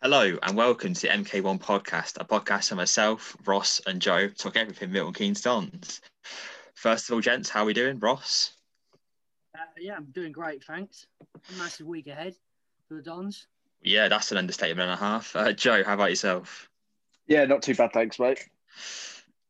Hello 0.00 0.38
and 0.44 0.56
welcome 0.56 0.94
to 0.94 1.00
the 1.00 1.08
MK1 1.08 1.58
podcast, 1.60 2.18
a 2.20 2.24
podcast 2.24 2.68
for 2.68 2.76
myself, 2.76 3.36
Ross, 3.44 3.80
and 3.84 4.00
Joe 4.00 4.28
talk 4.28 4.56
everything 4.56 4.92
Milton 4.92 5.12
Keynes 5.12 5.40
Dons. 5.40 6.00
First 6.74 7.08
of 7.08 7.14
all, 7.14 7.20
gents, 7.20 7.48
how 7.48 7.62
are 7.62 7.66
we 7.66 7.74
doing, 7.74 7.98
Ross? 7.98 8.52
Uh, 9.56 9.62
yeah, 9.76 9.96
I'm 9.96 10.04
doing 10.12 10.30
great, 10.30 10.62
thanks. 10.62 11.08
A 11.34 11.58
massive 11.58 11.88
week 11.88 12.06
ahead 12.06 12.36
for 12.86 12.94
the 12.94 13.02
Dons. 13.02 13.48
Yeah, 13.82 14.06
that's 14.06 14.30
an 14.30 14.38
understatement 14.38 14.88
and 14.88 15.00
a 15.00 15.04
half. 15.04 15.34
Uh, 15.34 15.52
Joe, 15.52 15.82
how 15.82 15.94
about 15.94 16.10
yourself? 16.10 16.68
Yeah, 17.26 17.46
not 17.46 17.62
too 17.62 17.74
bad, 17.74 17.92
thanks, 17.92 18.20
mate. 18.20 18.46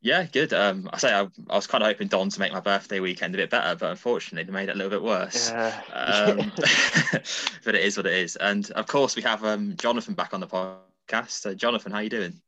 Yeah, 0.01 0.23
good. 0.23 0.53
Um, 0.53 0.89
I 0.93 0.97
say 0.97 1.13
I, 1.13 1.27
I 1.49 1.55
was 1.55 1.67
kind 1.67 1.83
of 1.83 1.87
hoping 1.87 2.07
Don 2.07 2.29
to 2.29 2.39
make 2.39 2.53
my 2.53 2.61
birthday 2.61 3.01
weekend 3.01 3.35
a 3.35 3.37
bit 3.37 3.49
better, 3.49 3.75
but 3.75 3.91
unfortunately 3.91 4.45
they 4.45 4.53
made 4.53 4.69
it 4.69 4.75
a 4.75 4.77
little 4.77 4.89
bit 4.89 5.03
worse. 5.03 5.49
Yeah. 5.49 5.81
Um, 5.91 6.51
but 7.65 7.75
it 7.75 7.83
is 7.83 7.97
what 7.97 8.05
it 8.05 8.13
is. 8.13 8.37
And 8.37 8.69
of 8.71 8.87
course, 8.87 9.17
we 9.17 9.21
have 9.23 9.43
um, 9.43 9.75
Jonathan 9.77 10.13
back 10.13 10.33
on 10.33 10.39
the 10.39 10.47
podcast. 10.47 11.45
Uh, 11.45 11.53
Jonathan, 11.53 11.91
how 11.91 11.99
you 11.99 12.09
doing? 12.09 12.41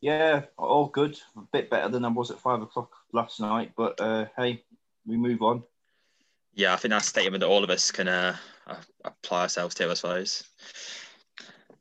Yeah, 0.00 0.42
all 0.56 0.86
good. 0.86 1.18
A 1.36 1.40
bit 1.52 1.68
better 1.68 1.88
than 1.88 2.04
I 2.04 2.08
was 2.08 2.30
at 2.30 2.38
five 2.38 2.62
o'clock 2.62 2.92
last 3.12 3.40
night, 3.40 3.72
but 3.76 4.00
uh, 4.00 4.26
hey, 4.36 4.62
we 5.04 5.16
move 5.16 5.42
on. 5.42 5.64
Yeah, 6.54 6.72
I 6.72 6.76
think 6.76 6.90
that's 6.90 7.06
a 7.06 7.10
statement 7.10 7.40
that 7.40 7.48
all 7.48 7.64
of 7.64 7.70
us 7.70 7.90
can 7.90 8.06
uh, 8.06 8.36
apply 9.04 9.42
ourselves 9.42 9.74
to, 9.76 9.90
I 9.90 9.94
suppose. 9.94 10.44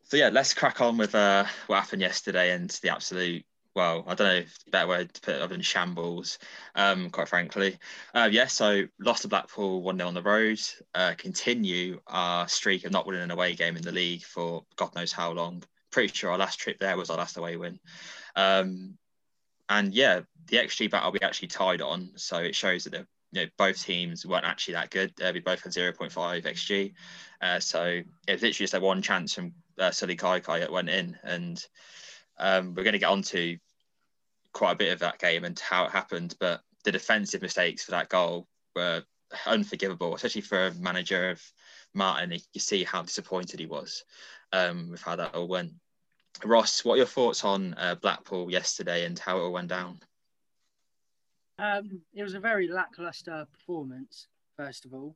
So 0.04 0.18
yeah, 0.18 0.30
let's 0.30 0.54
crack 0.54 0.82
on 0.82 0.98
with 0.98 1.14
uh, 1.14 1.46
what 1.68 1.82
happened 1.82 2.02
yesterday 2.02 2.52
and 2.52 2.70
the 2.82 2.90
absolute 2.90 3.44
well, 3.78 4.04
I 4.08 4.16
don't 4.16 4.28
know 4.28 4.34
if 4.34 4.66
the 4.66 4.72
better 4.72 4.88
word 4.88 5.14
to 5.14 5.22
put 5.22 5.36
it 5.36 5.42
other 5.42 5.54
than 5.54 5.62
shambles, 5.62 6.40
um, 6.74 7.12
quite 7.12 7.30
frankly. 7.30 7.78
Uh, 8.12 8.28
yeah, 8.30 8.48
so 8.48 8.86
lost 9.00 9.22
to 9.22 9.28
Blackpool 9.28 9.84
1 9.84 9.98
0 9.98 10.08
on 10.08 10.16
the 10.16 10.22
road, 10.24 10.60
uh, 10.96 11.14
continue 11.16 12.02
our 12.08 12.48
streak 12.48 12.86
of 12.86 12.92
not 12.92 13.06
winning 13.06 13.22
an 13.22 13.30
away 13.30 13.54
game 13.54 13.78
in 13.78 13.84
the 13.84 13.92
league 13.92 14.24
for 14.24 14.66
God 14.78 14.96
knows 14.96 15.12
how 15.12 15.32
long. 15.32 15.62
Pretty 15.92 16.12
sure 16.12 16.32
our 16.32 16.40
last 16.40 16.60
trip 16.60 16.80
there 16.80 16.98
was 16.98 17.12
our 17.12 17.18
last 17.18 17.38
away 17.38 17.56
win. 17.56 17.80
Um, 18.36 18.98
and 19.70 19.94
yeah, 19.94 20.22
the 20.48 20.58
XG 20.58 20.90
battle 20.90 21.12
we 21.12 21.20
actually 21.22 21.50
tied 21.50 21.84
on, 21.84 22.10
so 22.16 22.38
it 22.38 22.56
shows 22.56 22.86
that 22.86 22.94
the, 22.94 23.06
you 23.32 23.44
know, 23.44 23.48
both 23.60 23.86
teams 23.86 24.26
weren't 24.26 24.46
actually 24.46 24.74
that 24.74 24.90
good. 24.90 25.14
Uh, 25.22 25.30
we 25.32 25.40
both 25.40 25.62
had 25.62 25.72
0.5 25.72 26.12
XG. 26.44 26.94
Uh, 27.44 27.60
so 27.60 27.84
it 27.84 28.32
was 28.32 28.42
literally 28.42 28.54
just 28.54 28.74
a 28.74 28.80
one 28.80 29.04
chance 29.04 29.36
from 29.36 29.54
uh, 29.78 29.92
Sullay 29.92 30.18
Kaikai 30.18 30.62
that 30.62 30.72
went 30.72 30.90
in. 30.90 31.16
And 31.24 31.64
um, 32.40 32.74
we're 32.74 32.84
going 32.84 32.94
to 32.94 33.00
get 33.00 33.10
on 33.10 33.22
to 33.24 33.58
quite 34.58 34.72
a 34.72 34.76
bit 34.76 34.92
of 34.92 35.00
that 35.00 35.20
game 35.20 35.44
and 35.44 35.60
how 35.60 35.86
it 35.86 35.92
happened, 35.92 36.36
but 36.40 36.62
the 36.84 36.92
defensive 36.92 37.44
mistakes 37.44 37.84
for 37.84 37.92
that 37.92 38.10
goal 38.10 38.48
were 38.76 39.04
unforgivable, 39.46 40.16
especially 40.16 40.42
for 40.42 40.66
a 40.66 40.74
manager 40.74 41.30
of 41.30 41.40
Martin. 41.94 42.32
You 42.32 42.60
see 42.60 42.84
how 42.84 43.04
disappointed 43.04 43.60
he 43.60 43.68
was 43.68 44.04
um, 44.52 44.90
with 44.90 45.04
how 45.04 45.16
that 45.16 45.36
all 45.36 45.48
went. 45.48 45.74
Ross, 46.44 46.84
what 46.84 46.96
are 46.96 46.98
your 46.98 47.06
thoughts 47.06 47.44
on 47.44 47.76
uh, 47.76 47.94
Blackpool 48.02 48.50
yesterday 48.50 49.06
and 49.06 49.20
how 49.20 49.38
it 49.38 49.42
all 49.42 49.52
went 49.52 49.68
down? 49.68 50.00
Um, 51.60 52.02
it 52.16 52.24
was 52.24 52.34
a 52.34 52.40
very 52.40 52.68
lackluster 52.68 53.46
performance, 53.54 54.26
first 54.56 54.86
of 54.86 54.94
all. 54.96 55.16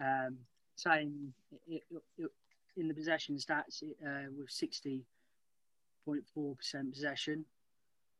Um, 0.00 0.38
saying 0.74 1.32
it, 1.68 1.84
it, 1.88 2.02
it, 2.18 2.32
in 2.76 2.88
the 2.88 2.94
possession 2.94 3.36
stats 3.36 3.84
uh, 3.84 4.28
with 4.36 4.48
60.4% 4.48 6.92
possession, 6.92 7.44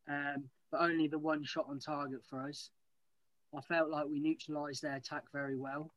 um, 0.09 0.45
but 0.71 0.81
only 0.81 1.07
the 1.07 1.19
one 1.19 1.43
shot 1.43 1.65
on 1.69 1.79
target 1.79 2.21
for 2.29 2.47
us. 2.47 2.69
I 3.55 3.61
felt 3.61 3.89
like 3.89 4.05
we 4.07 4.19
neutralised 4.19 4.81
their 4.83 4.95
attack 4.95 5.23
very 5.31 5.55
well. 5.55 5.91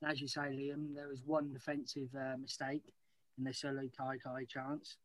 And 0.00 0.10
as 0.10 0.20
you 0.20 0.28
say, 0.28 0.40
Liam, 0.40 0.94
there 0.94 1.08
was 1.08 1.22
one 1.24 1.52
defensive 1.52 2.08
uh, 2.14 2.36
mistake 2.40 2.92
in 3.38 3.44
the 3.44 3.50
Sullay 3.50 3.90
Kaikai 3.98 4.48
chance. 4.48 4.96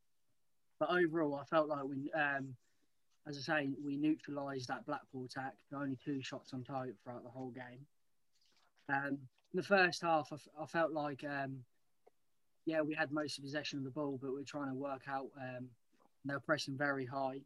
But 0.79 0.89
overall, 0.89 1.35
I 1.35 1.45
felt 1.45 1.67
like 1.67 1.83
we, 1.83 2.11
um, 2.13 2.55
as 3.27 3.37
I 3.37 3.41
say, 3.41 3.69
we 3.83 3.97
neutralised 3.97 4.69
that 4.69 4.85
Blackpool 4.85 5.25
attack. 5.25 5.53
Only 5.73 5.97
two 6.03 6.21
shots 6.21 6.53
on 6.53 6.63
target 6.63 6.95
throughout 7.03 7.23
the 7.23 7.29
whole 7.29 7.51
game. 7.51 7.85
Um, 8.89 9.19
in 9.53 9.57
the 9.57 9.63
first 9.63 10.01
half, 10.01 10.31
I, 10.59 10.65
felt 10.65 10.91
like, 10.91 11.23
um, 11.23 11.57
yeah, 12.65 12.81
we 12.81 12.95
had 12.95 13.11
most 13.11 13.37
of 13.37 13.43
possession 13.43 13.79
of 13.79 13.85
the 13.85 13.91
ball, 13.91 14.17
but 14.21 14.33
we 14.33 14.41
are 14.41 14.45
trying 14.45 14.69
to 14.69 14.75
work 14.75 15.03
out. 15.07 15.27
Um, 15.39 15.67
they 16.25 16.33
were 16.33 16.39
pressing 16.39 16.77
very 16.77 17.05
high, 17.05 17.41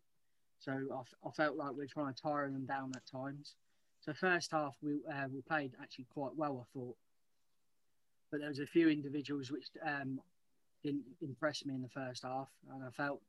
so 0.65 1.05
I, 1.25 1.29
felt 1.31 1.57
like 1.57 1.71
we 1.71 1.83
were 1.83 1.87
trying 1.87 2.13
to 2.13 2.21
tire 2.21 2.49
them 2.49 2.65
down 2.65 2.91
at 2.95 3.05
times. 3.05 3.53
So 4.01 4.13
first 4.13 4.51
half 4.51 4.75
we 4.81 4.99
uh, 5.11 5.27
we 5.31 5.41
played 5.41 5.73
actually 5.81 6.07
quite 6.11 6.35
well, 6.35 6.65
I 6.65 6.77
thought. 6.77 6.95
But 8.31 8.39
there 8.39 8.49
was 8.49 8.59
a 8.59 8.65
few 8.65 8.89
individuals 8.89 9.51
which 9.51 9.67
um, 9.85 10.19
didn't 10.83 11.03
impress 11.21 11.63
me 11.65 11.75
in 11.75 11.83
the 11.83 11.89
first 11.89 12.23
half, 12.23 12.49
and 12.73 12.83
I 12.83 12.89
felt 12.89 13.21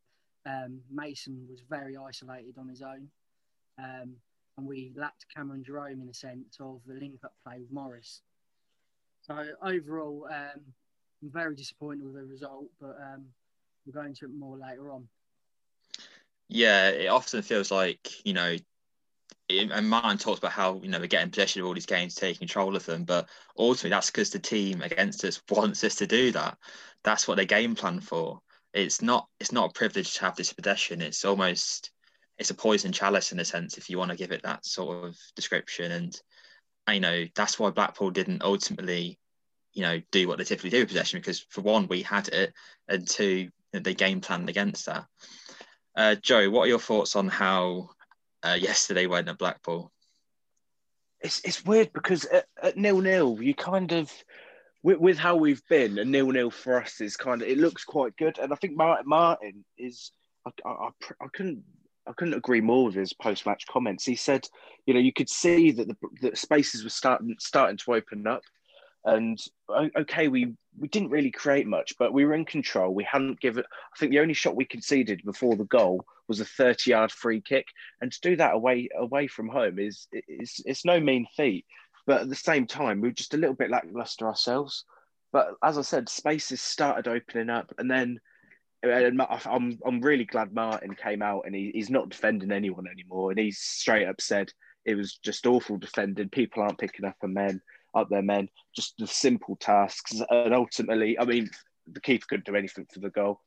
um, 0.47 0.81
Mason 0.91 1.47
was 1.51 1.61
very 1.69 1.97
isolated 1.97 2.57
on 2.59 2.69
his 2.69 2.81
own, 2.81 3.09
um, 3.79 4.15
and 4.57 4.67
we 4.67 4.93
lacked 4.97 5.27
Cameron 5.35 5.63
Jerome 5.63 6.01
in 6.01 6.09
a 6.09 6.15
sense 6.15 6.57
of 6.59 6.81
the 6.87 6.95
link-up 6.95 7.35
play 7.45 7.59
with 7.59 7.71
Morris. 7.71 8.23
So 9.21 9.45
overall, 9.63 10.27
um, 10.31 10.61
I'm 11.23 11.31
very 11.31 11.55
disappointed 11.55 12.05
with 12.05 12.15
the 12.15 12.25
result, 12.25 12.67
but 12.81 12.97
um, 13.01 13.27
we'll 13.85 14.03
go 14.03 14.09
into 14.09 14.25
it 14.25 14.31
more 14.35 14.57
later 14.57 14.91
on. 14.91 15.09
Yeah, 16.49 16.91
it 16.91 17.09
often 17.09 17.43
feels 17.43 17.71
like, 17.71 18.25
you 18.25 18.33
know, 18.33 18.57
and 19.49 19.89
Martin 19.89 20.19
talks 20.19 20.39
about 20.39 20.53
how 20.53 20.81
you 20.83 20.89
know 20.89 20.99
we're 20.99 21.07
getting 21.07 21.31
possession 21.31 21.61
of 21.61 21.69
all 21.69 21.75
these 21.75 21.87
games, 21.87 22.15
taking 22.15 22.39
control 22.39 22.75
of 22.75 22.85
them, 22.85 23.05
but 23.05 23.29
ultimately 23.57 23.91
that's 23.91 24.11
because 24.11 24.31
the 24.31 24.39
team 24.39 24.83
against 24.83 25.25
us 25.25 25.41
wants 25.51 25.85
us 25.85 25.95
to 25.97 26.07
do 26.07 26.33
that. 26.33 26.59
That's 27.05 27.29
what 27.29 27.37
they 27.37 27.47
game 27.47 27.75
plan 27.75 28.01
for. 28.01 28.41
It's 28.73 29.03
not 29.03 29.29
it's 29.39 29.53
not 29.53 29.71
a 29.71 29.73
privilege 29.73 30.15
to 30.15 30.21
have 30.23 30.37
this 30.37 30.53
possession. 30.53 31.01
It's 31.01 31.25
almost 31.25 31.91
it's 32.39 32.51
a 32.51 32.55
poison 32.55 32.93
chalice 32.93 33.33
in 33.33 33.39
a 33.41 33.45
sense, 33.45 33.79
if 33.79 33.89
you 33.89 33.99
want 33.99 34.11
to 34.11 34.17
give 34.17 34.33
it 34.33 34.43
that 34.43 34.67
sort 34.67 35.05
of 35.05 35.17
description. 35.37 35.93
And 35.93 36.21
you 36.91 37.01
know 37.01 37.25
that's 37.35 37.59
why 37.59 37.71
Blackpool 37.71 38.11
didn't 38.11 38.43
ultimately, 38.43 39.19
you 39.75 39.83
know, 39.83 40.01
do 40.11 40.27
what 40.27 40.39
they 40.39 40.45
typically 40.45 40.71
do 40.71 40.81
with 40.81 40.89
possession 40.89 41.21
because 41.21 41.41
for 41.51 41.61
one 41.61 41.87
we 41.87 42.03
had 42.03 42.29
it, 42.29 42.53
and 42.89 43.07
two 43.07 43.51
they 43.73 43.95
game 43.95 44.21
planned 44.21 44.49
against 44.49 44.87
that. 44.87 45.07
Uh, 45.97 46.15
Joe, 46.15 46.51
what 46.51 46.63
are 46.63 46.69
your 46.69 46.79
thoughts 46.79 47.17
on 47.17 47.29
how 47.29 47.91
uh, 48.43 48.57
yesterday 48.61 49.07
went 49.07 49.29
at 49.29 49.39
Blackpool? 49.39 49.91
It's 51.21 51.41
it's 51.41 51.65
weird 51.65 51.93
because 51.95 52.27
at, 52.27 52.77
nil 52.77 53.01
nil, 53.01 53.39
you 53.41 53.55
kind 53.55 53.93
of 53.93 54.13
with, 54.83 54.99
with 54.99 55.19
how 55.19 55.37
we've 55.37 55.63
been, 55.69 55.99
a 55.99 56.05
nil 56.05 56.31
nil 56.31 56.51
for 56.51 56.83
us 56.83 57.01
is 57.01 57.17
kind 57.17 57.41
of 57.41 57.49
it 57.49 57.57
looks 57.57 57.85
quite 57.85 58.15
good, 58.19 58.39
and 58.39 58.53
I 58.53 58.57
think 58.57 58.77
Martin 58.77 59.09
Martin 59.09 59.65
is 59.79 60.13
I, 60.47 60.51
I, 60.69 60.89
I 61.21 61.27
couldn't 61.33 61.63
I 62.07 62.13
couldn't 62.13 62.35
agree 62.35 62.61
more 62.61 62.85
with 62.85 62.95
his 62.95 63.15
post 63.15 63.47
match 63.47 63.67
comments. 63.67 64.05
He 64.05 64.15
said, 64.15 64.47
you 64.85 64.93
know, 64.93 65.01
you 65.01 65.15
could 65.15 65.31
see 65.31 65.73
that 65.73 65.89
the, 65.89 65.97
the 66.21 66.37
spaces 66.37 66.85
were 66.85 66.91
starting 66.91 67.35
starting 67.39 67.79
to 67.79 67.95
open 67.95 68.27
up, 68.27 68.43
and 69.07 69.41
okay, 69.97 70.29
we 70.29 70.53
we 70.79 70.89
didn't 70.89 71.11
really 71.11 71.31
create 71.31 71.67
much, 71.67 71.95
but 71.99 72.13
we 72.13 72.25
were 72.25 72.35
in 72.35 72.45
control. 72.45 72.93
We 72.93 73.05
hadn't 73.05 73.41
given. 73.41 73.65
I 73.65 73.99
think 73.99 74.11
the 74.11 74.19
only 74.19 74.35
shot 74.35 74.57
we 74.57 74.67
conceded 74.67 75.23
before 75.25 75.57
the 75.57 75.65
goal 75.65 76.05
was 76.29 76.41
a 76.41 76.45
30 76.45 76.91
yard 76.91 77.13
free 77.13 77.41
kick, 77.41 77.67
and 78.01 78.13
to 78.13 78.21
do 78.21 78.37
that 78.37 78.55
away 78.55 78.89
away 78.99 79.29
from 79.29 79.49
home 79.49 79.79
is 79.79 80.09
it's 80.13 80.61
it's 80.67 80.85
no 80.85 80.99
mean 81.01 81.27
feat. 81.37 81.65
But 82.07 82.23
at 82.23 82.29
the 82.29 82.35
same 82.35 82.67
time, 82.67 83.01
we 83.01 83.09
were 83.09 83.15
just 83.15 83.35
a 83.35 83.39
little 83.39 83.55
bit 83.55 83.71
lackluster 83.71 84.27
ourselves. 84.27 84.85
But 85.33 85.55
as 85.63 85.79
I 85.79 85.83
said, 85.83 86.09
spaces 86.09 86.61
started 86.61 87.09
opening 87.09 87.49
up, 87.49 87.73
and 87.79 87.89
then 87.89 88.19
I'm 88.83 89.79
I'm 89.87 90.01
really 90.01 90.25
glad 90.25 90.53
Martin 90.53 90.97
came 90.97 91.23
out 91.23 91.45
and 91.47 91.55
he, 91.55 91.71
he's 91.73 91.91
not 91.91 92.09
defending 92.09 92.51
anyone 92.51 92.89
anymore, 92.89 93.31
and 93.31 93.39
he's 93.39 93.59
straight 93.59 94.09
up 94.09 94.21
said 94.21 94.51
it 94.85 94.97
was 94.97 95.17
just 95.19 95.47
awful 95.47 95.77
defending. 95.77 96.29
People 96.29 96.63
aren't 96.63 96.79
picking 96.79 97.05
up 97.05 97.17
on 97.23 97.35
men 97.35 97.61
up 97.97 98.09
their 98.09 98.23
men, 98.23 98.49
just 98.75 98.95
the 98.99 99.07
simple 99.07 99.57
tasks, 99.57 100.21
and 100.31 100.55
ultimately, 100.55 101.19
I 101.19 101.25
mean, 101.25 101.51
the 101.91 102.01
keeper 102.01 102.27
couldn't 102.29 102.47
do 102.47 102.57
anything 102.57 102.87
for 102.93 103.01
the 103.01 103.11
goal, 103.11 103.41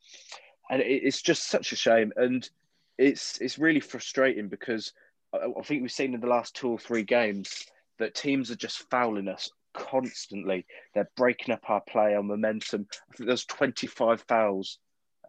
and 0.69 0.81
it's 0.81 1.21
just 1.21 1.47
such 1.47 1.71
a 1.71 1.75
shame, 1.75 2.11
and 2.15 2.49
it's 2.97 3.39
it's 3.39 3.57
really 3.57 3.79
frustrating 3.79 4.49
because 4.49 4.93
I 5.33 5.61
think 5.63 5.81
we've 5.81 5.91
seen 5.91 6.13
in 6.13 6.21
the 6.21 6.27
last 6.27 6.55
two 6.55 6.69
or 6.69 6.79
three 6.79 7.03
games 7.03 7.65
that 7.99 8.15
teams 8.15 8.49
are 8.49 8.55
just 8.55 8.89
fouling 8.89 9.27
us 9.27 9.49
constantly. 9.73 10.65
They're 10.93 11.09
breaking 11.15 11.53
up 11.53 11.69
our 11.69 11.81
play, 11.81 12.15
our 12.15 12.23
momentum. 12.23 12.87
I 13.11 13.15
think 13.15 13.27
there's 13.27 13.45
25 13.45 14.23
fouls 14.27 14.79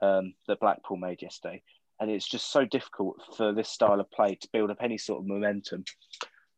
um, 0.00 0.34
that 0.48 0.60
Blackpool 0.60 0.96
made 0.96 1.22
yesterday. 1.22 1.62
And 1.98 2.10
it's 2.10 2.28
just 2.28 2.50
so 2.50 2.64
difficult 2.64 3.20
for 3.36 3.52
this 3.52 3.68
style 3.68 4.00
of 4.00 4.10
play 4.10 4.34
to 4.34 4.48
build 4.52 4.70
up 4.70 4.78
any 4.80 4.96
sort 4.96 5.20
of 5.20 5.26
momentum. 5.26 5.84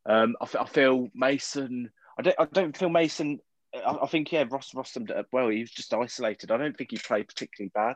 Um, 0.05 0.35
I, 0.41 0.47
I, 0.59 0.65
feel 0.65 1.09
Mason, 1.13 1.91
I 2.17 2.21
don't, 2.21 2.35
I 2.39 2.45
don't 2.45 2.77
feel 2.77 2.89
Mason, 2.89 3.39
I, 3.73 3.97
I, 4.03 4.07
think, 4.07 4.31
yeah, 4.31 4.45
Ross, 4.49 4.73
Ross 4.73 4.91
summed 4.93 5.09
it 5.09 5.17
up 5.17 5.27
well. 5.31 5.49
He 5.49 5.61
was 5.61 5.71
just 5.71 5.93
isolated. 5.93 6.51
I 6.51 6.57
don't 6.57 6.77
think 6.77 6.91
he 6.91 6.97
played 6.97 7.27
particularly 7.27 7.71
bad, 7.73 7.95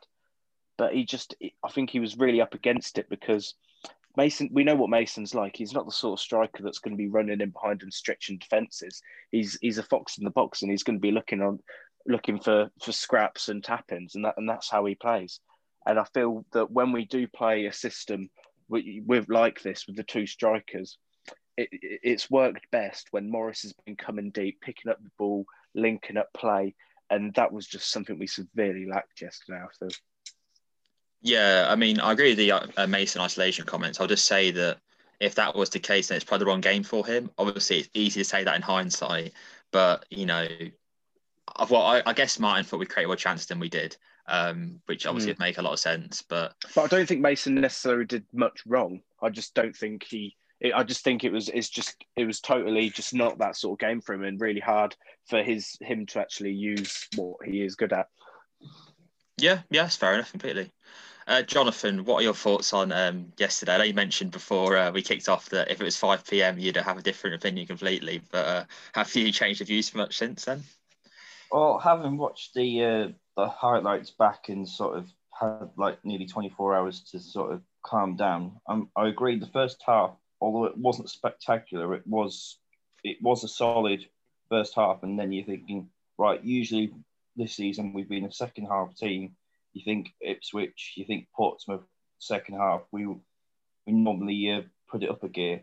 but 0.78 0.94
he 0.94 1.06
just, 1.06 1.36
I 1.64 1.70
think 1.70 1.90
he 1.90 2.00
was 2.00 2.18
really 2.18 2.42
up 2.42 2.54
against 2.54 2.98
it 2.98 3.10
because 3.10 3.56
Mason, 4.18 4.50
we 4.52 4.64
know 4.64 4.76
what 4.76 4.90
Mason's 4.90 5.36
like. 5.36 5.56
He's 5.56 5.74
not 5.74 5.86
the 5.86 5.92
sort 5.92 6.20
of 6.20 6.24
striker 6.24 6.64
that's 6.64 6.80
going 6.80 6.94
to 6.94 7.02
be 7.02 7.08
running 7.08 7.40
in 7.40 7.52
behind 7.52 7.84
and 7.84 7.94
stretching 7.94 8.40
defences. 8.40 9.02
He's 9.30 9.60
he's 9.62 9.78
a 9.78 9.84
fox 9.84 10.18
in 10.18 10.24
the 10.24 10.32
box, 10.32 10.64
and 10.64 10.72
he's 10.72 10.82
going 10.82 10.98
to 10.98 11.02
be 11.02 11.12
looking 11.12 11.42
on, 11.42 11.60
looking 12.08 12.40
for 12.40 12.72
for 12.84 12.92
scraps 12.92 13.48
and 13.48 13.64
tap-ins, 13.64 14.16
and 14.16 14.26
that 14.26 14.34
and 14.38 14.50
that's 14.50 14.72
how 14.72 14.84
he 14.86 14.96
plays. 14.96 15.40
And 15.86 16.00
I 16.00 16.06
feel 16.16 16.46
that 16.54 16.72
when 16.72 16.92
we 16.92 17.06
do 17.06 17.28
play 17.28 17.68
a 17.68 17.74
system 17.74 18.32
with, 18.68 18.86
with 19.06 19.30
like 19.30 19.62
this 19.62 19.86
with 19.86 19.96
the 19.96 20.04
two 20.04 20.26
strikers, 20.26 20.98
it, 21.58 21.70
it, 21.72 22.00
it's 22.04 22.30
worked 22.30 22.70
best 22.72 23.08
when 23.12 23.30
Morris 23.30 23.64
has 23.64 23.74
been 23.86 23.96
coming 23.96 24.30
deep, 24.30 24.62
picking 24.62 24.92
up 24.92 25.02
the 25.02 25.12
ball, 25.18 25.46
linking 25.76 26.18
up 26.18 26.32
play, 26.34 26.76
and 27.10 27.34
that 27.36 27.52
was 27.52 27.68
just 27.68 27.92
something 27.92 28.18
we 28.18 28.28
severely 28.28 28.86
lacked 28.86 29.22
yesterday. 29.22 29.62
Feel. 29.80 29.90
Yeah, 31.22 31.68
I 31.70 31.76
mean, 31.76 32.00
I 32.00 32.12
agree 32.12 32.30
with 32.30 32.38
the 32.38 32.52
uh, 32.52 32.88
Mason 32.88 33.22
isolation 33.22 33.66
comments. 33.66 34.00
I'll 34.00 34.08
just 34.08 34.26
say 34.26 34.52
that 34.52 34.78
if 35.20 35.36
that 35.36 35.56
was 35.56 35.70
the 35.70 35.80
case, 35.80 36.08
then 36.08 36.16
it's 36.16 36.26
probably 36.26 36.46
the 36.46 36.50
wrong 36.50 36.62
game 36.62 36.84
for 36.84 37.06
him. 37.06 37.32
Obviously, 37.38 37.80
it's 37.80 37.90
easy 37.94 38.22
to 38.22 38.26
say 38.26 38.44
that 38.44 38.56
in 38.56 38.62
hindsight, 38.62 39.34
but 39.72 40.06
you 40.10 40.26
know, 40.26 40.48
well, 41.70 41.82
I, 41.82 42.04
I 42.06 42.14
guess 42.14 42.40
Martin 42.40 42.66
thought 42.66 42.80
we 42.80 42.86
created 42.86 43.08
more 43.08 43.16
chances 43.16 43.48
than 43.48 43.60
we 43.60 43.70
did, 43.70 43.98
um, 44.28 44.80
which 44.86 45.06
obviously 45.06 45.34
mm. 45.34 45.36
would 45.36 45.46
make 45.46 45.58
a 45.58 45.62
lot 45.62 45.74
of 45.74 45.80
sense. 45.80 46.22
But 46.22 46.54
but 46.76 46.84
I 46.84 46.88
don't 46.88 47.08
think 47.08 47.22
Mason 47.22 47.56
necessarily 47.56 48.06
did 48.06 48.26
much 48.34 48.62
wrong. 48.66 49.02
I 49.22 49.30
just 49.30 49.54
don't 49.54 49.76
think 49.76 50.04
he. 50.04 50.36
I 50.74 50.84
just 50.84 51.04
think 51.04 51.24
it 51.24 51.32
was. 51.32 51.50
It's 51.50 51.70
just. 51.70 52.04
It 52.16 52.26
was 52.26 52.40
totally 52.40 52.90
just 52.90 53.14
not 53.14 53.38
that 53.40 53.56
sort 53.56 53.76
of 53.76 53.88
game 53.88 54.02
for 54.02 54.14
him, 54.14 54.24
and 54.24 54.42
really 54.42 54.60
hard 54.60 54.96
for 55.28 55.44
his 55.44 55.78
him 55.82 56.06
to 56.08 56.20
actually 56.20 56.54
use 56.54 57.08
what 57.16 57.38
he 57.46 57.62
is 57.62 57.76
good 57.76 57.94
at. 57.94 58.08
Yeah, 59.38 59.62
yeah, 59.70 59.88
fair 59.88 60.16
enough 60.16 60.32
completely. 60.32 60.72
Uh, 61.28 61.42
Jonathan, 61.42 62.06
what 62.06 62.22
are 62.22 62.24
your 62.24 62.34
thoughts 62.34 62.74
on 62.74 62.92
um, 62.92 63.34
yesterday? 63.38 63.76
I 63.76 63.78
know 63.78 63.84
you 63.84 63.94
mentioned 63.94 64.32
before 64.32 64.78
uh, 64.78 64.92
we 64.92 65.02
kicked 65.02 65.28
off 65.28 65.50
that 65.50 65.70
if 65.70 65.82
it 65.82 65.84
was 65.84 65.98
5 65.98 66.26
p.m., 66.26 66.58
you'd 66.58 66.78
have 66.78 66.98
a 66.98 67.02
different 67.02 67.36
opinion 67.36 67.68
completely. 67.68 68.22
But 68.32 68.46
uh, 68.46 68.64
have 68.94 69.14
you 69.14 69.32
changed 69.32 69.60
your 69.60 69.68
views 69.68 69.94
much 69.94 70.18
since 70.18 70.46
then? 70.46 70.64
Well, 71.52 71.80
having 71.80 72.18
watched 72.18 72.54
the 72.54 72.84
uh, 72.84 73.08
the 73.36 73.48
highlights 73.48 74.12
back 74.12 74.50
and 74.50 74.68
sort 74.68 74.98
of 74.98 75.08
had 75.38 75.70
like 75.78 76.04
nearly 76.04 76.26
24 76.26 76.76
hours 76.76 77.02
to 77.12 77.20
sort 77.20 77.54
of 77.54 77.62
calm 77.86 78.16
down, 78.16 78.60
um, 78.68 78.90
I 78.96 79.08
agree. 79.08 79.38
The 79.38 79.48
first 79.48 79.84
half, 79.86 80.12
although 80.42 80.66
it 80.66 80.78
wasn't 80.78 81.10
spectacular, 81.10 81.94
it 81.94 82.06
was 82.06 82.58
it 83.04 83.18
was 83.22 83.44
a 83.44 83.48
solid 83.48 84.06
first 84.50 84.76
half, 84.76 85.04
and 85.04 85.20
then 85.20 85.32
you're 85.32 85.46
thinking, 85.46 85.90
right, 86.18 86.44
usually 86.44 86.94
this 87.36 87.56
season 87.56 87.94
we've 87.94 88.10
been 88.10 88.26
a 88.26 88.32
second 88.32 88.66
half 88.66 88.96
team 88.96 89.36
you 89.78 89.84
think 89.84 90.14
Ipswich, 90.22 90.94
you 90.96 91.06
think 91.06 91.28
Portsmouth, 91.36 91.84
second 92.20 92.56
half, 92.56 92.82
we 92.92 93.06
we 93.06 93.94
normally 93.94 94.52
uh, 94.52 94.62
put 94.90 95.04
it 95.04 95.10
up 95.10 95.24
a 95.24 95.30
gear. 95.30 95.62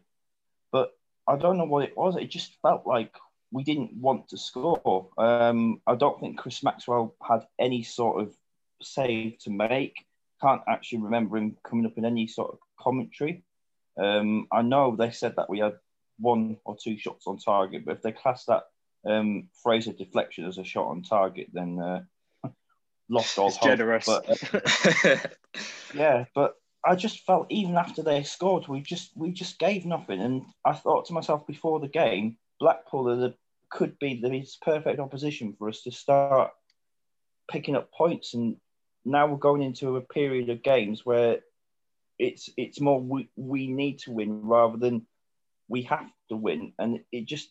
But 0.71 0.93
I 1.27 1.37
don't 1.37 1.59
know 1.59 1.65
what 1.65 1.85
it 1.85 1.97
was. 1.97 2.17
It 2.17 2.31
just 2.31 2.57
felt 2.63 2.87
like 2.87 3.15
we 3.51 3.65
didn't 3.65 3.95
want 3.95 4.29
to 4.29 4.39
score. 4.39 5.09
Um, 5.19 5.81
I 5.87 5.95
don't 5.95 6.19
think 6.21 6.39
Chris 6.39 6.63
Maxwell 6.63 7.15
had 7.23 7.47
any 7.59 7.83
sort 7.83 8.23
of 8.23 8.35
save 8.81 9.39
to 9.41 9.51
make. 9.51 10.07
Can't 10.41 10.63
actually 10.69 11.01
remember 11.01 11.37
him 11.37 11.57
coming 11.63 11.87
up 11.87 11.99
in 11.99 12.05
any 12.05 12.27
sort 12.27 12.53
of 12.53 12.59
commentary. 12.79 13.43
Um, 13.97 14.49
I 14.53 14.63
know 14.63 14.97
they 14.97 15.11
said 15.11 15.35
that 15.37 15.49
we 15.49 15.61
had 15.61 15.75
one 16.19 16.59
or 16.65 16.77
two 16.83 16.99
shots 16.99 17.27
on 17.27 17.39
target, 17.39 17.85
but 17.85 17.97
if 17.97 18.03
they 18.03 18.13
class 18.13 18.45
that 18.47 18.65
um, 19.07 19.49
Fraser 19.63 19.93
deflection 19.93 20.47
as 20.47 20.59
a 20.59 20.65
shot 20.65 20.89
on 20.89 21.03
target, 21.03 21.49
then 21.53 21.79
uh, 21.79 22.03
lost 23.09 23.39
all 23.39 23.49
it's 23.49 23.57
hope. 23.57 23.71
Generous. 23.71 24.07
But, 24.07 25.37
yeah, 25.95 26.25
but 26.35 26.55
I 26.85 26.97
just 26.97 27.25
felt 27.25 27.47
even 27.51 27.77
after 27.77 28.03
they 28.03 28.23
scored, 28.23 28.69
we 28.69 28.81
just 28.81 29.11
we 29.17 29.33
just 29.33 29.59
gave 29.59 29.87
nothing. 29.87 30.21
And 30.21 30.43
I 30.65 30.73
thought 30.75 31.07
to 31.07 31.13
myself 31.13 31.47
before 31.47 31.81
the 31.81 31.89
game, 31.89 32.37
Blackpool 32.61 33.11
are 33.11 33.17
the, 33.17 33.35
could 33.71 33.99
be 33.99 34.21
the 34.21 34.47
perfect 34.63 35.01
opposition 35.01 35.55
for 35.59 35.69
us 35.69 35.83
to 35.83 35.91
start 35.91 36.53
picking 37.51 37.77
up 37.77 37.91
points. 37.93 38.35
And 38.35 38.57
now 39.05 39.27
we're 39.27 39.37
going 39.37 39.63
into 39.63 39.97
a 39.97 40.01
period 40.01 40.51
of 40.51 40.63
games 40.63 41.05
where 41.05 41.41
it's 42.19 42.51
it's 42.57 42.81
more 42.81 43.01
we, 43.01 43.29
we 43.37 43.67
need 43.67 43.99
to 44.01 44.13
win 44.13 44.43
rather 44.43 44.77
than 44.77 45.07
we 45.69 45.83
have 45.83 46.11
to 46.29 46.37
win. 46.37 46.73
And 46.79 47.01
it 47.13 47.27
just 47.27 47.49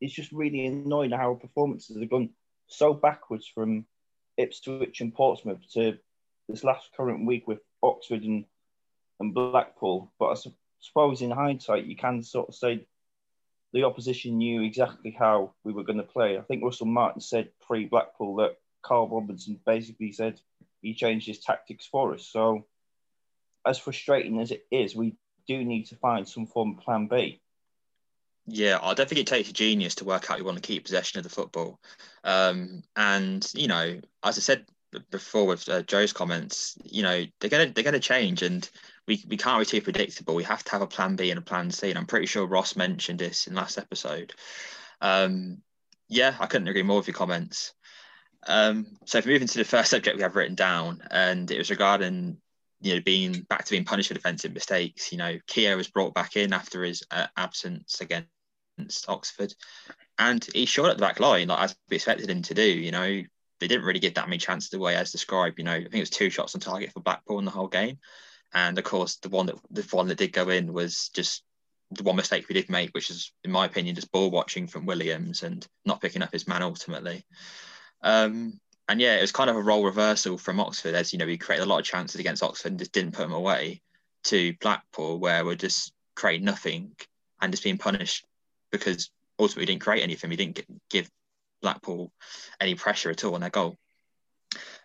it's 0.00 0.14
just 0.14 0.32
really 0.32 0.66
annoying 0.66 1.10
how 1.10 1.30
our 1.30 1.34
performances 1.34 1.98
have 1.98 2.10
gone 2.10 2.30
so 2.68 2.92
backwards 2.92 3.46
from 3.46 3.86
Ipswich 4.36 5.00
and 5.00 5.14
Portsmouth 5.14 5.60
to 5.72 5.98
this 6.48 6.64
last 6.64 6.90
current 6.96 7.26
week 7.26 7.46
with 7.46 7.60
Oxford 7.82 8.22
and, 8.22 8.44
and 9.20 9.34
Blackpool. 9.34 10.12
But 10.18 10.36
I 10.36 10.50
suppose 10.80 11.22
in 11.22 11.30
hindsight, 11.30 11.86
you 11.86 11.96
can 11.96 12.22
sort 12.22 12.48
of 12.48 12.54
say 12.54 12.86
the 13.72 13.84
opposition 13.84 14.38
knew 14.38 14.62
exactly 14.62 15.10
how 15.18 15.52
we 15.64 15.72
were 15.72 15.84
going 15.84 15.98
to 15.98 16.04
play. 16.04 16.38
I 16.38 16.42
think 16.42 16.62
Russell 16.62 16.86
Martin 16.86 17.20
said 17.20 17.50
pre 17.66 17.86
Blackpool 17.86 18.36
that 18.36 18.56
Karl 18.82 19.08
Robinson 19.08 19.60
basically 19.66 20.12
said 20.12 20.40
he 20.82 20.94
changed 20.94 21.26
his 21.26 21.40
tactics 21.40 21.86
for 21.86 22.14
us. 22.14 22.26
So, 22.26 22.66
as 23.66 23.78
frustrating 23.78 24.40
as 24.40 24.50
it 24.50 24.66
is, 24.70 24.94
we 24.94 25.16
do 25.46 25.64
need 25.64 25.84
to 25.86 25.96
find 25.96 26.28
some 26.28 26.46
form 26.46 26.76
of 26.76 26.84
plan 26.84 27.06
B. 27.06 27.40
Yeah, 28.46 28.78
I 28.80 28.94
don't 28.94 29.08
think 29.08 29.20
it 29.20 29.26
takes 29.26 29.50
a 29.50 29.52
genius 29.52 29.96
to 29.96 30.04
work 30.04 30.30
out 30.30 30.38
you 30.38 30.44
want 30.44 30.56
to 30.56 30.66
keep 30.66 30.84
possession 30.84 31.18
of 31.18 31.24
the 31.24 31.30
football. 31.30 31.80
Um, 32.22 32.84
and 32.94 33.48
you 33.54 33.66
know, 33.66 34.00
as 34.22 34.38
I 34.38 34.40
said 34.40 34.66
before 35.10 35.46
with 35.46 35.68
uh, 35.68 35.82
Joe's 35.82 36.12
comments, 36.12 36.78
you 36.84 37.02
know, 37.02 37.24
they're 37.40 37.50
gonna 37.50 37.72
they're 37.72 37.84
gonna 37.84 37.98
change, 37.98 38.42
and 38.42 38.68
we 39.08 39.24
we 39.28 39.36
can't 39.36 39.60
be 39.60 39.66
too 39.66 39.82
predictable. 39.82 40.36
We 40.36 40.44
have 40.44 40.62
to 40.64 40.72
have 40.72 40.82
a 40.82 40.86
plan 40.86 41.16
B 41.16 41.30
and 41.30 41.38
a 41.38 41.42
plan 41.42 41.72
C. 41.72 41.90
And 41.90 41.98
I'm 41.98 42.06
pretty 42.06 42.26
sure 42.26 42.46
Ross 42.46 42.76
mentioned 42.76 43.18
this 43.18 43.48
in 43.48 43.54
last 43.54 43.78
episode. 43.78 44.32
Um, 45.00 45.62
yeah, 46.08 46.36
I 46.38 46.46
couldn't 46.46 46.68
agree 46.68 46.84
more 46.84 46.98
with 46.98 47.08
your 47.08 47.14
comments. 47.14 47.74
Um, 48.46 48.86
so 49.06 49.18
if 49.18 49.26
we 49.26 49.32
move 49.32 49.42
into 49.42 49.58
the 49.58 49.64
first 49.64 49.90
subject 49.90 50.16
we 50.16 50.22
have 50.22 50.36
written 50.36 50.54
down, 50.54 51.02
and 51.10 51.50
it 51.50 51.58
was 51.58 51.70
regarding 51.70 52.38
you 52.86 52.94
know 52.94 53.00
being 53.00 53.42
back 53.48 53.64
to 53.64 53.70
being 53.70 53.84
punished 53.84 54.08
for 54.08 54.14
defensive 54.14 54.52
mistakes. 54.52 55.12
You 55.12 55.18
know, 55.18 55.38
Keogh 55.46 55.76
was 55.76 55.88
brought 55.88 56.14
back 56.14 56.36
in 56.36 56.52
after 56.52 56.84
his 56.84 57.02
uh, 57.10 57.26
absence 57.36 58.00
against 58.00 59.08
Oxford, 59.08 59.54
and 60.18 60.46
he 60.54 60.66
shot 60.66 60.90
at 60.90 60.96
the 60.96 61.02
back 61.02 61.20
line 61.20 61.48
like 61.48 61.60
as 61.60 61.76
we 61.90 61.96
expected 61.96 62.30
him 62.30 62.42
to 62.42 62.54
do. 62.54 62.62
You 62.62 62.92
know, 62.92 63.22
they 63.60 63.68
didn't 63.68 63.84
really 63.84 64.00
give 64.00 64.14
that 64.14 64.28
many 64.28 64.38
chances 64.38 64.72
away 64.72 64.94
as 64.96 65.12
described. 65.12 65.58
You 65.58 65.64
know, 65.64 65.72
I 65.72 65.82
think 65.82 65.94
it 65.94 66.00
was 66.00 66.10
two 66.10 66.30
shots 66.30 66.54
on 66.54 66.60
target 66.60 66.92
for 66.92 67.00
Blackpool 67.00 67.38
in 67.38 67.44
the 67.44 67.50
whole 67.50 67.68
game, 67.68 67.98
and 68.54 68.78
of 68.78 68.84
course 68.84 69.16
the 69.16 69.28
one 69.28 69.46
that 69.46 69.56
the 69.70 69.82
one 69.90 70.08
that 70.08 70.18
did 70.18 70.32
go 70.32 70.48
in 70.48 70.72
was 70.72 71.10
just 71.10 71.42
the 71.90 72.02
one 72.02 72.16
mistake 72.16 72.48
we 72.48 72.54
did 72.54 72.68
make, 72.68 72.90
which 72.90 73.10
is, 73.10 73.32
in 73.44 73.50
my 73.50 73.64
opinion, 73.64 73.94
just 73.94 74.10
ball 74.10 74.30
watching 74.30 74.66
from 74.66 74.86
Williams 74.86 75.42
and 75.42 75.66
not 75.84 76.00
picking 76.00 76.22
up 76.22 76.32
his 76.32 76.48
man 76.48 76.62
ultimately. 76.62 77.24
Um, 78.02 78.60
and 78.88 79.00
yeah, 79.00 79.16
it 79.16 79.20
was 79.20 79.32
kind 79.32 79.50
of 79.50 79.56
a 79.56 79.62
role 79.62 79.84
reversal 79.84 80.38
from 80.38 80.60
Oxford, 80.60 80.94
as 80.94 81.12
you 81.12 81.18
know, 81.18 81.26
we 81.26 81.38
created 81.38 81.64
a 81.64 81.66
lot 81.66 81.78
of 81.78 81.84
chances 81.84 82.20
against 82.20 82.42
Oxford 82.42 82.72
and 82.72 82.78
just 82.78 82.92
didn't 82.92 83.12
put 83.12 83.22
them 83.22 83.32
away, 83.32 83.82
to 84.24 84.54
Blackpool, 84.60 85.18
where 85.18 85.44
we're 85.44 85.54
just 85.54 85.92
creating 86.14 86.44
nothing 86.44 86.92
and 87.40 87.52
just 87.52 87.64
being 87.64 87.78
punished 87.78 88.24
because 88.70 89.10
ultimately 89.38 89.62
we 89.62 89.66
didn't 89.66 89.82
create 89.82 90.02
anything. 90.02 90.30
We 90.30 90.36
didn't 90.36 90.60
give 90.90 91.10
Blackpool 91.62 92.12
any 92.60 92.74
pressure 92.74 93.10
at 93.10 93.24
all 93.24 93.34
on 93.34 93.40
their 93.40 93.50
goal. 93.50 93.76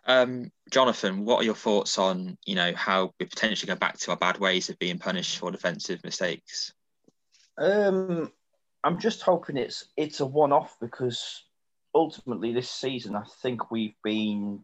Um, 0.05 0.51
Jonathan, 0.69 1.25
what 1.25 1.41
are 1.41 1.45
your 1.45 1.55
thoughts 1.55 1.97
on 1.97 2.37
you 2.45 2.55
know 2.55 2.73
how 2.75 3.13
we 3.19 3.25
potentially 3.27 3.67
go 3.67 3.75
back 3.75 3.97
to 3.99 4.11
our 4.11 4.17
bad 4.17 4.39
ways 4.39 4.69
of 4.69 4.79
being 4.79 4.97
punished 4.97 5.37
for 5.37 5.51
defensive 5.51 6.03
mistakes? 6.03 6.73
Um, 7.57 8.31
I'm 8.83 8.99
just 8.99 9.21
hoping 9.21 9.57
it's 9.57 9.85
it's 9.95 10.19
a 10.19 10.25
one-off 10.25 10.75
because 10.81 11.43
ultimately 11.93 12.53
this 12.53 12.69
season 12.69 13.15
I 13.15 13.23
think 13.41 13.71
we've 13.71 13.95
been 14.03 14.63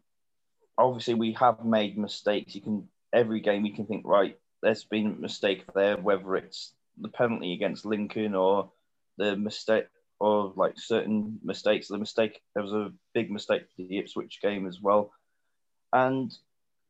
obviously 0.77 1.15
we 1.15 1.33
have 1.33 1.65
made 1.65 1.97
mistakes. 1.97 2.55
You 2.55 2.61
can 2.61 2.87
every 3.13 3.39
game 3.39 3.65
you 3.65 3.73
can 3.73 3.85
think 3.85 4.05
right. 4.05 4.37
There's 4.61 4.83
been 4.83 5.07
a 5.07 5.21
mistake 5.21 5.65
there, 5.73 5.97
whether 5.97 6.35
it's 6.35 6.73
the 6.99 7.09
penalty 7.09 7.53
against 7.53 7.85
Lincoln 7.85 8.35
or 8.35 8.71
the 9.17 9.35
mistake 9.35 9.87
or 10.19 10.53
like 10.55 10.73
certain 10.77 11.39
mistakes. 11.43 11.87
The 11.87 11.97
mistake 11.97 12.41
there 12.53 12.63
was 12.63 12.73
a 12.73 12.91
big 13.13 13.31
mistake 13.31 13.63
for 13.75 13.83
the 13.83 13.97
Ipswich 13.97 14.39
game 14.41 14.67
as 14.67 14.81
well, 14.81 15.11
and 15.93 16.31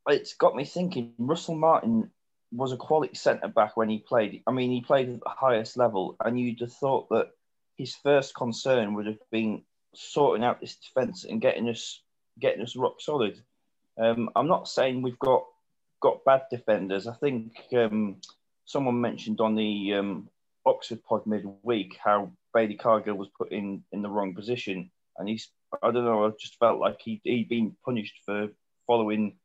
it's 0.08 0.34
got 0.34 0.56
me 0.56 0.66
thinking. 0.66 1.14
Russell 1.18 1.56
Martin 1.56 2.12
was 2.52 2.72
a 2.72 2.78
quality 2.78 3.16
centre 3.16 3.50
back 3.50 3.76
when 3.76 3.90
he 3.90 4.00
played. 4.00 4.42
I 4.48 4.52
mean, 4.52 4.72
he 4.72 4.82
played 4.82 5.10
at 5.10 5.20
the 5.20 5.30
highest 5.30 5.78
level, 5.78 6.16
and 6.24 6.40
you'd 6.40 6.62
have 6.62 6.74
thought 6.74 7.10
that 7.10 7.32
his 7.78 7.96
first 7.96 8.34
concern 8.34 8.94
would 8.94 9.06
have 9.06 9.20
been 9.30 9.64
sorting 9.94 10.44
out 10.44 10.62
this 10.62 10.76
defence 10.76 11.26
and 11.26 11.42
getting 11.42 11.70
us 11.70 12.02
getting 12.40 12.62
us 12.62 12.76
rock 12.76 13.02
solid. 13.02 13.42
Um, 14.00 14.30
I'm 14.36 14.48
not 14.48 14.68
saying 14.68 15.02
we've 15.02 15.20
got 15.20 15.44
got 16.02 16.24
bad 16.26 16.44
defenders. 16.52 17.08
I 17.08 17.16
think 17.16 17.54
um, 17.76 18.18
someone 18.66 19.02
mentioned 19.02 19.42
on 19.42 19.56
the 19.56 19.96
um, 19.96 20.30
Oxford 20.66 21.04
pod 21.04 21.26
midweek 21.26 21.98
how 22.04 22.32
Baily 22.56 22.78
Cargill 22.78 23.16
was 23.16 23.30
put 23.38 23.52
in 23.52 23.84
in 23.92 24.02
the 24.02 24.10
wrong 24.10 24.36
position, 24.36 24.92
and 25.18 25.28
he's 25.28 25.50
I 25.82 25.92
don't 25.92 26.06
know. 26.06 26.26
I 26.26 26.32
just 26.40 26.60
felt 26.60 26.80
like 26.80 27.00
he 27.02 27.22
he'd 27.24 27.50
been 27.50 27.76
punished 27.84 28.20
for 28.26 28.50
following 28.86 29.38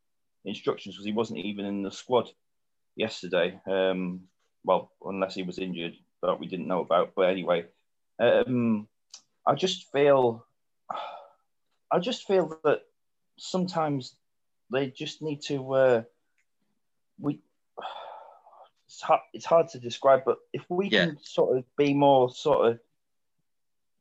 instructions 0.44 0.94
because 0.94 1.06
he 1.06 1.12
wasn't 1.12 1.38
even 1.38 1.64
in 1.64 1.82
the 1.82 1.90
squad 1.90 2.28
yesterday. 2.96 3.58
Um, 3.66 4.22
well, 4.64 4.92
unless 5.04 5.34
he 5.34 5.42
was 5.42 5.58
injured, 5.58 5.94
that 6.22 6.38
we 6.38 6.46
didn't 6.46 6.68
know 6.68 6.80
about. 6.80 7.12
But 7.16 7.30
anyway, 7.30 7.64
um, 8.20 8.88
I 9.46 9.54
just 9.54 9.90
feel, 9.92 10.46
I 11.90 11.98
just 11.98 12.26
feel 12.26 12.58
that 12.64 12.82
sometimes 13.38 14.14
they 14.70 14.88
just 14.88 15.22
need 15.22 15.42
to. 15.42 15.72
Uh, 15.72 16.02
we, 17.18 17.40
it's 18.86 19.00
hard, 19.00 19.20
it's 19.32 19.44
hard 19.44 19.68
to 19.70 19.78
describe, 19.78 20.22
but 20.24 20.38
if 20.52 20.64
we 20.68 20.88
yeah. 20.88 21.06
can 21.06 21.18
sort 21.22 21.56
of 21.56 21.64
be 21.76 21.94
more 21.94 22.32
sort 22.32 22.68
of 22.68 22.78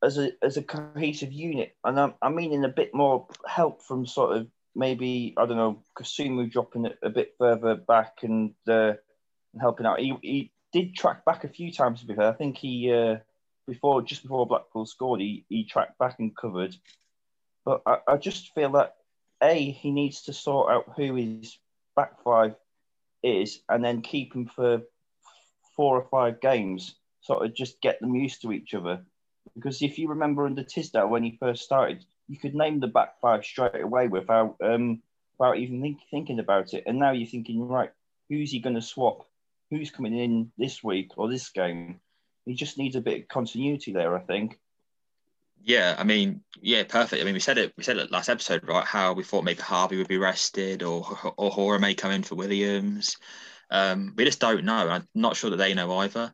as 0.04 0.18
a 0.18 0.32
as 0.44 0.58
a 0.58 0.64
cohesive 0.64 1.32
unit, 1.32 1.76
and 1.84 2.00
I'm, 2.00 2.14
I 2.22 2.30
mean 2.30 2.54
in 2.54 2.66
a 2.66 2.70
bit 2.70 2.94
more 2.94 3.28
help 3.48 3.82
from 3.82 4.06
sort 4.06 4.38
of 4.38 4.48
maybe 4.76 5.34
I 5.38 5.46
don't 5.46 5.58
know 5.58 5.84
Kasumu 5.98 6.52
dropping 6.52 6.86
it 6.86 6.98
a 7.04 7.10
bit 7.10 7.36
further 7.38 7.76
back 7.76 8.20
and, 8.24 8.54
uh, 8.68 8.94
and 9.54 9.62
helping 9.62 9.86
out. 9.86 10.00
He, 10.00 10.16
he 10.22 10.52
did 10.72 10.96
track 10.96 11.26
back 11.26 11.44
a 11.44 11.50
few 11.50 11.72
times. 11.72 12.02
To 12.02 12.08
be 12.08 12.16
fair, 12.16 12.30
I 12.30 12.34
think 12.34 12.58
he 12.58 12.92
uh, 12.92 13.18
before 13.72 14.02
just 14.02 14.24
before 14.24 14.46
Blackpool 14.46 14.86
scored, 14.86 15.22
he 15.22 15.46
he 15.48 15.64
tracked 15.64 15.98
back 15.98 16.20
and 16.20 16.36
covered. 16.36 16.76
But 17.64 17.82
I, 17.86 18.00
I 18.06 18.18
just 18.18 18.54
feel 18.54 18.72
that 18.72 18.96
a 19.42 19.72
he 19.72 19.92
needs 19.92 20.24
to 20.24 20.34
sort 20.34 20.72
out 20.72 20.92
who 20.98 21.16
his 21.16 21.58
back 21.96 22.22
five 22.22 22.56
is, 23.24 23.62
and 23.70 23.84
then 23.84 24.02
keep 24.02 24.36
him 24.36 24.48
for 24.54 24.82
four 25.78 25.96
or 25.96 26.08
five 26.12 26.42
games. 26.42 26.96
Sort 27.22 27.46
of 27.46 27.56
just 27.56 27.80
get 27.80 28.02
them 28.02 28.14
used 28.14 28.42
to 28.42 28.52
each 28.52 28.74
other. 28.74 29.06
Because 29.56 29.82
if 29.82 29.98
you 29.98 30.10
remember 30.10 30.46
under 30.46 30.64
Tisdale 30.64 31.08
when 31.08 31.24
he 31.24 31.38
first 31.40 31.64
started, 31.64 32.04
you 32.28 32.38
could 32.38 32.56
name 32.56 32.82
the 32.82 32.88
back 32.88 33.22
five 33.22 33.46
straight 33.46 33.82
away 33.82 34.10
without 34.10 34.58
um, 34.62 35.02
without 35.40 35.58
even 35.58 35.82
think, 35.82 36.00
thinking 36.12 36.40
about 36.40 36.74
it. 36.74 36.84
And 36.88 37.00
now 37.00 37.12
you're 37.12 37.28
thinking, 37.28 37.70
right, 37.70 37.92
who's 38.28 38.52
he 38.52 38.60
going 38.60 38.76
to 38.76 38.82
swap? 38.82 39.28
Who's 39.70 39.92
coming 39.92 40.18
in 40.18 40.52
this 40.58 40.84
week 40.84 41.12
or 41.16 41.30
this 41.30 41.48
game? 41.50 42.02
He 42.46 42.54
just 42.54 42.78
needs 42.78 42.96
a 42.96 43.02
bit 43.02 43.22
of 43.22 43.28
continuity 43.28 43.94
there, 43.94 44.16
I 44.16 44.22
think. 44.22 44.60
Yeah, 45.64 45.96
I 45.98 46.04
mean, 46.04 46.42
yeah, 46.60 46.84
perfect. 46.84 47.22
I 47.22 47.26
mean, 47.26 47.36
we 47.36 47.40
said 47.40 47.60
it. 47.60 47.74
We 47.78 47.84
said 47.84 47.98
it 47.98 48.12
last 48.12 48.30
episode, 48.30 48.68
right? 48.68 48.86
How 48.86 49.14
we 49.14 49.24
thought 49.24 49.44
maybe 49.44 49.62
Harvey 49.62 49.98
would 49.98 50.08
be 50.08 50.18
rested, 50.18 50.82
or 50.82 51.06
or 51.38 51.52
Hora 51.52 51.80
may 51.80 51.94
come 51.94 52.12
in 52.12 52.24
for 52.24 52.36
Williams. 52.36 53.18
Um, 53.70 54.14
we 54.18 54.26
just 54.26 54.40
don't 54.40 54.66
know. 54.66 54.90
I'm 54.90 55.08
not 55.14 55.36
sure 55.36 55.52
that 55.52 55.58
they 55.58 55.74
know 55.74 55.96
either. 56.00 56.34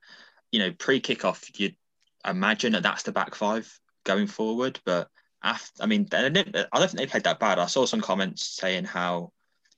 You 0.52 0.60
know, 0.60 0.72
pre-kickoff, 0.72 1.60
you'd 1.60 1.76
imagine 2.26 2.72
that 2.72 2.84
that's 2.84 3.04
the 3.04 3.12
back 3.12 3.36
five 3.36 3.80
going 4.06 4.28
forward, 4.28 4.80
but 4.86 5.10
after, 5.44 5.84
I 5.84 5.86
mean, 5.86 6.08
I 6.12 6.30
don't 6.30 6.44
think 6.44 6.92
they 6.98 7.06
played 7.06 7.26
that 7.26 7.40
bad. 7.40 7.60
I 7.60 7.68
saw 7.68 7.86
some 7.86 8.02
comments 8.02 8.46
saying 8.46 8.86
how, 8.86 9.32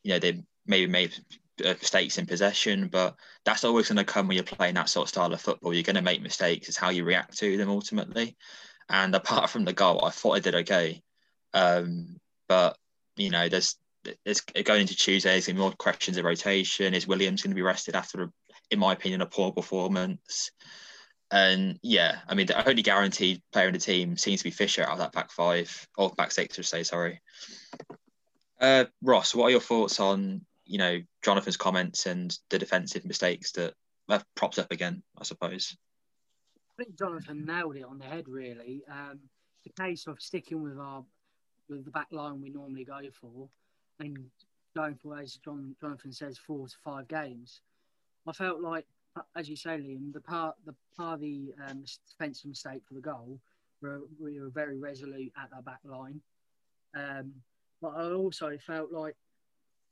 you 0.04 0.12
know, 0.12 0.20
they 0.20 0.42
maybe 0.66 0.90
made 0.90 1.14
mistakes 1.60 2.18
in 2.18 2.26
possession, 2.26 2.88
but 2.88 3.16
that's 3.46 3.64
always 3.64 3.88
going 3.88 3.98
to 3.98 4.04
come 4.04 4.28
when 4.28 4.36
you're 4.36 4.44
playing 4.44 4.76
that 4.76 4.90
sort 4.90 5.06
of 5.06 5.10
style 5.10 5.34
of 5.34 5.42
football. 5.42 5.74
You're 5.74 5.84
going 5.84 5.96
to 5.96 6.02
make 6.02 6.22
mistakes. 6.22 6.68
It's 6.68 6.78
how 6.78 6.90
you 6.90 7.04
react 7.04 7.38
to 7.38 7.58
them 7.58 7.70
ultimately. 7.70 8.36
And 8.90 9.14
apart 9.14 9.50
from 9.50 9.66
the 9.66 9.74
goal, 9.74 10.04
I 10.04 10.10
thought 10.10 10.36
I 10.36 10.40
did 10.40 10.56
okay. 10.56 11.02
Um, 11.54 12.18
but 12.48 12.78
you 13.16 13.30
know, 13.30 13.50
there's 13.50 13.76
there's 14.26 14.42
going 14.42 14.82
into 14.82 14.96
Tuesday. 14.96 15.32
There's 15.32 15.48
going 15.48 15.56
to 15.56 15.60
be 15.60 15.64
more 15.64 15.72
questions 15.74 16.18
of 16.18 16.26
rotation. 16.26 16.94
Is 16.94 17.08
Williams 17.08 17.42
going 17.42 17.52
to 17.52 17.56
be 17.56 17.62
rested 17.62 17.96
after, 17.96 18.32
in 18.72 18.80
my 18.80 18.94
opinion, 18.94 19.22
a 19.22 19.26
poor 19.26 19.52
performance? 19.52 20.52
And 21.32 21.80
yeah, 21.84 22.20
I 22.28 22.34
mean, 22.34 22.48
the 22.48 22.68
only 22.68 22.82
guaranteed 22.82 23.44
player 23.52 23.68
in 23.68 23.74
the 23.74 23.80
team 23.80 24.18
seems 24.18 24.40
to 24.40 24.46
be 24.46 24.52
Fisher 24.52 24.84
out 24.84 24.94
of 24.94 24.98
that 25.00 25.12
back 25.12 25.32
five 25.32 25.88
or 25.98 26.10
back 26.10 26.32
six, 26.32 26.56
to 26.56 26.64
say 26.64 26.84
sorry. 26.84 27.22
Uh, 28.60 28.86
Ross, 29.02 29.36
what 29.36 29.46
are 29.46 29.52
your 29.52 29.60
thoughts 29.60 30.00
on 30.00 30.42
you 30.70 30.78
know 30.78 31.00
Jonathan's 31.24 31.58
comments 31.58 32.06
and 32.06 32.38
the 32.50 32.60
defensive 32.60 33.04
mistakes 33.04 33.52
that 33.54 33.74
have 34.08 34.24
propped 34.36 34.60
up 34.60 34.72
again? 34.72 35.02
I 35.18 35.24
suppose. 35.24 35.76
I 36.78 36.84
think 36.84 36.98
Jonathan 36.98 37.44
nailed 37.44 37.76
it 37.76 37.84
on 37.84 37.98
the 37.98 38.06
head. 38.06 38.28
Really, 38.28 38.84
um, 38.90 39.20
the 39.66 39.84
case 39.84 40.06
of 40.08 40.22
sticking 40.22 40.62
with 40.62 40.78
our 40.78 41.04
with 41.68 41.86
the 41.86 41.92
back 41.92 42.08
line 42.12 42.42
we 42.42 42.50
normally 42.50 42.86
go 42.86 43.02
for, 43.20 43.50
and 44.00 44.18
going 44.76 44.96
for 44.96 45.18
as 45.18 45.40
John 45.44 45.76
Jonathan 45.82 46.14
says, 46.14 46.38
four 46.38 46.68
to 46.68 46.76
five 46.84 47.08
games. 47.08 47.62
I 48.28 48.32
felt 48.32 48.62
like 48.62 48.86
as 49.36 49.50
you 49.50 49.56
say, 49.56 49.72
Liam, 49.72 50.14
the 50.14 50.22
part 50.22 50.56
the 50.66 50.76
part 50.96 51.16
of 51.16 51.22
the 51.22 51.54
um, 51.68 51.84
defensive 52.08 52.46
mistake 52.46 52.82
for 52.88 52.94
the 52.94 53.02
goal, 53.02 53.40
we 54.20 54.40
were 54.40 54.50
very 54.50 54.78
resolute 54.78 55.34
at 55.36 55.50
our 55.56 55.64
back 55.64 55.80
line. 55.84 56.22
Um, 56.96 57.34
but 57.82 57.96
I 57.96 58.12
also 58.12 58.58
felt 58.66 58.92
like 58.92 59.16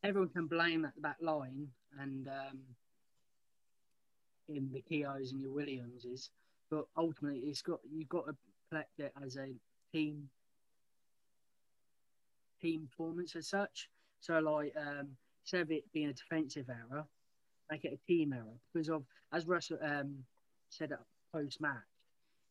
everyone 0.03 0.29
can 0.29 0.47
blame 0.47 0.83
that 0.83 1.01
back 1.01 1.17
line 1.21 1.67
and 1.99 2.27
um, 2.27 2.59
in 4.49 4.69
the 4.71 4.83
Keoghs 4.89 5.31
and 5.31 5.41
your 5.41 5.51
Williamses, 5.51 6.29
but 6.69 6.85
ultimately 6.95 7.39
it's 7.41 7.61
got 7.61 7.79
you've 7.91 8.09
got 8.09 8.25
to 8.27 8.35
collect 8.69 8.99
it 8.99 9.11
as 9.23 9.37
a 9.37 9.53
team 9.91 10.29
team 12.61 12.87
performance 12.89 13.35
as 13.35 13.47
such. 13.47 13.89
So 14.19 14.39
like 14.39 14.73
um, 14.77 15.09
instead 15.43 15.61
of 15.61 15.71
it 15.71 15.91
being 15.93 16.09
a 16.09 16.13
defensive 16.13 16.69
error, 16.69 17.05
make 17.71 17.85
it 17.85 17.99
a 18.01 18.07
team 18.07 18.33
error 18.33 18.57
because 18.73 18.89
of 18.89 19.03
as 19.33 19.47
Russell 19.47 19.79
um, 19.81 20.23
said 20.69 20.91
at 20.91 20.99
post 21.33 21.59
match, 21.59 21.73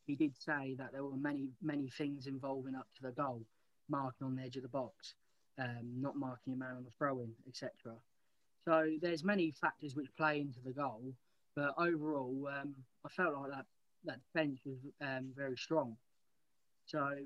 he 0.07 0.15
did 0.15 0.37
say 0.37 0.75
that 0.79 0.93
there 0.93 1.05
were 1.05 1.17
many 1.17 1.49
many 1.63 1.89
things 1.89 2.27
involving 2.27 2.75
up 2.75 2.87
to 2.97 3.03
the 3.03 3.13
goal, 3.13 3.43
marking 3.89 4.27
on 4.27 4.37
the 4.37 4.43
edge 4.43 4.57
of 4.57 4.63
the 4.63 4.69
box, 4.69 5.15
um, 5.59 6.01
not 6.01 6.17
marking 6.17 6.53
a 6.53 6.57
man 6.57 6.77
on 6.77 6.85
the 6.85 6.91
throw 6.91 7.21
in, 7.21 7.33
etc. 7.49 7.71
So 8.65 8.91
there's 9.01 9.25
many 9.25 9.53
factors 9.53 9.95
which 9.95 10.15
play 10.17 10.41
into 10.41 10.61
the 10.65 10.73
goal, 10.73 11.15
but 11.55 11.75
overall, 11.79 12.49
um, 12.61 12.75
I 13.05 13.09
felt 13.09 13.35
like 13.35 13.51
that 13.51 13.67
that 14.05 14.21
defence 14.33 14.61
was 14.65 14.79
um, 15.01 15.33
very 15.37 15.57
strong. 15.57 15.97
So 16.87 17.17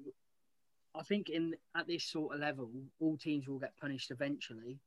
I 0.94 1.02
think 1.02 1.28
in 1.28 1.54
at 1.75 1.87
this 1.87 2.04
sort 2.04 2.34
of 2.34 2.40
level, 2.40 2.70
all 3.00 3.16
teams 3.16 3.49
will 3.49 3.58
get 3.58 3.76
punished 3.80 4.10
eventually, 4.10 4.78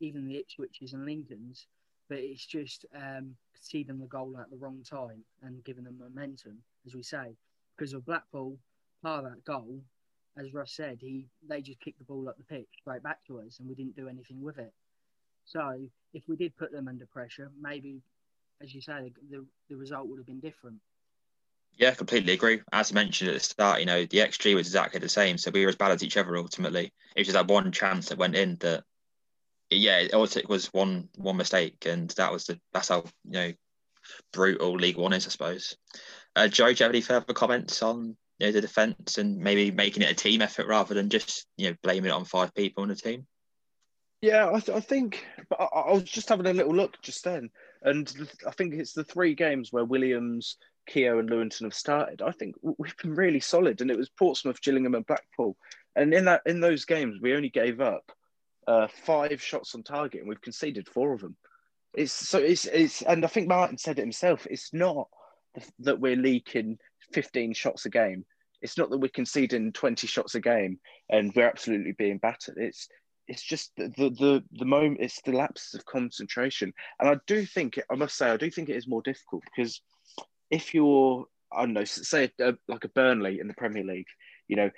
even 0.00 0.26
the 0.26 0.44
Ipswiches 0.44 0.92
and 0.92 1.04
Lincolns 1.04 1.66
but 2.08 2.18
it's 2.18 2.44
just 2.44 2.86
um, 2.94 3.36
conceding 3.54 3.98
the 3.98 4.06
goal 4.06 4.36
at 4.40 4.50
the 4.50 4.56
wrong 4.56 4.82
time 4.88 5.22
and 5.42 5.62
giving 5.64 5.84
them 5.84 5.98
momentum, 5.98 6.58
as 6.86 6.94
we 6.94 7.02
say. 7.02 7.36
Because 7.76 7.92
of 7.92 8.06
Blackpool, 8.06 8.56
part 9.02 9.24
of 9.24 9.30
that 9.30 9.44
goal, 9.44 9.80
as 10.38 10.54
Russ 10.54 10.72
said, 10.72 10.98
he 11.00 11.26
they 11.48 11.60
just 11.60 11.80
kicked 11.80 11.98
the 11.98 12.04
ball 12.04 12.28
up 12.28 12.36
the 12.38 12.44
pitch 12.44 12.68
straight 12.80 13.02
back 13.02 13.18
to 13.26 13.40
us, 13.40 13.58
and 13.58 13.68
we 13.68 13.74
didn't 13.74 13.96
do 13.96 14.08
anything 14.08 14.42
with 14.42 14.58
it. 14.58 14.72
So 15.44 15.80
if 16.12 16.22
we 16.28 16.36
did 16.36 16.56
put 16.56 16.72
them 16.72 16.88
under 16.88 17.06
pressure, 17.06 17.50
maybe 17.60 18.02
as 18.60 18.74
you 18.74 18.80
say, 18.80 19.12
the, 19.30 19.44
the 19.68 19.76
result 19.76 20.08
would 20.08 20.18
have 20.18 20.26
been 20.26 20.40
different. 20.40 20.78
Yeah, 21.76 21.94
completely 21.94 22.32
agree. 22.32 22.60
As 22.72 22.90
I 22.90 22.94
mentioned 22.94 23.30
at 23.30 23.34
the 23.34 23.40
start, 23.40 23.80
you 23.80 23.86
know, 23.86 24.04
the 24.04 24.18
XG 24.18 24.54
was 24.54 24.66
exactly 24.66 24.98
the 24.98 25.08
same. 25.08 25.38
So 25.38 25.52
we 25.52 25.62
were 25.62 25.68
as 25.68 25.76
bad 25.76 25.92
as 25.92 26.02
each 26.02 26.16
other 26.16 26.36
ultimately. 26.36 26.92
It 27.14 27.20
was 27.20 27.28
just 27.28 27.34
that 27.34 27.46
one 27.46 27.70
chance 27.70 28.08
that 28.08 28.18
went 28.18 28.34
in 28.34 28.56
that, 28.56 28.82
yeah, 29.70 30.00
it 30.00 30.10
took 30.10 30.48
was 30.48 30.72
one 30.72 31.08
one 31.16 31.36
mistake. 31.36 31.86
And 31.86 32.10
that 32.10 32.32
was 32.32 32.46
the, 32.46 32.58
that's 32.72 32.88
how, 32.88 33.04
you 33.24 33.32
know, 33.32 33.52
brutal 34.32 34.72
League 34.72 34.96
One 34.96 35.12
is, 35.12 35.26
I 35.26 35.30
suppose. 35.30 35.76
Uh, 36.34 36.48
Joe, 36.48 36.66
do 36.66 36.70
you 36.72 36.84
have 36.84 36.90
any 36.90 37.00
further 37.00 37.32
comments 37.32 37.80
on 37.82 38.16
you 38.38 38.46
know, 38.46 38.52
the 38.52 38.60
defence 38.60 39.18
and 39.18 39.38
maybe 39.38 39.70
making 39.70 40.02
it 40.02 40.10
a 40.10 40.14
team 40.14 40.42
effort 40.42 40.66
rather 40.66 40.94
than 40.94 41.08
just, 41.08 41.46
you 41.56 41.70
know, 41.70 41.76
blaming 41.82 42.10
it 42.10 42.14
on 42.14 42.24
five 42.24 42.54
people 42.54 42.82
on 42.82 42.88
the 42.88 42.94
team? 42.94 43.26
Yeah, 44.20 44.50
I, 44.52 44.60
th- 44.60 44.76
I 44.76 44.80
think, 44.80 45.24
but 45.48 45.60
I, 45.60 45.64
I 45.64 45.92
was 45.92 46.04
just 46.04 46.28
having 46.28 46.46
a 46.46 46.52
little 46.52 46.74
look 46.74 47.00
just 47.02 47.24
then. 47.24 47.50
And 47.82 48.12
I 48.46 48.50
think 48.50 48.74
it's 48.74 48.92
the 48.92 49.04
three 49.04 49.34
games 49.34 49.72
where 49.72 49.84
Williams, 49.84 50.56
Keogh 50.88 51.20
and 51.20 51.30
Lewington 51.30 51.62
have 51.62 51.74
started, 51.74 52.22
I 52.22 52.32
think 52.32 52.56
we've 52.62 52.96
been 52.96 53.14
really 53.14 53.40
solid. 53.40 53.80
And 53.80 53.90
it 53.90 53.98
was 53.98 54.08
Portsmouth, 54.08 54.60
Gillingham, 54.60 54.94
and 54.94 55.06
Blackpool. 55.06 55.56
And 55.94 56.14
in 56.14 56.24
that 56.26 56.42
in 56.46 56.60
those 56.60 56.84
games, 56.84 57.20
we 57.20 57.34
only 57.34 57.48
gave 57.48 57.80
up 57.80 58.10
uh, 58.66 58.86
five 59.04 59.42
shots 59.42 59.74
on 59.74 59.82
target, 59.82 60.20
and 60.20 60.28
we've 60.28 60.40
conceded 60.40 60.88
four 60.88 61.12
of 61.12 61.20
them. 61.20 61.36
It's 61.94 62.12
so 62.12 62.38
it's 62.38 62.66
it's, 62.66 63.02
and 63.02 63.24
I 63.24 63.28
think 63.28 63.48
Martin 63.48 63.78
said 63.78 63.98
it 63.98 64.02
himself. 64.02 64.46
It's 64.48 64.72
not 64.72 65.08
that 65.80 65.98
we're 65.98 66.16
leaking 66.16 66.78
15 67.12 67.54
shots 67.54 67.86
a 67.86 67.90
game. 67.90 68.24
It's 68.60 68.76
not 68.76 68.90
that 68.90 68.98
we're 68.98 69.08
conceding 69.08 69.72
20 69.72 70.06
shots 70.06 70.34
a 70.34 70.40
game 70.40 70.80
and 71.08 71.32
we're 71.34 71.48
absolutely 71.48 71.92
being 71.92 72.18
battered. 72.18 72.56
It's 72.56 72.88
it's 73.28 73.42
just 73.42 73.72
the, 73.76 73.88
the 73.96 74.10
the 74.10 74.44
the 74.52 74.64
moment 74.64 75.00
it's 75.00 75.20
the 75.22 75.32
lapses 75.32 75.74
of 75.74 75.84
concentration 75.84 76.72
and 76.98 77.08
i 77.08 77.16
do 77.26 77.44
think 77.44 77.78
i 77.90 77.94
must 77.94 78.16
say 78.16 78.30
i 78.30 78.36
do 78.36 78.50
think 78.50 78.68
it 78.68 78.76
is 78.76 78.88
more 78.88 79.02
difficult 79.02 79.42
because 79.44 79.80
if 80.50 80.74
you're 80.74 81.26
i 81.52 81.60
don't 81.60 81.74
know 81.74 81.84
say 81.84 82.30
a, 82.40 82.54
like 82.66 82.84
a 82.84 82.88
burnley 82.88 83.38
in 83.38 83.46
the 83.46 83.54
premier 83.54 83.84
league 83.84 84.06
you 84.48 84.56
know 84.56 84.70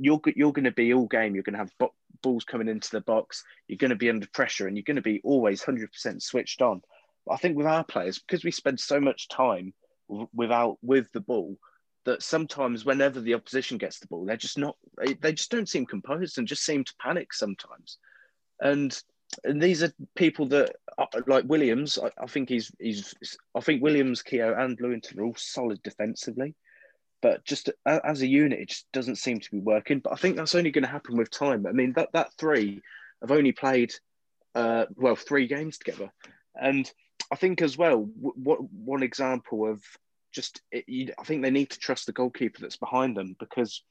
you're 0.00 0.20
you're 0.34 0.52
going 0.52 0.64
to 0.64 0.72
be 0.72 0.92
all 0.92 1.06
game 1.06 1.34
you're 1.34 1.44
going 1.44 1.54
to 1.54 1.58
have 1.58 1.72
bo- 1.78 1.94
balls 2.22 2.44
coming 2.44 2.68
into 2.68 2.90
the 2.90 3.00
box 3.02 3.44
you're 3.68 3.78
going 3.78 3.90
to 3.90 3.96
be 3.96 4.10
under 4.10 4.26
pressure 4.32 4.66
and 4.66 4.76
you're 4.76 4.84
going 4.84 4.96
to 4.96 5.02
be 5.02 5.20
always 5.22 5.62
100% 5.62 6.22
switched 6.22 6.62
on 6.62 6.80
but 7.26 7.34
i 7.34 7.36
think 7.36 7.56
with 7.56 7.66
our 7.66 7.84
players 7.84 8.18
because 8.18 8.44
we 8.44 8.50
spend 8.50 8.80
so 8.80 9.00
much 9.00 9.28
time 9.28 9.72
without 10.32 10.78
with 10.82 11.10
the 11.12 11.20
ball 11.20 11.56
that 12.04 12.22
sometimes 12.22 12.84
whenever 12.84 13.20
the 13.20 13.34
opposition 13.34 13.78
gets 13.78 13.98
the 13.98 14.06
ball, 14.06 14.24
they're 14.24 14.36
just 14.36 14.58
not 14.58 14.76
they 15.20 15.32
just 15.32 15.50
don't 15.50 15.68
seem 15.68 15.86
composed 15.86 16.38
and 16.38 16.48
just 16.48 16.64
seem 16.64 16.84
to 16.84 16.94
panic 17.00 17.32
sometimes. 17.32 17.98
And 18.60 18.98
and 19.44 19.60
these 19.60 19.82
are 19.82 19.92
people 20.14 20.46
that 20.48 20.76
like 21.26 21.44
Williams. 21.44 21.98
I, 21.98 22.10
I 22.22 22.26
think 22.26 22.48
he's 22.48 22.72
he's 22.78 23.14
I 23.54 23.60
think 23.60 23.82
Williams, 23.82 24.22
Keogh, 24.22 24.54
and 24.58 24.78
Lewington 24.78 25.18
are 25.18 25.24
all 25.24 25.34
solid 25.36 25.82
defensively, 25.82 26.54
but 27.20 27.44
just 27.44 27.70
as 27.86 28.22
a 28.22 28.26
unit, 28.26 28.60
it 28.60 28.68
just 28.70 28.90
doesn't 28.92 29.16
seem 29.16 29.40
to 29.40 29.50
be 29.50 29.60
working. 29.60 29.98
But 30.00 30.12
I 30.12 30.16
think 30.16 30.36
that's 30.36 30.54
only 30.54 30.70
going 30.70 30.84
to 30.84 30.90
happen 30.90 31.16
with 31.16 31.30
time. 31.30 31.66
I 31.66 31.72
mean 31.72 31.92
that 31.94 32.12
that 32.12 32.32
three 32.38 32.80
have 33.20 33.30
only 33.32 33.52
played 33.52 33.92
uh, 34.54 34.86
well 34.96 35.16
three 35.16 35.46
games 35.46 35.78
together, 35.78 36.10
and 36.54 36.90
I 37.30 37.36
think 37.36 37.60
as 37.60 37.76
well 37.76 38.08
what 38.16 38.60
one 38.72 39.02
example 39.02 39.70
of 39.70 39.82
just 40.32 40.60
it, 40.70 40.84
you, 40.88 41.12
I 41.18 41.24
think 41.24 41.42
they 41.42 41.50
need 41.50 41.70
to 41.70 41.78
trust 41.78 42.06
the 42.06 42.12
goalkeeper 42.12 42.60
that's 42.60 42.76
behind 42.76 43.16
them 43.16 43.36
because 43.38 43.82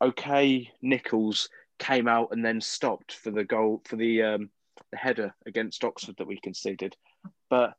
okay, 0.00 0.70
Nicholls 0.82 1.48
came 1.78 2.08
out 2.08 2.28
and 2.32 2.44
then 2.44 2.60
stopped 2.60 3.14
for 3.14 3.30
the 3.30 3.44
goal 3.44 3.82
for 3.84 3.96
the 3.96 4.22
um, 4.22 4.50
the 4.90 4.96
header 4.96 5.34
against 5.46 5.84
Oxford 5.84 6.16
that 6.18 6.26
we 6.26 6.38
conceded, 6.40 6.96
but 7.50 7.74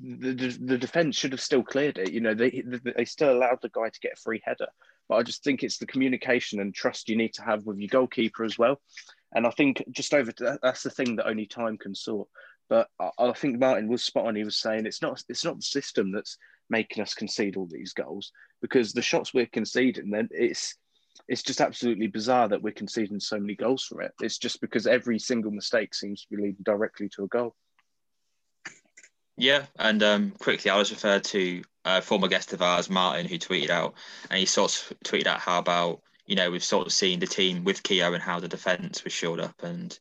the, 0.00 0.58
the, 0.60 0.78
defense 0.78 1.16
should 1.16 1.32
have 1.32 1.40
still 1.40 1.62
cleared 1.62 1.98
it. 1.98 2.12
You 2.12 2.20
know, 2.20 2.34
they 2.34 2.62
they 2.96 3.04
still 3.04 3.32
allowed 3.32 3.60
the 3.62 3.70
guy 3.70 3.88
to 3.88 4.00
get 4.00 4.14
a 4.14 4.20
free 4.20 4.42
header, 4.44 4.68
but 5.08 5.16
I 5.16 5.22
just 5.22 5.42
think 5.42 5.62
it's 5.62 5.78
the 5.78 5.86
communication 5.86 6.60
and 6.60 6.74
trust 6.74 7.08
you 7.08 7.16
need 7.16 7.34
to 7.34 7.42
have 7.42 7.64
with 7.64 7.78
your 7.78 7.88
goalkeeper 7.88 8.44
as 8.44 8.58
well. 8.58 8.80
And 9.34 9.46
I 9.46 9.50
think 9.50 9.82
just 9.90 10.14
over 10.14 10.32
that's 10.62 10.82
the 10.82 10.90
thing 10.90 11.16
that 11.16 11.28
only 11.28 11.46
time 11.46 11.78
can 11.78 11.94
sort. 11.94 12.28
But 12.68 12.88
I, 13.00 13.10
I 13.18 13.32
think 13.32 13.58
Martin 13.58 13.88
was 13.88 14.04
spot 14.04 14.26
on. 14.26 14.36
He 14.36 14.44
was 14.44 14.56
saying 14.56 14.86
it's 14.86 15.02
not 15.02 15.22
it's 15.28 15.44
not 15.44 15.56
the 15.56 15.62
system 15.62 16.12
that's 16.12 16.38
making 16.70 17.02
us 17.02 17.14
concede 17.14 17.56
all 17.56 17.68
these 17.70 17.92
goals 17.92 18.32
because 18.60 18.92
the 18.92 19.02
shots 19.02 19.32
we're 19.32 19.46
conceding, 19.46 20.10
then 20.10 20.28
it's 20.30 20.74
it's 21.28 21.42
just 21.42 21.60
absolutely 21.60 22.06
bizarre 22.06 22.48
that 22.48 22.62
we're 22.62 22.72
conceding 22.72 23.20
so 23.20 23.38
many 23.38 23.54
goals 23.54 23.84
from 23.84 24.02
it. 24.02 24.12
It's 24.20 24.38
just 24.38 24.60
because 24.60 24.86
every 24.86 25.18
single 25.18 25.50
mistake 25.50 25.94
seems 25.94 26.22
to 26.22 26.28
be 26.30 26.42
leading 26.42 26.62
directly 26.64 27.08
to 27.10 27.24
a 27.24 27.28
goal. 27.28 27.54
Yeah, 29.36 29.66
and 29.78 30.02
um, 30.02 30.30
quickly, 30.32 30.70
I 30.70 30.78
was 30.78 30.90
referred 30.90 31.24
to 31.24 31.62
a 31.84 32.02
former 32.02 32.28
guest 32.28 32.52
of 32.52 32.62
ours, 32.62 32.90
Martin, 32.90 33.26
who 33.26 33.38
tweeted 33.38 33.70
out, 33.70 33.94
and 34.30 34.38
he 34.38 34.46
sort 34.46 34.74
of 34.74 34.98
tweeted 35.04 35.26
out 35.26 35.40
how 35.40 35.58
about 35.58 36.00
you 36.26 36.34
know 36.34 36.50
we've 36.50 36.64
sort 36.64 36.86
of 36.86 36.92
seen 36.92 37.20
the 37.20 37.26
team 37.26 37.64
with 37.64 37.82
Keogh 37.82 38.14
and 38.14 38.22
how 38.22 38.40
the 38.40 38.48
defence 38.48 39.04
was 39.04 39.12
shored 39.12 39.40
up 39.40 39.62
and 39.62 39.96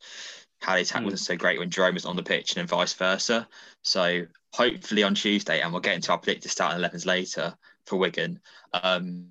how 0.61 0.75
the 0.75 0.81
attack 0.81 1.01
mm. 1.01 1.05
wasn't 1.05 1.19
so 1.19 1.35
great 1.35 1.59
when 1.59 1.69
Jerome 1.69 1.93
was 1.93 2.05
on 2.05 2.15
the 2.15 2.23
pitch 2.23 2.57
and 2.57 2.67
vice 2.67 2.93
versa. 2.93 3.47
So 3.83 4.25
hopefully 4.53 5.03
on 5.03 5.15
Tuesday, 5.15 5.61
and 5.61 5.71
we'll 5.71 5.81
get 5.81 5.95
into 5.95 6.11
our 6.11 6.17
predicted 6.17 6.51
starting 6.51 6.81
11s 6.81 7.05
later 7.05 7.55
for 7.85 7.97
Wigan, 7.97 8.39
um, 8.73 9.27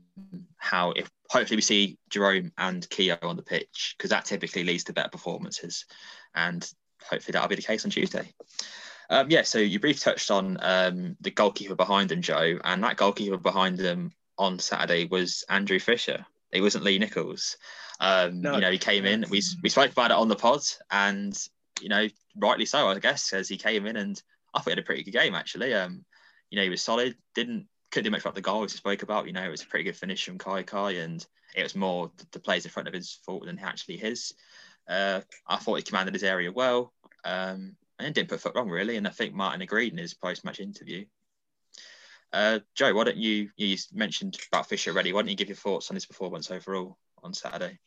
how 0.57 0.92
if 0.92 1.11
hopefully 1.29 1.57
we 1.57 1.62
see 1.62 1.98
Jerome 2.09 2.52
and 2.59 2.88
Keogh 2.88 3.18
on 3.22 3.37
the 3.37 3.42
pitch 3.42 3.94
because 3.96 4.11
that 4.11 4.24
typically 4.24 4.64
leads 4.64 4.85
to 4.85 4.92
better 4.92 5.09
performances, 5.09 5.85
and 6.35 6.68
hopefully 7.02 7.33
that'll 7.33 7.48
be 7.48 7.57
the 7.57 7.62
case 7.62 7.85
on 7.85 7.90
Tuesday. 7.90 8.33
Um, 9.09 9.31
yeah, 9.31 9.42
so 9.42 9.59
you 9.59 9.79
briefly 9.79 10.00
touched 10.00 10.31
on 10.31 10.59
um, 10.61 11.16
the 11.20 11.31
goalkeeper 11.31 11.76
behind 11.76 12.09
them, 12.09 12.22
Joe, 12.22 12.59
and 12.64 12.83
that 12.83 12.96
goalkeeper 12.96 13.37
behind 13.37 13.79
them 13.79 14.12
on 14.38 14.59
Saturday 14.59 15.07
was 15.07 15.44
Andrew 15.48 15.79
Fisher. 15.79 16.26
It 16.50 16.61
wasn't 16.61 16.85
Lee 16.85 16.98
Nicholls. 16.98 17.57
Um, 18.00 18.40
no. 18.40 18.55
You 18.55 18.61
know, 18.61 18.70
he 18.70 18.79
came 18.79 19.05
in. 19.05 19.24
We 19.31 19.42
we 19.62 19.68
spoke 19.68 19.92
about 19.92 20.11
it 20.11 20.16
on 20.16 20.29
the 20.29 20.37
pod, 20.37 20.62
and 20.90 21.37
you 21.81 21.88
know, 21.88 22.09
rightly 22.37 22.66
so, 22.66 22.88
I 22.88 22.98
guess, 22.98 23.33
as 23.33 23.48
he 23.48 23.57
came 23.57 23.87
in 23.87 23.96
and 23.96 24.20
I 24.57 24.61
thought 24.61 24.64
he 24.64 24.71
had 24.73 24.79
a 24.79 24.83
pretty 24.83 25.05
good 25.05 25.12
game 25.12 25.35
actually. 25.35 25.75
Um, 25.75 26.05
you 26.51 26.57
know, 26.57 26.62
he 26.62 26.71
was 26.71 26.83
solid. 26.83 27.14
Didn't 27.35 27.69
couldn't 27.90 28.05
do 28.05 28.11
much 28.11 28.23
about 28.23 28.35
the 28.35 28.40
goal 28.40 28.64
as 28.64 28.73
he 28.73 28.79
spoke 28.79 29.03
about. 29.03 29.27
You 29.27 29.33
know, 29.33 29.45
it 29.45 29.51
was 29.51 29.62
a 29.62 29.66
pretty 29.66 29.85
good 29.85 29.97
finish 29.97 30.25
from 30.25 30.38
Kaikai, 30.38 31.05
and 31.05 31.25
it 31.55 31.62
was 31.62 31.77
more 31.77 32.11
the, 32.16 32.27
the 32.33 32.40
players 32.40 32.64
in 32.64 32.71
front 32.71 32.88
of 32.88 32.95
his 32.95 33.21
fault 33.25 33.45
than 33.45 33.59
actually 33.59 33.99
his. 33.99 34.33
Uh, 34.88 35.21
I 35.47 35.57
thought 35.57 35.77
he 35.77 35.83
commanded 35.83 36.14
his 36.14 36.25
area 36.25 36.51
well, 36.51 36.92
um, 37.25 37.77
and 37.99 38.14
didn't 38.14 38.31
put 38.31 38.40
foot 38.40 38.55
wrong 38.55 38.71
really. 38.71 38.97
And 38.97 39.07
I 39.07 39.11
think 39.11 39.35
Martin 39.35 39.62
agreed 39.62 39.92
in 39.92 39.99
his 39.99 40.14
post-match 40.14 40.61
interview. 40.61 41.05
Uh, 42.33 42.61
Joe, 42.75 42.95
why 42.95 43.05
don't 43.05 43.16
you? 43.16 43.51
You 43.57 43.77
mentioned 43.92 44.38
about 44.51 44.69
Fisher 44.69 44.90
already. 44.90 45.12
Why 45.12 45.21
don't 45.21 45.31
you 45.31 45.37
give 45.37 45.49
your 45.49 45.57
thoughts 45.57 45.90
on 45.90 45.97
his 45.97 46.07
performance 46.07 46.51
overall 46.51 46.97
on 47.23 47.35
Saturday? 47.35 47.79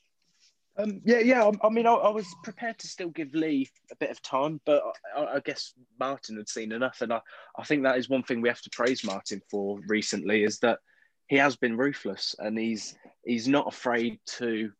Um, 0.80 1.02
yeah, 1.04 1.20
yeah. 1.20 1.44
I, 1.44 1.68
I 1.68 1.70
mean, 1.70 1.86
I, 1.86 1.94
I, 1.94 2.10
was 2.10 2.34
prepared 2.44 2.80
to 2.80 2.88
still 2.88 3.10
give 3.10 3.34
Lee 3.34 3.70
a 3.92 3.96
bit 3.98 4.12
of 4.12 4.22
time, 4.22 4.62
but 4.66 4.82
I, 5.16 5.26
I, 5.26 5.40
guess 5.42 5.74
Martin 6.00 6.38
had 6.38 6.48
seen 6.48 6.72
enough, 6.72 7.02
and 7.02 7.12
I, 7.12 7.20
I 7.58 7.64
think 7.64 7.84
that 7.84 7.98
is 7.98 8.08
one 8.08 8.24
thing 8.24 8.40
we 8.42 8.48
have 8.50 8.62
to 8.62 8.70
praise 8.72 9.04
Martin 9.04 9.42
for 9.52 9.80
recently 9.88 10.44
is 10.44 10.60
that 10.60 10.80
he 11.28 11.36
has 11.36 11.58
been 11.58 11.78
ruthless 11.78 12.34
and 12.40 12.58
he's 12.58 12.96
he's 13.26 13.48
not 13.48 13.68
afraid 13.68 14.20
to 14.38 14.72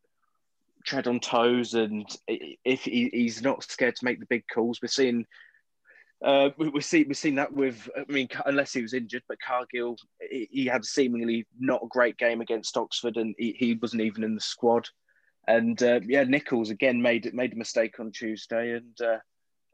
tread 0.86 1.06
on 1.06 1.20
toes, 1.20 1.74
and 1.74 2.06
if 2.26 2.84
he, 2.84 3.10
he's 3.12 3.42
not 3.42 3.62
scared 3.62 3.96
to 3.96 4.04
make 4.04 4.20
the 4.20 4.26
big 4.26 4.44
calls. 4.52 4.80
We're 4.80 4.88
seeing. 4.88 5.26
Uh, 6.24 6.50
we, 6.58 6.68
we 6.68 6.80
see 6.82 7.02
we've 7.02 7.16
seen 7.16 7.34
that 7.34 7.52
with 7.52 7.88
I 7.96 8.10
mean 8.10 8.28
unless 8.46 8.72
he 8.72 8.82
was 8.82 8.94
injured, 8.94 9.22
but 9.28 9.40
Cargill 9.46 9.96
he, 10.30 10.48
he 10.50 10.66
had 10.66 10.84
seemingly 10.84 11.46
not 11.58 11.82
a 11.82 11.88
great 11.88 12.16
game 12.16 12.40
against 12.40 12.76
Oxford, 12.78 13.18
and 13.18 13.34
he, 13.38 13.54
he 13.58 13.74
wasn't 13.74 14.02
even 14.02 14.24
in 14.24 14.34
the 14.34 14.40
squad. 14.40 14.88
And 15.50 15.82
uh, 15.82 15.98
yeah, 16.06 16.22
Nicholls 16.22 16.70
again 16.70 17.02
made 17.02 17.34
made 17.34 17.54
a 17.54 17.56
mistake 17.56 17.98
on 17.98 18.12
Tuesday, 18.12 18.76
and 18.76 19.00
uh, 19.00 19.18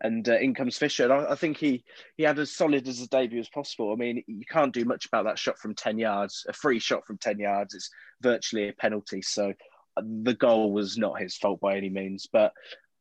and 0.01 0.27
uh, 0.27 0.39
in 0.39 0.55
comes 0.55 0.79
Fisher. 0.79 1.05
And 1.05 1.13
I, 1.13 1.33
I, 1.33 1.35
think 1.35 1.59
he 1.59 1.85
he 2.17 2.23
had 2.23 2.39
as 2.39 2.51
solid 2.51 2.89
as 2.89 3.03
a 3.03 3.09
debut 3.09 3.41
as 3.41 3.51
possible. 3.51 3.93
I 3.93 3.97
mean, 3.97 4.25
you 4.27 4.47
can't 4.49 4.73
do 4.73 4.87
much 4.87 5.05
about 5.05 5.27
that 5.27 5.39
shot 5.39 5.59
from 5.59 5.75
ten 5.75 5.99
yards. 5.99 6.47
A 6.49 6.55
free 6.55 6.79
shot 6.79 7.07
from 7.07 7.19
ten 7.19 7.39
yards 7.39 7.75
is 7.75 7.91
virtually 8.23 8.71
a 8.71 8.73
penalty. 8.73 9.21
So 9.21 9.53
uh, 9.99 10.03
the 10.23 10.33
goal 10.33 10.73
was 10.73 10.97
not 10.97 11.21
his 11.21 11.37
fault 11.37 11.61
by 11.61 11.77
any 11.77 11.91
means. 11.91 12.27
But 12.33 12.55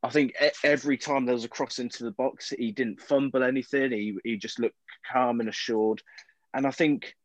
I 0.03 0.09
think 0.09 0.33
every 0.61 0.97
time 0.97 1.25
there 1.25 1.35
was 1.35 1.45
a 1.45 1.49
cross 1.49 1.79
into 1.79 2.03
the 2.03 2.11
box, 2.11 2.49
he 2.49 2.73
didn't 2.73 2.99
fumble 2.99 3.43
anything. 3.43 3.93
He 3.93 4.17
he 4.25 4.35
just 4.35 4.59
looked 4.59 4.75
calm 5.09 5.39
and 5.39 5.47
assured. 5.47 6.01
And 6.53 6.67
I 6.67 6.71
think 6.71 7.15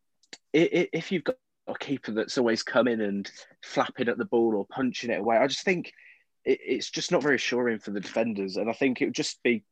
if 0.53 1.11
you've 1.11 1.25
got 1.25 1.37
a 1.77 1.85
keeper 1.85 2.13
that's 2.13 2.39
always 2.39 2.63
coming 2.63 3.01
and 3.01 3.31
flapping 3.63 4.09
at 4.09 4.19
the 4.19 4.25
ball 4.25 4.57
or 4.57 4.67
punching 4.67 5.11
it 5.11 5.21
away. 5.21 5.37
I 5.37 5.47
just 5.47 5.65
think 5.65 5.93
it, 6.45 6.59
it's 6.63 6.91
just 6.91 7.13
not 7.13 7.23
very 7.23 7.37
assuring 7.37 7.79
for 7.79 7.91
the 7.91 8.01
defenders, 8.01 8.57
and 8.57 8.69
I 8.69 8.73
think 8.73 9.01
it 9.01 9.07
would 9.07 9.15
just 9.15 9.43
be 9.43 9.65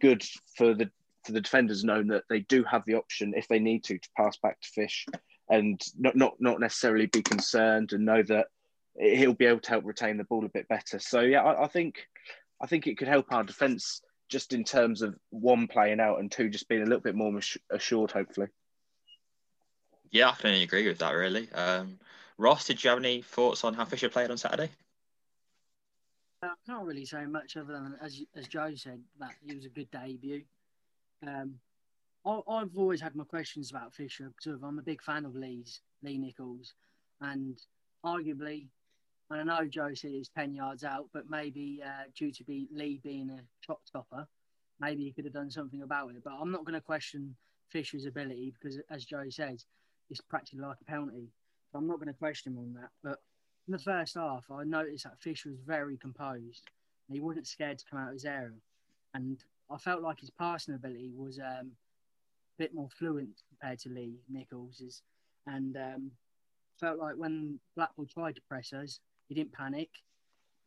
good 0.00 0.22
for 0.56 0.74
the 0.74 0.90
for 1.24 1.32
the 1.32 1.40
defenders 1.40 1.82
knowing 1.82 2.06
that 2.08 2.22
they 2.30 2.40
do 2.40 2.62
have 2.64 2.84
the 2.86 2.94
option 2.94 3.34
if 3.36 3.48
they 3.48 3.58
need 3.58 3.82
to 3.84 3.98
to 3.98 4.08
pass 4.16 4.36
back 4.36 4.60
to 4.60 4.68
Fish, 4.68 5.06
and 5.48 5.80
not 5.98 6.16
not 6.16 6.34
not 6.40 6.60
necessarily 6.60 7.06
be 7.06 7.22
concerned 7.22 7.92
and 7.92 8.04
know 8.04 8.22
that 8.22 8.46
he'll 8.98 9.34
be 9.34 9.46
able 9.46 9.60
to 9.60 9.70
help 9.70 9.84
retain 9.84 10.16
the 10.16 10.24
ball 10.24 10.44
a 10.44 10.50
bit 10.50 10.68
better. 10.68 10.98
So 10.98 11.20
yeah, 11.20 11.42
I, 11.42 11.64
I 11.64 11.68
think 11.68 12.06
I 12.60 12.66
think 12.66 12.86
it 12.86 12.98
could 12.98 13.08
help 13.08 13.32
our 13.32 13.44
defence 13.44 14.00
just 14.28 14.52
in 14.52 14.64
terms 14.64 15.02
of 15.02 15.14
one 15.30 15.68
playing 15.68 16.00
out 16.00 16.18
and 16.18 16.30
two 16.30 16.48
just 16.48 16.68
being 16.68 16.82
a 16.82 16.86
little 16.86 17.00
bit 17.00 17.14
more 17.14 17.32
assured, 17.70 18.10
hopefully. 18.10 18.48
Yeah, 20.10 20.30
I 20.30 20.34
can 20.34 20.54
agree 20.54 20.86
with 20.86 20.98
that. 20.98 21.10
Really, 21.12 21.50
um, 21.52 21.98
Ross, 22.38 22.66
did 22.66 22.82
you 22.82 22.90
have 22.90 22.98
any 22.98 23.22
thoughts 23.22 23.64
on 23.64 23.74
how 23.74 23.84
Fisher 23.84 24.08
played 24.08 24.30
on 24.30 24.38
Saturday? 24.38 24.70
I 26.42 26.54
can't 26.66 26.86
really 26.86 27.04
so 27.04 27.26
much 27.26 27.56
other 27.56 27.72
than 27.72 27.96
as 28.00 28.22
as 28.34 28.46
Joe 28.46 28.74
said 28.74 29.00
that 29.20 29.34
he 29.44 29.54
was 29.54 29.64
a 29.64 29.70
good 29.70 29.90
debut. 29.90 30.42
Um, 31.26 31.54
I, 32.24 32.40
I've 32.48 32.76
always 32.76 33.00
had 33.00 33.16
my 33.16 33.24
questions 33.24 33.70
about 33.70 33.94
Fisher 33.94 34.32
because 34.36 34.62
I'm 34.62 34.78
a 34.78 34.82
big 34.82 35.02
fan 35.02 35.24
of 35.24 35.34
Lee's 35.34 35.80
Lee 36.02 36.18
Nicholls, 36.18 36.74
and 37.20 37.58
arguably, 38.04 38.66
and 39.30 39.50
I 39.50 39.60
know 39.60 39.66
Joe 39.66 39.94
said 39.94 40.12
ten 40.34 40.54
yards 40.54 40.84
out, 40.84 41.08
but 41.12 41.30
maybe 41.30 41.82
uh, 41.84 42.04
due 42.16 42.32
to 42.32 42.44
be 42.44 42.68
Lee 42.72 43.00
being 43.02 43.30
a 43.30 43.40
shot 43.64 43.80
stopper, 43.84 44.26
maybe 44.78 45.04
he 45.04 45.12
could 45.12 45.24
have 45.24 45.34
done 45.34 45.50
something 45.50 45.82
about 45.82 46.10
it. 46.10 46.22
But 46.22 46.34
I'm 46.40 46.52
not 46.52 46.64
going 46.64 46.74
to 46.74 46.80
question 46.80 47.34
Fisher's 47.68 48.04
ability 48.04 48.52
because, 48.58 48.78
as 48.90 49.04
Joe 49.04 49.28
says, 49.30 49.64
it's 50.10 50.20
practically 50.20 50.60
like 50.60 50.78
a 50.80 50.84
penalty. 50.84 51.28
So 51.70 51.78
I'm 51.78 51.86
not 51.86 51.96
going 51.96 52.08
to 52.08 52.14
question 52.14 52.52
him 52.52 52.58
on 52.58 52.74
that. 52.74 52.90
But 53.02 53.20
in 53.66 53.72
the 53.72 53.78
first 53.78 54.14
half, 54.14 54.44
I 54.50 54.64
noticed 54.64 55.04
that 55.04 55.18
Fisher 55.18 55.50
was 55.50 55.58
very 55.66 55.96
composed. 55.96 56.62
he 57.10 57.20
wasn't 57.20 57.46
scared 57.46 57.78
to 57.78 57.84
come 57.90 57.98
out 57.98 58.08
of 58.08 58.14
his 58.14 58.24
area. 58.24 58.52
And 59.14 59.42
I 59.70 59.78
felt 59.78 60.02
like 60.02 60.20
his 60.20 60.30
passing 60.30 60.74
ability 60.74 61.10
was 61.14 61.38
um, 61.38 61.72
a 61.72 62.58
bit 62.58 62.74
more 62.74 62.88
fluent 62.98 63.42
compared 63.48 63.78
to 63.80 63.88
Lee 63.88 64.18
Nicholls. 64.28 65.02
And 65.46 65.76
um, 65.76 66.10
felt 66.78 66.98
like 66.98 67.16
when 67.16 67.58
Blackpool 67.74 68.06
tried 68.06 68.36
to 68.36 68.42
press 68.42 68.72
us, 68.72 69.00
he 69.28 69.34
didn't 69.34 69.52
panic. 69.52 69.90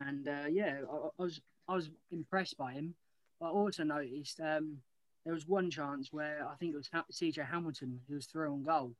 And 0.00 0.28
uh, 0.28 0.48
yeah, 0.50 0.80
I, 0.90 0.96
I, 0.96 1.22
was 1.22 1.40
I 1.68 1.74
was 1.74 1.90
impressed 2.10 2.56
by 2.58 2.72
him. 2.72 2.94
I 3.42 3.46
also 3.46 3.84
noticed 3.84 4.40
um, 4.40 4.78
there 5.24 5.34
was 5.34 5.46
one 5.46 5.70
chance 5.70 6.12
where 6.12 6.46
I 6.46 6.56
think 6.56 6.74
it 6.74 6.76
was 6.76 6.90
CJ 7.12 7.46
Hamilton 7.46 8.00
who 8.08 8.14
was 8.14 8.26
through 8.26 8.52
on 8.52 8.62
goal 8.62 8.94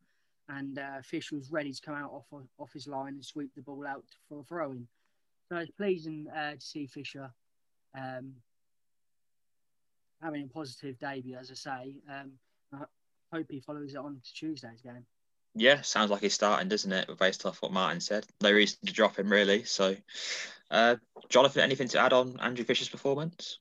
and 0.51 0.79
uh, 0.79 1.03
Fish 1.03 1.33
was 1.33 1.51
ready 1.51 1.73
to 1.73 1.81
come 1.81 1.95
out 1.95 2.11
off 2.11 2.27
off 2.59 2.73
his 2.73 2.87
line 2.87 3.15
and 3.15 3.25
sweep 3.25 3.55
the 3.55 3.63
ball 3.63 3.87
out 3.87 4.05
for 4.29 4.41
a 4.41 4.45
throw 4.45 4.73
in. 4.73 4.87
So 5.49 5.57
it's 5.57 5.71
pleasing 5.71 6.27
uh, 6.35 6.53
to 6.53 6.61
see 6.61 6.87
Fisher 6.87 7.31
um, 7.97 8.33
having 10.23 10.45
a 10.45 10.49
positive 10.49 10.99
debut, 10.99 11.37
as 11.37 11.51
I 11.51 11.55
say. 11.55 11.95
Um, 12.09 12.33
I 12.73 13.37
hope 13.37 13.47
he 13.51 13.61
follows 13.61 13.95
it 13.95 13.99
on 13.99 14.21
to 14.23 14.35
Tuesday's 14.35 14.81
game. 14.83 15.07
Yeah, 15.55 15.81
sounds 15.81 16.11
like 16.11 16.21
he's 16.21 16.35
starting, 16.35 16.69
doesn't 16.69 16.93
it? 16.93 17.19
Based 17.19 17.45
off 17.45 17.63
what 17.63 17.73
Martin 17.73 18.01
said, 18.01 18.25
no 18.41 18.53
reason 18.53 18.79
to 18.87 18.93
drop 18.93 19.19
him 19.19 19.31
really. 19.31 19.65
So, 19.65 19.97
uh, 20.71 20.97
Jonathan, 21.29 21.63
anything 21.63 21.89
to 21.89 21.99
add 21.99 22.13
on 22.13 22.39
Andrew 22.41 22.65
Fisher's 22.65 22.89
performance? 22.89 23.59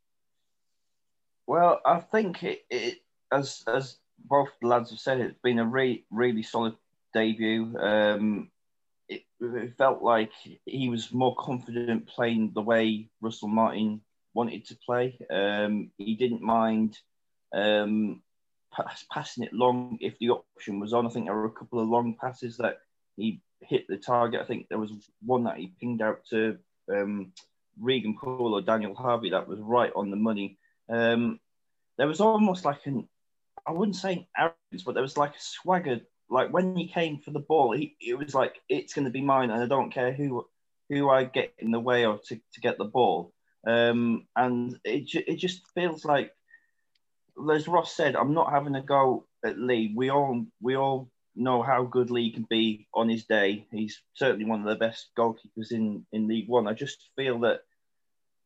Well, 1.47 1.82
I 1.84 1.99
think 1.99 2.43
it, 2.43 2.65
it 2.69 2.99
as 3.32 3.63
as 3.65 3.97
both 4.25 4.49
lads 4.62 4.91
have 4.91 4.99
said, 4.99 5.19
it's 5.19 5.39
been 5.43 5.60
a 5.60 5.65
re- 5.65 6.05
really 6.12 6.43
solid 6.43 6.75
debut. 7.13 7.77
Um, 7.77 8.51
it, 9.08 9.23
it, 9.41 9.77
felt 9.77 10.03
like 10.03 10.32
he 10.65 10.89
was 10.89 11.12
more 11.12 11.36
confident 11.36 12.08
playing 12.08 12.51
the 12.53 12.62
way 12.62 13.10
Russell 13.21 13.47
Martin 13.47 14.01
wanted 14.34 14.65
to 14.67 14.77
play. 14.86 15.17
Um, 15.32 15.91
he 15.97 16.15
didn't 16.15 16.41
mind 16.41 16.97
um, 17.53 18.21
pass, 18.71 19.05
passing 19.12 19.43
it 19.43 19.53
long 19.53 19.97
if 20.01 20.17
the 20.19 20.29
option 20.29 20.79
was 20.79 20.93
on. 20.93 21.08
I 21.08 21.10
think 21.10 21.25
there 21.25 21.36
were 21.36 21.45
a 21.45 21.51
couple 21.51 21.79
of 21.79 21.89
long 21.89 22.15
passes 22.19 22.58
that 22.58 22.79
he 23.17 23.41
hit 23.62 23.88
the 23.88 23.97
target. 23.97 24.41
I 24.41 24.45
think 24.45 24.67
there 24.69 24.77
was 24.77 24.91
one 25.25 25.43
that 25.45 25.58
he 25.58 25.73
pinged 25.79 26.01
out 26.01 26.21
to 26.29 26.58
um, 26.91 27.32
Regan 27.79 28.17
Poole 28.17 28.53
or 28.53 28.62
Daniel 28.62 28.95
Harvey 28.95 29.32
that 29.32 29.47
was 29.47 29.60
right 29.60 29.91
on 29.95 30.12
the 30.12 30.17
money. 30.17 30.58
Um, 30.89 31.39
there 31.97 32.08
was 32.08 32.21
almost 32.21 32.65
like 32.65 32.86
an 32.86 33.08
I 33.67 33.72
wouldn't 33.72 33.95
say 33.95 34.28
arrogance, 34.38 34.84
but 34.86 34.93
there 34.93 35.04
was 35.04 35.17
like 35.17 35.36
a 35.36 35.41
swagger. 35.41 36.02
Like 36.30 36.52
when 36.52 36.76
he 36.76 36.88
came 36.88 37.19
for 37.19 37.32
the 37.32 37.39
ball, 37.39 37.72
he 37.76 37.95
it 38.00 38.17
was 38.17 38.36
like 38.36 38.56
it's 38.69 38.93
going 38.93 39.06
to 39.06 39.12
be 39.12 39.22
mine, 39.22 39.50
and 39.52 39.62
I 39.62 39.67
don't 39.67 39.91
care 39.91 40.13
who 40.13 40.45
who 40.89 41.10
I 41.10 41.24
get 41.24 41.54
in 41.60 41.72
the 41.72 41.80
way 41.80 42.06
of 42.06 42.24
to, 42.26 42.36
to 42.36 42.62
get 42.62 42.78
the 42.78 42.86
ball. 42.86 43.34
Um, 43.65 44.28
and 44.36 44.80
it 44.84 45.13
it 45.13 45.36
just 45.36 45.62
feels 45.74 46.06
like, 46.06 46.32
as 47.52 47.67
Ross 47.67 47.95
said, 47.95 48.15
I'm 48.15 48.34
not 48.34 48.52
having 48.52 48.76
a 48.76 48.82
go 48.82 49.26
at 49.45 49.60
Lee. 49.60 49.93
We 49.95 50.10
all 50.10 50.45
we 50.62 50.76
all 50.76 51.10
know 51.36 51.62
how 51.62 51.84
good 51.84 52.12
Lee 52.12 52.32
can 52.32 52.45
be 52.50 52.88
on 52.93 53.10
his 53.10 53.26
day. 53.26 53.65
He's 53.72 54.02
certainly 54.13 54.45
one 54.45 54.62
of 54.62 54.67
the 54.67 54.76
best 54.76 55.10
goalkeepers 55.17 55.72
in 55.72 56.06
in 56.12 56.28
League 56.28 56.48
One. 56.48 56.67
I 56.67 56.74
just 56.74 57.10
feel 57.15 57.39
that 57.39 57.62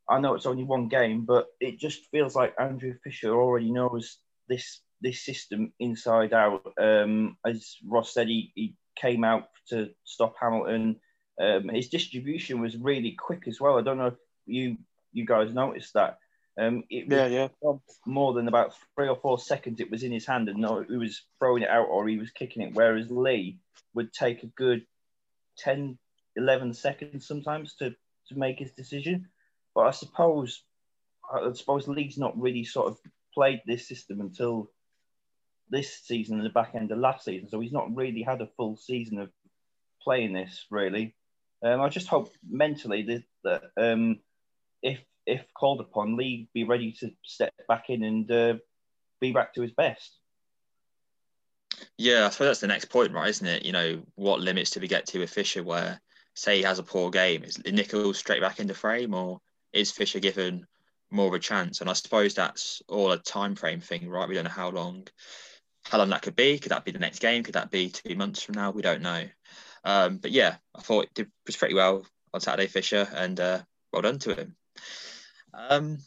I 0.08 0.20
know 0.20 0.36
it's 0.36 0.46
only 0.46 0.64
one 0.64 0.90
game, 0.90 1.26
but 1.26 1.48
it 1.60 1.80
just 1.80 2.10
feels 2.12 2.36
like 2.36 2.56
Andrew 2.60 2.96
Fisher 3.04 3.34
already 3.34 3.72
knows 3.72 4.18
this 4.48 4.82
this 5.04 5.24
system 5.24 5.74
inside 5.80 6.34
out. 6.34 6.74
Um, 6.82 7.38
as 7.46 7.76
Ross 7.86 8.14
said, 8.14 8.28
he, 8.28 8.52
he 8.56 8.76
came 8.96 9.24
out 9.24 9.50
to 9.70 9.90
stop 10.06 10.36
Hamilton. 10.40 11.00
Um, 11.40 11.70
his 11.70 11.90
distribution 11.90 12.62
was 12.62 12.78
really 12.78 13.12
quick 13.12 13.48
as 13.48 13.60
well. 13.60 13.78
I 13.78 13.82
don't 13.82 13.98
know 13.98 14.08
if 14.08 14.18
you 14.46 14.78
you 15.12 15.26
guys 15.26 15.54
noticed 15.54 15.94
that. 15.94 16.18
Um, 16.60 16.84
it 16.90 17.06
yeah, 17.12 17.28
yeah. 17.28 17.74
More 18.06 18.34
than 18.34 18.48
about 18.48 18.74
three 18.96 19.10
or 19.10 19.16
four 19.16 19.40
seconds, 19.40 19.80
it 19.80 19.92
was 19.92 20.04
in 20.04 20.12
his 20.12 20.26
hand, 20.26 20.50
and 20.50 20.60
no, 20.60 20.84
he 20.88 20.98
was 20.98 21.22
throwing 21.38 21.64
it 21.64 21.70
out 21.70 21.88
or 21.90 22.08
he 22.08 22.18
was 22.18 22.32
kicking 22.32 22.64
it. 22.64 22.74
Whereas 22.74 23.12
Lee 23.12 23.60
would 23.94 24.14
take 24.14 24.44
a 24.44 24.48
good 24.48 24.86
10, 25.58 25.98
11 26.36 26.74
seconds 26.74 27.28
sometimes 27.28 27.76
to 27.76 27.96
to 28.28 28.36
make 28.36 28.60
his 28.60 28.72
decision. 28.72 29.28
But 29.76 29.88
I 29.88 29.92
suppose 29.92 30.64
I 31.32 31.52
suppose 31.54 31.88
Lee's 31.88 32.18
not 32.18 32.40
really 32.40 32.64
sort 32.64 32.88
of 32.88 32.98
played 33.34 33.62
this 33.66 33.88
system 33.88 34.22
until 34.22 34.70
this 35.74 36.02
season 36.04 36.38
and 36.38 36.46
the 36.46 36.50
back 36.50 36.76
end 36.76 36.92
of 36.92 37.00
last 37.00 37.26
season. 37.26 37.50
So 37.50 37.60
he's 37.60 37.72
not 37.72 37.96
really 37.96 38.22
had 38.22 38.42
a 38.42 38.50
full 38.56 38.78
season 38.78 39.18
of 39.20 39.30
playing 40.02 40.32
this 40.32 40.66
really. 40.70 41.16
Um, 41.64 41.82
I 41.82 41.90
just 41.90 42.08
hope 42.08 42.32
mentally 42.48 43.26
that, 43.44 43.64
um, 43.78 44.20
if 44.82 45.00
if 45.26 45.42
called 45.54 45.80
upon, 45.80 46.18
Lee 46.18 46.50
be 46.54 46.66
ready 46.66 46.92
to 47.00 47.12
step 47.24 47.54
back 47.68 47.90
in 47.90 48.04
and 48.04 48.32
uh, 48.32 48.54
be 49.20 49.32
back 49.32 49.54
to 49.56 49.62
his 49.62 49.72
best. 49.72 50.18
Yeah, 51.98 52.26
I 52.26 52.30
suppose 52.30 52.50
that's 52.50 52.60
the 52.60 52.68
next 52.68 52.86
point, 52.86 53.14
right? 53.14 53.30
Isn't 53.30 53.48
it? 53.48 53.66
You 53.66 53.72
know, 53.72 54.04
what 54.16 54.42
limits 54.42 54.72
do 54.72 54.82
we 54.82 54.88
get 54.88 55.06
to 55.08 55.20
with 55.20 55.30
Fisher? 55.30 55.64
Where 55.64 56.00
say 56.36 56.58
he 56.58 56.64
has 56.64 56.80
a 56.80 56.84
poor 56.84 57.10
game, 57.10 57.44
is 57.44 57.64
Nicholls 57.66 58.18
straight 58.18 58.42
back 58.42 58.60
into 58.60 58.74
frame, 58.74 59.14
or 59.14 59.40
is 59.72 59.92
Fisher 59.92 60.20
given 60.20 60.66
more 61.12 61.28
of 61.28 61.34
a 61.34 61.40
chance? 61.40 61.82
And 61.82 61.90
I 61.90 61.94
suppose 61.94 62.34
that's 62.34 62.82
all 62.90 63.12
a 63.12 63.18
time 63.18 63.56
frame 63.56 63.80
thing, 63.80 64.10
right? 64.10 64.28
We 64.28 64.36
don't 64.36 64.46
know 64.46 64.50
how 64.50 64.70
long 64.70 65.08
how 65.86 65.98
long 65.98 66.10
that 66.10 66.22
could 66.22 66.36
be. 66.36 66.60
Could 66.60 66.72
that 66.72 66.86
be 66.86 66.92
the 66.92 67.00
next 67.00 67.20
game? 67.20 67.44
Could 67.44 67.56
that 67.56 67.72
be 67.72 67.90
two 67.90 68.16
months 68.16 68.42
from 68.42 68.56
now? 68.56 68.72
We 68.72 68.82
don't 68.82 69.02
know. 69.02 69.26
Um, 69.84 70.18
but 70.18 70.32
yeah, 70.32 70.56
I 70.76 70.82
thought 70.82 71.06
it 71.06 71.14
did 71.14 71.32
was 71.46 71.58
pretty 71.58 71.76
well 71.76 72.06
on 72.34 72.42
Saturday, 72.42 72.68
Fisher, 72.68 73.08
and 73.14 73.40
uh, 73.40 73.60
well 73.92 74.02
done 74.02 74.20
to 74.20 74.34
him. 74.34 74.56
Um, 75.54 75.98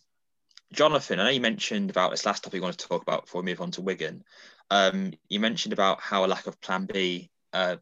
Jonathan, 0.72 1.20
I 1.20 1.24
know 1.24 1.30
you 1.30 1.40
mentioned 1.40 1.90
about 1.90 2.10
this 2.10 2.26
last 2.26 2.42
topic 2.42 2.56
you 2.56 2.62
wanted 2.62 2.78
to 2.78 2.88
talk 2.88 3.02
about 3.02 3.26
before 3.26 3.42
we 3.42 3.46
move 3.46 3.60
on 3.60 3.70
to 3.72 3.82
Wigan. 3.82 4.24
Um, 4.70 5.12
you 5.28 5.38
mentioned 5.38 5.72
about 5.72 6.00
how 6.00 6.24
a 6.24 6.26
lack 6.26 6.46
of 6.46 6.60
Plan 6.60 6.86
B, 6.86 7.30
uh, 7.52 7.76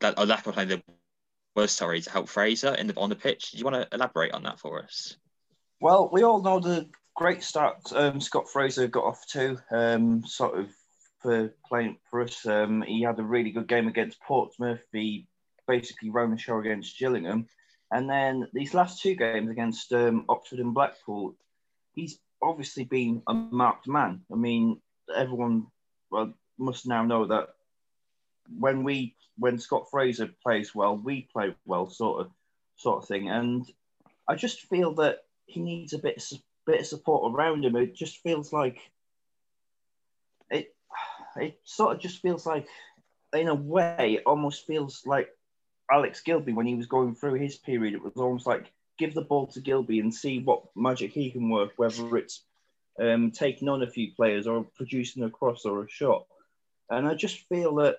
that 0.00 0.14
a 0.16 0.26
lack 0.26 0.46
of 0.46 0.54
plan 0.54 0.68
B 0.68 0.82
was 1.54 1.70
sorry 1.72 2.00
to 2.00 2.10
help 2.10 2.28
Fraser 2.28 2.74
in 2.74 2.88
the 2.88 2.96
on 2.96 3.08
the 3.08 3.16
pitch. 3.16 3.52
Do 3.52 3.58
you 3.58 3.64
want 3.64 3.76
to 3.76 3.94
elaborate 3.94 4.32
on 4.32 4.44
that 4.44 4.58
for 4.58 4.82
us? 4.82 5.16
Well, 5.80 6.08
we 6.12 6.22
all 6.22 6.42
know 6.42 6.60
the 6.60 6.88
great 7.14 7.42
start 7.42 7.92
um, 7.94 8.20
Scott 8.20 8.48
Fraser 8.48 8.86
got 8.88 9.04
off 9.04 9.26
to. 9.28 9.58
Um, 9.70 10.24
sort 10.24 10.58
of 10.58 10.70
for 11.20 11.54
playing 11.66 11.98
for 12.10 12.22
us. 12.22 12.46
Um, 12.46 12.82
he 12.82 13.02
had 13.02 13.18
a 13.18 13.24
really 13.24 13.50
good 13.50 13.68
game 13.68 13.88
against 13.88 14.20
Portsmouth. 14.20 14.82
He 14.92 15.26
basically 15.66 16.10
ran 16.10 16.30
the 16.30 16.38
show 16.38 16.58
against 16.58 16.98
Gillingham. 16.98 17.48
And 17.90 18.08
then 18.08 18.48
these 18.52 18.74
last 18.74 19.02
two 19.02 19.14
games 19.14 19.50
against 19.50 19.92
um, 19.92 20.24
Oxford 20.28 20.58
and 20.58 20.74
Blackpool, 20.74 21.34
he's 21.94 22.18
obviously 22.42 22.84
been 22.84 23.22
a 23.26 23.34
marked 23.34 23.88
man. 23.88 24.20
I 24.32 24.36
mean, 24.36 24.80
everyone 25.14 25.66
well, 26.10 26.32
must 26.58 26.86
now 26.86 27.04
know 27.04 27.26
that 27.26 27.48
when 28.58 28.84
we 28.84 29.14
when 29.38 29.58
Scott 29.58 29.88
Fraser 29.90 30.28
plays 30.42 30.74
well, 30.74 30.96
we 30.96 31.28
play 31.32 31.54
well, 31.64 31.88
sort 31.88 32.20
of 32.20 32.30
sort 32.76 33.02
of 33.02 33.08
thing. 33.08 33.30
And 33.30 33.64
I 34.28 34.34
just 34.34 34.62
feel 34.62 34.94
that 34.94 35.24
he 35.46 35.60
needs 35.60 35.92
a 35.92 35.98
bit 35.98 36.22
bit 36.66 36.80
of 36.80 36.86
support 36.86 37.32
around 37.32 37.64
him. 37.64 37.76
It 37.76 37.94
just 37.94 38.18
feels 38.18 38.52
like 38.52 38.78
it 41.40 41.60
sort 41.64 41.96
of 41.96 42.02
just 42.02 42.20
feels 42.20 42.46
like, 42.46 42.66
in 43.32 43.48
a 43.48 43.54
way, 43.54 44.16
it 44.18 44.22
almost 44.26 44.66
feels 44.66 45.02
like 45.06 45.28
Alex 45.90 46.22
Gilbey 46.26 46.54
when 46.54 46.66
he 46.66 46.74
was 46.74 46.86
going 46.86 47.14
through 47.14 47.34
his 47.34 47.56
period. 47.56 47.94
It 47.94 48.02
was 48.02 48.14
almost 48.16 48.46
like 48.46 48.72
give 48.98 49.14
the 49.14 49.22
ball 49.22 49.46
to 49.48 49.60
Gilbey 49.60 50.00
and 50.00 50.12
see 50.12 50.38
what 50.38 50.64
magic 50.74 51.12
he 51.12 51.30
can 51.30 51.50
work, 51.50 51.72
whether 51.76 52.16
it's 52.16 52.42
um, 53.00 53.30
taking 53.30 53.68
on 53.68 53.82
a 53.82 53.90
few 53.90 54.12
players 54.14 54.46
or 54.46 54.66
producing 54.76 55.22
a 55.22 55.30
cross 55.30 55.64
or 55.64 55.84
a 55.84 55.88
shot. 55.88 56.26
And 56.90 57.06
I 57.06 57.14
just 57.14 57.38
feel 57.48 57.76
that 57.76 57.98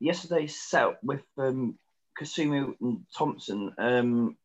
yesterday's 0.00 0.58
set 0.58 1.02
with 1.02 1.22
um, 1.36 1.78
Kasumu 2.18 2.74
and 2.80 3.00
Thompson, 3.16 3.72
um, 3.78 4.36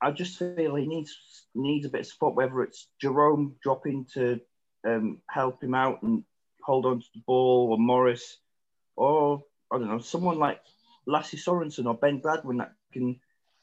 I 0.00 0.10
just 0.10 0.38
feel 0.38 0.74
he 0.74 0.86
needs 0.86 1.16
needs 1.54 1.86
a 1.86 1.88
bit 1.88 2.00
of 2.00 2.06
support, 2.06 2.34
whether 2.34 2.62
it's 2.62 2.88
Jerome 3.00 3.54
dropping 3.62 4.06
to 4.14 4.40
um, 4.84 5.18
help 5.28 5.62
him 5.62 5.74
out 5.74 6.02
and 6.02 6.24
hold 6.64 6.86
on 6.86 7.00
to 7.00 7.06
the 7.14 7.22
ball, 7.26 7.68
or 7.70 7.78
Morris, 7.78 8.38
or 8.96 9.44
I 9.70 9.78
don't 9.78 9.88
know, 9.88 9.98
someone 9.98 10.38
like 10.38 10.60
Lasse 11.06 11.34
Sorensen 11.34 11.86
or 11.86 11.94
Ben 11.94 12.20
Gladwin 12.20 12.58
that 12.58 12.72
can 12.92 13.20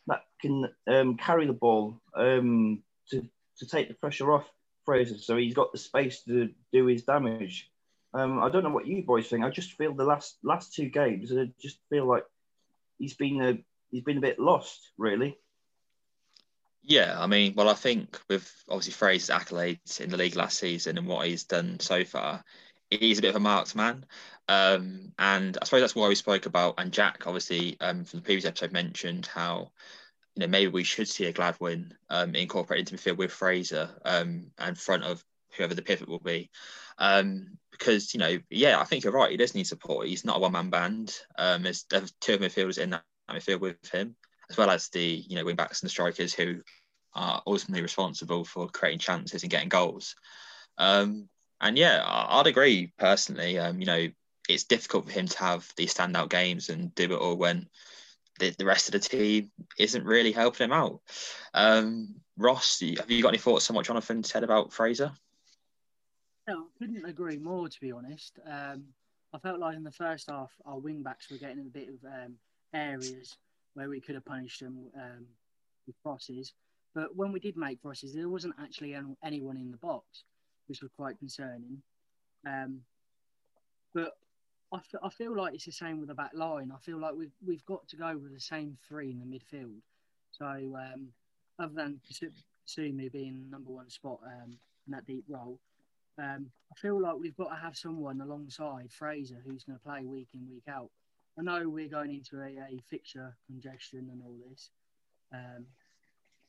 that 0.08 0.24
can 0.42 0.70
um, 0.88 1.18
carry 1.18 1.46
the 1.48 1.54
ball 1.54 2.02
um, 2.16 2.84
to 3.12 3.28
to 3.58 3.66
take 3.68 3.88
the 3.88 3.94
pressure 3.94 4.32
off 4.32 4.50
Fraser, 4.86 5.18
so 5.18 5.38
he's 5.38 5.54
got 5.54 5.72
the 5.72 5.78
space 5.78 6.24
to 6.24 6.50
do 6.74 6.86
his 6.88 7.04
damage. 7.04 7.70
Um, 8.14 8.40
I 8.40 8.50
don't 8.50 8.64
know 8.64 8.72
what 8.72 8.88
you 8.88 9.04
boys 9.04 9.28
think. 9.28 9.44
I 9.44 9.50
just 9.50 9.74
feel 9.74 9.94
the 9.94 10.04
last 10.04 10.38
last 10.44 10.74
two 10.74 10.90
games, 10.90 11.32
I 11.32 11.52
just 11.62 11.78
feel 11.90 12.08
like 12.08 12.24
he's 12.98 13.14
been 13.14 13.42
a 13.42 13.58
he's 13.92 14.04
been 14.04 14.18
a 14.18 14.22
bit 14.22 14.40
lost, 14.40 14.92
really. 14.98 15.38
Yeah, 16.84 17.20
I 17.20 17.28
mean, 17.28 17.54
well, 17.56 17.70
I 17.70 17.74
think 17.74 18.20
with 18.30 18.52
obviously 18.68 18.94
Fraser's 18.94 19.30
accolades 19.30 20.02
in 20.02 20.10
the 20.10 20.18
league 20.18 20.36
last 20.36 20.58
season 20.58 20.98
and 20.98 21.08
what 21.08 21.28
he's 21.28 21.44
done 21.44 21.80
so 21.80 22.04
far, 22.04 22.44
he's 22.90 23.20
a 23.20 23.22
bit 23.22 23.30
of 23.30 23.36
a 23.36 23.40
marksman. 23.40 24.06
Um, 24.48 25.14
and 25.20 25.58
I 25.62 25.66
suppose 25.66 25.82
that's 25.82 25.96
why 25.96 26.08
we 26.08 26.16
spoke 26.16 26.46
about, 26.46 26.76
and 26.78 26.92
Jack, 26.92 27.28
obviously, 27.28 27.78
um, 27.82 28.04
from 28.04 28.20
the 28.20 28.26
previous 28.26 28.46
episode, 28.46 28.72
mentioned 28.72 29.28
how 29.28 29.72
you 30.36 30.42
know 30.42 30.48
maybe 30.48 30.72
we 30.72 30.84
should 30.84 31.08
see 31.08 31.26
a 31.26 31.34
Gladwin 31.34 31.94
um, 32.10 32.36
incorporated 32.36 32.92
into 32.92 33.02
midfield 33.02 33.18
with 33.18 33.32
Fraser 33.32 33.90
um, 34.06 34.52
and 34.58 34.78
front 34.78 35.04
of 35.04 35.24
whoever 35.56 35.76
the 35.76 35.82
pivot 35.82 36.10
will 36.10 36.20
be. 36.20 36.50
Um, 36.98 37.58
because 37.72 38.14
you 38.14 38.20
know, 38.20 38.40
yeah, 38.50 38.80
I 38.80 38.84
think 38.84 39.04
you're 39.04 39.14
right. 39.14 39.32
He 39.32 39.38
does 39.38 39.56
need 39.56 39.68
support. 39.68 40.08
He's 40.08 40.26
not 40.26 40.38
a 40.38 40.40
one 40.40 40.52
man 40.52 40.70
band. 40.70 41.16
Um, 41.38 41.64
there's, 41.64 41.86
there's 41.90 42.12
two 42.20 42.38
midfielders 42.38 42.78
in 42.78 42.90
that 42.90 43.04
midfield 43.32 43.62
with 43.62 43.78
him 43.92 44.16
as 44.50 44.58
well 44.58 44.70
as 44.70 44.90
the 44.90 45.24
you 45.28 45.36
know 45.36 45.46
wing 45.46 45.56
backs 45.56 45.82
and 45.82 45.88
the 45.88 45.92
strikers 45.92 46.34
who 46.34 46.62
are 47.14 47.42
ultimately 47.48 47.82
responsible 47.82 48.44
for 48.44 48.68
creating 48.68 49.00
chances 49.00 49.44
and 49.44 49.52
getting 49.52 49.70
goals. 49.70 50.16
Um, 50.78 51.30
and 51.62 51.78
yeah, 51.78 52.02
I'd 52.06 52.48
agree 52.48 52.92
personally. 52.98 53.60
Um, 53.60 53.80
you 53.80 53.86
know, 53.86 54.08
it's 54.48 54.64
difficult 54.64 55.06
for 55.06 55.12
him 55.12 55.28
to 55.28 55.40
have 55.40 55.72
these 55.78 55.94
standout 55.94 56.30
games 56.30 56.70
and 56.70 56.94
do 56.96 57.06
it 57.06 57.20
all 57.20 57.36
when 57.36 57.68
the, 58.40 58.52
the 58.58 58.66
rest 58.66 58.88
of 58.88 58.94
the 58.94 59.00
team 59.00 59.52
isn't 59.78 60.06
really 60.06 60.32
helping 60.32 60.66
him 60.66 60.74
out. 60.74 61.02
Um, 61.54 62.16
Ross, 62.38 62.80
have 62.80 63.12
you 63.12 63.22
got 63.22 63.30
any 63.30 63.38
thoughts 63.38 63.70
on 63.70 63.76
what 63.76 63.86
Jonathan 63.86 64.24
said 64.24 64.44
about 64.44 64.74
Fraser? 64.74 65.12
No, 66.48 66.62
I 66.62 66.80
couldn't 66.80 67.06
agree 67.06 67.38
more, 67.38 67.70
to 67.70 67.80
be 67.80 67.92
honest. 67.92 68.40
Um, 68.50 68.86
I 69.34 69.38
felt 69.38 69.60
like 69.60 69.76
in 69.76 69.84
the 69.84 69.92
first 69.92 70.30
half, 70.30 70.52
our 70.66 70.80
wing 70.80 71.04
backs 71.04 71.30
were 71.30 71.38
getting 71.38 71.60
a 71.60 71.64
bit 71.70 71.90
of 71.90 72.04
um, 72.06 72.36
areas 72.74 73.38
where 73.74 73.90
we 73.90 74.00
could 74.02 74.16
have 74.16 74.26
punished 74.26 74.62
them 74.62 74.88
um, 74.96 75.26
with 75.86 75.96
crosses. 76.02 76.54
But 76.96 77.16
when 77.16 77.32
we 77.32 77.40
did 77.40 77.56
make 77.56 77.82
crosses, 77.82 78.16
there 78.16 78.30
wasn't 78.30 78.56
actually 78.60 78.96
anyone 79.24 79.58
in 79.58 79.70
the 79.70 79.78
box, 79.78 80.24
which 80.70 80.82
was 80.82 80.92
quite 80.96 81.18
concerning. 81.20 81.82
Um, 82.48 82.82
but 83.94 84.18
I, 84.72 84.78
f- 84.78 85.02
I 85.04 85.10
feel 85.10 85.36
like 85.36 85.56
it's 85.56 85.66
the 85.66 85.72
same 85.72 86.00
with 86.00 86.10
the 86.10 86.16
back 86.16 86.32
line. 86.34 86.72
I 86.74 86.78
feel 86.80 87.00
like 87.00 87.16
we've 87.16 87.34
we've 87.46 87.66
got 87.66 87.88
to 87.90 87.98
go 87.98 88.16
with 88.18 88.34
the 88.34 88.40
same 88.40 88.78
three 88.88 89.12
in 89.12 89.20
the 89.20 89.26
midfield. 89.26 89.82
So 90.32 90.46
um, 90.46 91.08
other 91.58 91.74
than 91.74 92.00
Kasumu 92.68 93.12
being 93.12 93.50
number 93.50 93.72
one 93.72 93.90
spot 93.90 94.20
um, 94.26 94.52
in 94.86 94.92
that 94.92 95.08
deep 95.08 95.26
role, 95.28 95.60
um, 96.20 96.52
I 96.72 96.80
feel 96.80 97.02
like 97.02 97.16
we've 97.20 97.36
got 97.36 97.50
to 97.50 97.56
have 97.56 97.76
someone 97.76 98.22
alongside 98.22 98.92
Fraser 98.92 99.42
who's 99.44 99.64
going 99.64 99.78
to 99.78 99.84
play 99.84 100.06
week 100.06 100.30
in 100.34 100.48
week 100.50 100.68
out. 100.70 100.90
I 101.38 101.42
know 101.42 101.68
we're 101.68 101.90
going 101.90 102.12
into 102.12 102.42
a, 102.42 102.50
a 102.50 102.80
fixture 102.90 103.36
congestion 103.48 104.10
and 104.12 104.22
all 104.22 104.36
this, 104.50 104.70
um, 105.34 105.66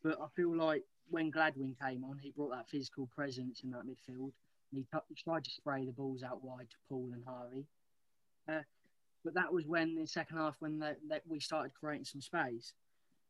but 0.02 0.18
I 0.20 0.26
feel 0.34 0.54
like 0.56 0.84
when 1.10 1.30
Gladwin 1.30 1.76
came 1.80 2.04
on, 2.04 2.18
he 2.18 2.30
brought 2.30 2.50
that 2.50 2.68
physical 2.68 3.08
presence 3.14 3.62
in 3.62 3.70
that 3.72 3.86
midfield. 3.86 4.32
And 4.72 4.78
he, 4.78 4.82
t- 4.82 5.22
tried 5.24 5.44
to 5.44 5.50
spray 5.50 5.84
the 5.84 5.92
balls 5.92 6.22
out 6.22 6.44
wide 6.44 6.70
to 6.70 6.76
Poole 6.88 7.10
and 7.12 7.24
Harvey. 7.26 7.66
Uh, 8.48 8.62
but 9.24 9.34
that 9.34 9.52
was 9.52 9.66
when 9.66 9.96
the 9.96 10.06
second 10.06 10.36
half 10.36 10.56
when 10.60 10.78
that 10.78 11.22
we 11.26 11.40
started 11.40 11.72
creating 11.74 12.04
some 12.04 12.20
space. 12.20 12.72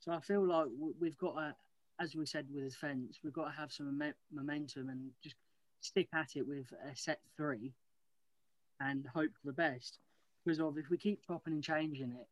So 0.00 0.12
I 0.12 0.20
feel 0.20 0.46
like 0.46 0.66
we've 1.00 1.18
got 1.18 1.34
to, 1.34 1.54
as 1.98 2.14
we 2.14 2.26
said 2.26 2.46
with 2.52 2.64
the 2.64 2.70
fence, 2.70 3.18
we've 3.24 3.32
got 3.32 3.46
to 3.46 3.58
have 3.58 3.72
some 3.72 4.00
momentum 4.32 4.88
and 4.88 5.10
just 5.22 5.36
stick 5.80 6.08
at 6.14 6.36
it 6.36 6.46
with 6.46 6.72
a 6.90 6.94
set 6.94 7.20
three 7.36 7.72
and 8.80 9.06
hope 9.06 9.30
for 9.40 9.46
the 9.46 9.52
best 9.52 9.98
because 10.44 10.58
if 10.76 10.90
we 10.90 10.96
keep 10.96 11.26
chopping 11.26 11.52
and 11.52 11.62
changing 11.62 12.12
it, 12.12 12.28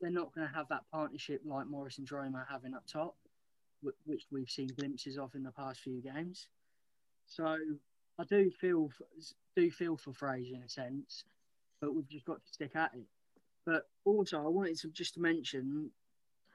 they're 0.00 0.10
not 0.10 0.34
going 0.34 0.46
to 0.46 0.54
have 0.54 0.68
that 0.68 0.84
partnership 0.92 1.40
like 1.44 1.66
Morris 1.66 1.98
and 1.98 2.10
are 2.12 2.46
having 2.50 2.74
up 2.74 2.84
top, 2.86 3.16
which 3.82 4.24
we've 4.30 4.50
seen 4.50 4.68
glimpses 4.68 5.18
of 5.18 5.34
in 5.34 5.42
the 5.42 5.52
past 5.52 5.80
few 5.80 6.00
games. 6.00 6.48
So 7.26 7.56
I 8.18 8.24
do 8.24 8.50
feel 8.50 8.90
do 9.54 9.70
feel 9.70 9.96
for 9.96 10.12
Fraser 10.12 10.54
in 10.54 10.62
a 10.62 10.68
sense, 10.68 11.24
but 11.80 11.94
we've 11.94 12.08
just 12.08 12.24
got 12.24 12.44
to 12.44 12.52
stick 12.52 12.76
at 12.76 12.92
it. 12.94 13.06
But 13.64 13.88
also, 14.04 14.38
I 14.38 14.48
wanted 14.48 14.78
to 14.80 14.88
just 14.88 15.14
to 15.14 15.20
mention 15.20 15.90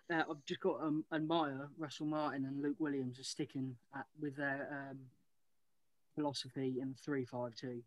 that 0.10 0.28
I've 0.30 0.46
just 0.46 0.62
got 0.62 0.80
to 0.80 0.86
um, 0.86 1.06
admire 1.14 1.70
Russell 1.78 2.06
Martin 2.06 2.46
and 2.46 2.62
Luke 2.62 2.78
Williams 2.80 3.20
are 3.20 3.24
sticking 3.24 3.76
at, 3.96 4.06
with 4.20 4.36
their 4.36 4.90
um, 4.90 5.00
philosophy 6.16 6.78
in 6.82 6.96
three 7.04 7.26
five 7.26 7.56
two 7.56 7.82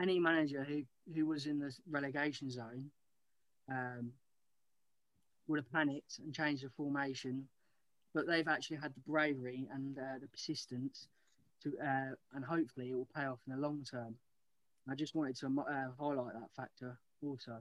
any 0.00 0.18
manager 0.18 0.64
who, 0.64 0.82
who 1.14 1.26
was 1.26 1.46
in 1.46 1.58
the 1.58 1.74
relegation 1.90 2.50
zone 2.50 2.90
um, 3.70 4.12
would 5.46 5.58
have 5.58 5.72
panicked 5.72 6.18
and 6.18 6.34
changed 6.34 6.64
the 6.64 6.70
formation, 6.70 7.48
but 8.14 8.26
they've 8.26 8.48
actually 8.48 8.78
had 8.78 8.94
the 8.94 9.00
bravery 9.06 9.68
and 9.72 9.98
uh, 9.98 10.18
the 10.20 10.28
persistence 10.28 11.08
to, 11.62 11.72
uh, 11.78 12.14
and 12.34 12.44
hopefully 12.44 12.90
it 12.90 12.94
will 12.94 13.08
pay 13.14 13.24
off 13.24 13.40
in 13.46 13.54
the 13.54 13.60
long 13.60 13.84
term. 13.90 14.14
I 14.90 14.94
just 14.94 15.14
wanted 15.14 15.36
to 15.36 15.46
uh, 15.46 15.88
highlight 15.98 16.34
that 16.34 16.50
factor 16.56 16.98
also. 17.22 17.58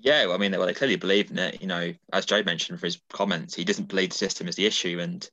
Yeah, 0.00 0.26
well, 0.26 0.36
I 0.36 0.38
mean, 0.38 0.52
well, 0.52 0.66
they 0.66 0.74
clearly 0.74 0.96
believe 0.96 1.30
in 1.30 1.38
it. 1.38 1.60
You 1.60 1.66
know, 1.66 1.92
as 2.12 2.26
Joe 2.26 2.42
mentioned 2.42 2.78
for 2.78 2.86
his 2.86 3.00
comments, 3.10 3.54
he 3.54 3.64
doesn't 3.64 3.88
believe 3.88 4.10
the 4.10 4.16
system 4.16 4.46
is 4.46 4.54
the 4.54 4.66
issue, 4.66 4.98
and 5.00 5.28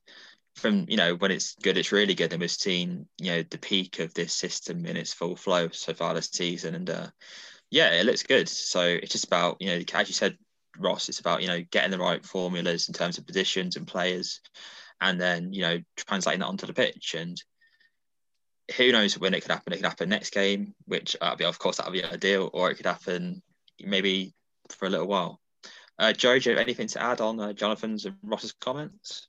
from 0.56 0.86
you 0.88 0.96
know 0.96 1.14
when 1.14 1.30
it's 1.30 1.54
good, 1.62 1.76
it's 1.76 1.92
really 1.92 2.14
good, 2.14 2.32
and 2.32 2.40
we've 2.40 2.50
seen 2.50 3.06
you 3.18 3.30
know 3.30 3.42
the 3.42 3.58
peak 3.58 4.00
of 4.00 4.12
this 4.14 4.32
system 4.32 4.86
in 4.86 4.96
its 4.96 5.12
full 5.12 5.36
flow 5.36 5.68
so 5.68 5.94
far 5.94 6.14
this 6.14 6.30
season, 6.32 6.74
and 6.74 6.90
uh, 6.90 7.06
yeah, 7.70 7.92
it 7.92 8.06
looks 8.06 8.22
good. 8.22 8.48
So 8.48 8.80
it's 8.82 9.12
just 9.12 9.26
about 9.26 9.58
you 9.60 9.68
know, 9.68 9.84
as 9.94 10.08
you 10.08 10.14
said, 10.14 10.36
Ross, 10.78 11.08
it's 11.08 11.20
about 11.20 11.42
you 11.42 11.48
know 11.48 11.62
getting 11.70 11.90
the 11.90 11.98
right 11.98 12.24
formulas 12.24 12.88
in 12.88 12.94
terms 12.94 13.18
of 13.18 13.26
positions 13.26 13.76
and 13.76 13.86
players, 13.86 14.40
and 15.00 15.20
then 15.20 15.52
you 15.52 15.62
know 15.62 15.80
translating 15.96 16.40
that 16.40 16.46
onto 16.46 16.66
the 16.66 16.72
pitch. 16.72 17.14
And 17.14 17.40
who 18.76 18.92
knows 18.92 19.18
when 19.18 19.34
it 19.34 19.42
could 19.42 19.52
happen? 19.52 19.72
It 19.72 19.76
could 19.76 19.86
happen 19.86 20.08
next 20.08 20.30
game, 20.30 20.74
which 20.86 21.16
uh, 21.20 21.36
be, 21.36 21.44
of 21.44 21.58
course 21.58 21.76
that'll 21.76 21.92
be 21.92 22.04
ideal, 22.04 22.50
or 22.52 22.70
it 22.70 22.76
could 22.76 22.86
happen 22.86 23.42
maybe 23.82 24.34
for 24.70 24.86
a 24.86 24.90
little 24.90 25.06
while. 25.06 25.40
Uh, 25.98 26.12
Jojo, 26.12 26.56
anything 26.56 26.88
to 26.88 27.02
add 27.02 27.20
on 27.20 27.40
uh, 27.40 27.52
Jonathan's 27.52 28.04
and 28.04 28.16
Ross's 28.22 28.52
comments? 28.52 29.28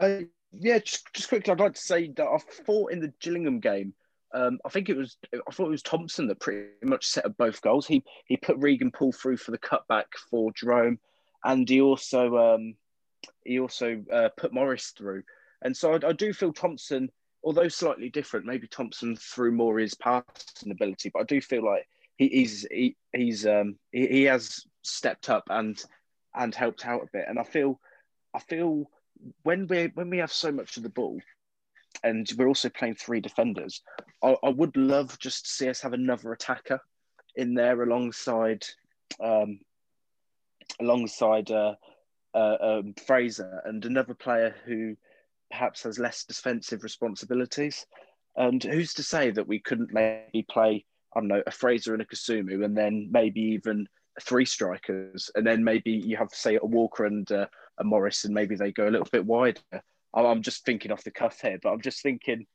Uh, 0.00 0.20
yeah, 0.52 0.78
just, 0.78 1.12
just 1.12 1.28
quickly, 1.28 1.52
I'd 1.52 1.60
like 1.60 1.74
to 1.74 1.80
say 1.80 2.08
that 2.08 2.26
I 2.26 2.38
thought 2.38 2.92
in 2.92 3.00
the 3.00 3.12
Gillingham 3.20 3.60
game, 3.60 3.92
um, 4.36 4.58
I 4.64 4.68
think 4.68 4.90
it 4.90 4.96
was 4.96 5.16
I 5.34 5.50
thought 5.50 5.68
it 5.68 5.70
was 5.70 5.82
Thompson 5.82 6.26
that 6.28 6.40
pretty 6.40 6.68
much 6.82 7.06
set 7.06 7.24
up 7.24 7.36
both 7.38 7.62
goals. 7.62 7.86
He 7.86 8.04
he 8.26 8.36
put 8.36 8.58
Regan 8.58 8.90
Poole 8.90 9.12
through 9.12 9.38
for 9.38 9.50
the 9.50 9.58
cutback 9.58 10.04
for 10.30 10.52
Jerome, 10.52 10.98
and 11.42 11.66
he 11.66 11.80
also 11.80 12.36
um, 12.36 12.74
he 13.44 13.58
also 13.58 14.04
uh, 14.12 14.28
put 14.36 14.52
Morris 14.52 14.92
through. 14.96 15.22
And 15.62 15.74
so 15.74 15.94
I, 15.94 16.08
I, 16.08 16.12
do 16.12 16.34
feel 16.34 16.52
Thompson, 16.52 17.10
although 17.42 17.68
slightly 17.68 18.10
different, 18.10 18.44
maybe 18.44 18.68
Thompson 18.68 19.16
threw 19.16 19.52
more 19.52 19.78
his 19.78 19.94
passing 19.94 20.70
ability, 20.70 21.10
but 21.14 21.20
I 21.20 21.24
do 21.24 21.40
feel 21.40 21.64
like 21.64 21.88
he, 22.18 22.28
he's 22.28 22.66
he, 22.70 22.96
he's 23.14 23.46
um, 23.46 23.76
he, 23.90 24.06
he 24.06 24.22
has 24.24 24.64
stepped 24.82 25.30
up 25.30 25.44
and 25.48 25.82
and 26.34 26.54
helped 26.54 26.86
out 26.86 27.02
a 27.04 27.08
bit. 27.10 27.24
And 27.26 27.38
I 27.38 27.42
feel 27.42 27.80
I 28.34 28.40
feel 28.40 28.90
when 29.44 29.66
we 29.66 29.90
when 29.94 30.10
we 30.10 30.18
have 30.18 30.32
so 30.32 30.52
much 30.52 30.76
of 30.76 30.82
the 30.82 30.90
ball, 30.90 31.18
and 32.02 32.30
we're 32.36 32.48
also 32.48 32.68
playing 32.68 32.94
three 32.94 33.20
defenders, 33.20 33.82
I, 34.22 34.36
I 34.42 34.48
would 34.48 34.76
love 34.76 35.18
just 35.18 35.44
to 35.44 35.50
see 35.50 35.68
us 35.68 35.80
have 35.80 35.92
another 35.92 36.32
attacker 36.32 36.80
in 37.34 37.54
there 37.54 37.82
alongside 37.82 38.64
um, 39.20 39.60
alongside 40.80 41.50
uh, 41.50 41.74
uh, 42.34 42.56
um, 42.60 42.94
Fraser 43.06 43.62
and 43.64 43.84
another 43.84 44.14
player 44.14 44.54
who 44.64 44.96
perhaps 45.50 45.82
has 45.84 45.98
less 45.98 46.24
defensive 46.24 46.82
responsibilities. 46.82 47.86
And 48.36 48.62
who's 48.62 48.92
to 48.94 49.02
say 49.02 49.30
that 49.30 49.48
we 49.48 49.60
couldn't 49.60 49.92
maybe 49.92 50.44
play, 50.50 50.84
I 51.14 51.20
don't 51.20 51.28
know, 51.28 51.42
a 51.46 51.50
Fraser 51.50 51.94
and 51.94 52.02
a 52.02 52.06
Kasumu, 52.06 52.64
and 52.64 52.76
then 52.76 53.08
maybe 53.10 53.40
even 53.40 53.86
three 54.20 54.44
strikers, 54.44 55.30
and 55.34 55.46
then 55.46 55.64
maybe 55.64 55.90
you 55.90 56.16
have, 56.16 56.30
say, 56.32 56.58
a 56.60 56.66
Walker 56.66 57.06
and 57.06 57.30
uh, 57.32 57.46
a 57.78 57.84
Morris, 57.84 58.24
and 58.24 58.34
maybe 58.34 58.54
they 58.54 58.72
go 58.72 58.88
a 58.88 58.90
little 58.90 59.08
bit 59.10 59.24
wider. 59.24 59.60
I'm 60.24 60.42
just 60.42 60.64
thinking 60.64 60.92
off 60.92 61.04
the 61.04 61.10
cuff 61.10 61.40
here, 61.40 61.58
but 61.62 61.70
I'm 61.70 61.82
just 61.82 62.02
thinking, 62.02 62.46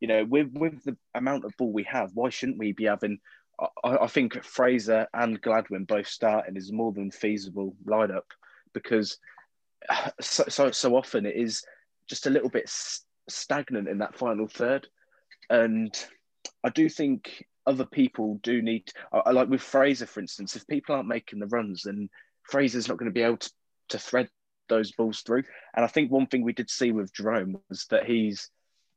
you 0.00 0.08
know, 0.08 0.24
with 0.24 0.52
with 0.52 0.84
the 0.84 0.96
amount 1.14 1.44
of 1.44 1.56
ball 1.56 1.72
we 1.72 1.84
have, 1.84 2.10
why 2.14 2.28
shouldn't 2.30 2.58
we 2.58 2.72
be 2.72 2.84
having? 2.84 3.18
I, 3.82 3.98
I 4.02 4.06
think 4.06 4.42
Fraser 4.44 5.08
and 5.12 5.40
Gladwin 5.40 5.84
both 5.86 6.06
starting 6.06 6.56
is 6.56 6.70
more 6.70 6.92
than 6.92 7.10
feasible 7.10 7.74
lineup 7.84 8.30
because 8.72 9.18
so, 10.20 10.44
so 10.48 10.70
so 10.70 10.96
often 10.96 11.26
it 11.26 11.36
is 11.36 11.64
just 12.08 12.26
a 12.26 12.30
little 12.30 12.48
bit 12.50 12.70
stagnant 13.28 13.88
in 13.88 13.98
that 13.98 14.16
final 14.16 14.46
third, 14.46 14.86
and 15.50 15.92
I 16.64 16.70
do 16.70 16.88
think 16.88 17.44
other 17.66 17.84
people 17.84 18.38
do 18.42 18.62
need. 18.62 18.90
I, 19.12 19.30
like 19.32 19.48
with 19.48 19.60
Fraser, 19.60 20.06
for 20.06 20.20
instance, 20.20 20.54
if 20.54 20.66
people 20.66 20.94
aren't 20.94 21.08
making 21.08 21.40
the 21.40 21.46
runs, 21.46 21.82
then 21.82 22.08
Fraser's 22.44 22.88
not 22.88 22.96
going 22.96 23.10
to 23.10 23.14
be 23.14 23.22
able 23.22 23.36
to, 23.38 23.50
to 23.90 23.98
thread 23.98 24.28
those 24.68 24.92
balls 24.92 25.20
through. 25.20 25.44
And 25.74 25.84
I 25.84 25.88
think 25.88 26.10
one 26.10 26.26
thing 26.26 26.42
we 26.42 26.52
did 26.52 26.70
see 26.70 26.92
with 26.92 27.12
Jerome 27.12 27.58
was 27.68 27.86
that 27.90 28.06
he's 28.06 28.50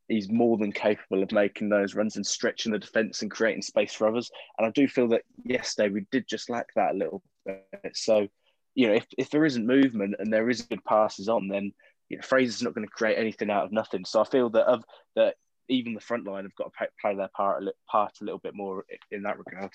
he's 0.08 0.30
more 0.30 0.58
than 0.58 0.72
capable 0.72 1.24
of 1.24 1.32
making 1.32 1.70
those 1.70 1.96
runs 1.96 2.18
and 2.18 2.26
stretching 2.26 2.74
the 2.74 2.80
defence 2.80 3.22
and 3.22 3.32
creating 3.32 3.62
space 3.62 3.94
for 3.94 4.08
others. 4.08 4.30
And 4.58 4.68
I 4.68 4.72
do 4.72 4.88
feel 4.88 5.08
that 5.10 5.24
yesterday 5.44 5.90
we 5.90 6.06
did 6.12 6.28
just 6.28 6.50
lack 6.50 6.68
that 6.76 6.96
a 6.96 6.98
little 6.98 7.24
bit. 7.46 7.64
So, 7.94 8.28
you 8.76 8.88
know, 8.88 8.94
if, 8.96 9.06
if 9.18 9.30
there 9.30 9.46
isn't 9.46 9.66
movement 9.66 10.16
and 10.20 10.32
there 10.32 10.50
is 10.50 10.64
good 10.64 10.84
passes 10.84 11.30
on, 11.30 11.48
then 11.48 11.72
you 12.10 12.18
know, 12.18 12.24
Fraser's 12.24 12.62
not 12.62 12.74
going 12.74 12.86
to 12.86 12.92
create 12.92 13.18
anything 13.18 13.50
out 13.50 13.64
of 13.64 13.72
nothing. 13.72 14.04
So 14.04 14.20
I 14.20 14.26
feel 14.26 14.50
that 14.50 14.66
of 14.66 14.84
that 15.16 15.36
even 15.70 15.94
the 15.94 16.02
front 16.02 16.28
line 16.28 16.44
have 16.44 16.56
got 16.56 16.74
to 16.74 16.88
play 17.00 17.16
their 17.16 17.30
part 17.30 17.64
a, 17.64 17.72
part 17.90 18.12
a 18.22 18.26
little 18.26 18.40
bit 18.40 18.54
more 18.54 18.84
in 19.12 19.24
that 19.24 19.38
regard. 19.38 19.72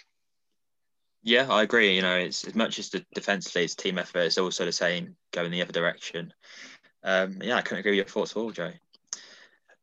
Yeah, 1.27 1.49
I 1.51 1.65
agree. 1.65 1.97
You 1.97 2.03
know, 2.03 2.15
it's 2.15 2.45
as 2.45 2.55
much 2.55 2.79
as 2.79 2.91
the 2.91 3.05
defensively, 3.12 3.65
it's 3.65 3.75
team 3.75 3.99
effort. 3.99 4.21
It's 4.21 4.39
also 4.39 4.65
the 4.65 4.71
same 4.71 5.17
going 5.33 5.47
in 5.47 5.51
the 5.53 5.62
other 5.62 5.73
direction. 5.73 6.33
Um, 7.03 7.39
yeah, 7.43 7.57
I 7.57 7.62
couldn't 7.62 7.81
agree 7.81 7.91
with 7.91 7.97
your 7.97 8.05
thoughts 8.05 8.31
at 8.31 8.37
all, 8.37 8.53
Joe. 8.53 8.71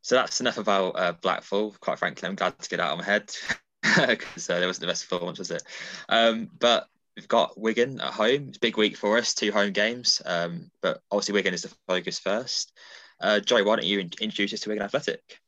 So 0.00 0.14
that's 0.14 0.40
enough 0.40 0.56
about 0.56 0.98
uh, 0.98 1.12
Blackpool. 1.12 1.76
Quite 1.80 1.98
frankly, 1.98 2.26
I'm 2.26 2.34
glad 2.34 2.58
to 2.58 2.68
get 2.70 2.80
out 2.80 2.92
of 2.92 2.98
my 2.98 3.04
head 3.04 3.30
because 3.82 4.48
uh, 4.48 4.58
there 4.58 4.66
wasn't 4.66 4.80
the 4.80 4.86
best 4.86 5.06
performance, 5.06 5.38
was 5.38 5.50
it? 5.50 5.62
Um, 6.08 6.48
but 6.58 6.88
we've 7.14 7.28
got 7.28 7.60
Wigan 7.60 8.00
at 8.00 8.14
home. 8.14 8.46
It's 8.48 8.56
a 8.56 8.60
big 8.60 8.78
week 8.78 8.96
for 8.96 9.18
us, 9.18 9.34
two 9.34 9.52
home 9.52 9.72
games. 9.72 10.22
Um, 10.24 10.70
but 10.80 11.02
obviously, 11.10 11.34
Wigan 11.34 11.52
is 11.52 11.62
the 11.62 11.74
focus 11.86 12.18
first. 12.18 12.72
Uh, 13.20 13.40
Joe, 13.40 13.62
why 13.64 13.76
don't 13.76 13.84
you 13.84 14.00
introduce 14.00 14.54
us 14.54 14.60
to 14.60 14.70
Wigan 14.70 14.84
Athletic? 14.84 15.40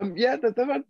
Um, 0.00 0.16
yeah, 0.16 0.36
they've 0.36 0.54
had 0.54 0.84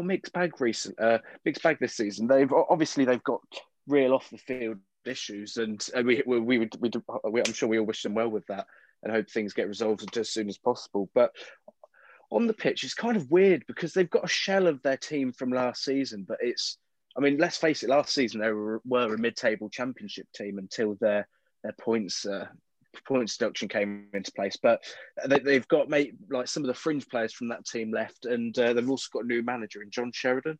a 0.00 0.04
mixed 0.04 0.32
bag 0.32 0.60
recent, 0.60 0.98
uh, 1.00 1.18
mixed 1.44 1.62
bag 1.62 1.78
this 1.80 1.94
season. 1.96 2.26
They've 2.26 2.52
obviously 2.52 3.04
they've 3.04 3.22
got 3.22 3.40
real 3.86 4.14
off 4.14 4.30
the 4.30 4.38
field 4.38 4.78
issues, 5.04 5.56
and, 5.56 5.86
and 5.94 6.06
we, 6.06 6.22
we 6.26 6.40
we 6.40 6.58
would 6.58 6.76
we, 6.80 6.90
we, 7.30 7.42
I'm 7.42 7.52
sure 7.52 7.68
we 7.68 7.78
all 7.78 7.86
wish 7.86 8.02
them 8.02 8.14
well 8.14 8.28
with 8.28 8.46
that, 8.46 8.66
and 9.02 9.12
hope 9.12 9.30
things 9.30 9.52
get 9.52 9.68
resolved 9.68 10.16
as 10.16 10.30
soon 10.30 10.48
as 10.48 10.58
possible. 10.58 11.08
But 11.14 11.32
on 12.30 12.46
the 12.46 12.54
pitch, 12.54 12.84
it's 12.84 12.94
kind 12.94 13.16
of 13.16 13.30
weird 13.30 13.64
because 13.66 13.92
they've 13.92 14.10
got 14.10 14.24
a 14.24 14.28
shell 14.28 14.66
of 14.66 14.82
their 14.82 14.96
team 14.96 15.32
from 15.32 15.50
last 15.50 15.84
season, 15.84 16.24
but 16.26 16.38
it's 16.40 16.78
I 17.16 17.20
mean, 17.20 17.38
let's 17.38 17.56
face 17.56 17.82
it, 17.82 17.90
last 17.90 18.12
season 18.12 18.40
they 18.40 18.50
were, 18.50 18.80
were 18.84 19.14
a 19.14 19.18
mid-table 19.18 19.68
championship 19.68 20.26
team 20.34 20.58
until 20.58 20.96
their 21.00 21.28
their 21.62 21.74
points 21.80 22.26
uh, 22.26 22.46
points 23.06 23.36
deduction 23.36 23.68
came 23.68 24.08
into 24.12 24.32
place. 24.32 24.56
But 24.60 24.82
they, 25.26 25.54
have 25.54 25.68
got 25.68 25.88
mate, 25.88 26.14
like 26.30 26.48
some 26.48 26.62
of 26.62 26.68
the 26.68 26.74
fringe 26.74 27.08
players 27.08 27.32
from 27.32 27.48
that 27.48 27.66
team 27.66 27.92
left, 27.92 28.26
and 28.26 28.56
uh, 28.58 28.72
they've 28.72 28.88
also 28.90 29.08
got 29.12 29.24
a 29.24 29.28
new 29.28 29.42
manager 29.42 29.82
in 29.82 29.90
John 29.90 30.12
Sheridan. 30.12 30.58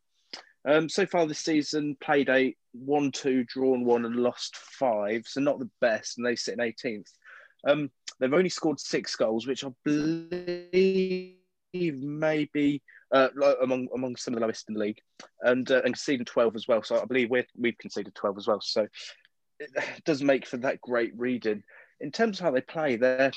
Um, 0.67 0.89
so 0.89 1.05
far 1.05 1.27
this 1.27 1.39
season, 1.39 1.95
played 2.01 2.29
a 2.29 2.55
one-two, 2.73 3.43
drawn 3.45 3.85
one, 3.85 4.05
and 4.05 4.15
lost 4.15 4.57
five. 4.57 5.23
So 5.27 5.39
not 5.39 5.59
the 5.59 5.69
best, 5.79 6.17
and 6.17 6.25
they 6.25 6.35
sit 6.35 6.59
in 6.59 6.59
18th. 6.59 7.11
Um, 7.67 7.91
they've 8.19 8.33
only 8.33 8.49
scored 8.49 8.79
six 8.79 9.15
goals, 9.15 9.45
which 9.47 9.63
I 9.63 9.69
believe 9.83 11.35
maybe 11.73 12.81
uh, 13.11 13.29
among 13.61 13.87
among 13.93 14.15
some 14.15 14.33
of 14.33 14.39
the 14.39 14.45
lowest 14.45 14.67
in 14.67 14.73
the 14.73 14.79
league, 14.79 15.01
and 15.41 15.69
uh, 15.69 15.81
and 15.83 15.93
conceded 15.93 16.27
12 16.27 16.55
as 16.55 16.67
well. 16.67 16.81
So 16.83 16.99
I 16.99 17.05
believe 17.05 17.29
we 17.29 17.45
we've 17.55 17.77
conceded 17.77 18.15
12 18.15 18.37
as 18.37 18.47
well. 18.47 18.61
So 18.61 18.87
it 19.59 20.03
doesn't 20.03 20.27
make 20.27 20.45
for 20.45 20.57
that 20.57 20.81
great 20.81 21.13
reading 21.15 21.63
in 21.99 22.11
terms 22.11 22.39
of 22.39 22.45
how 22.45 22.51
they 22.51 22.61
play, 22.61 22.95
they're 22.95 23.31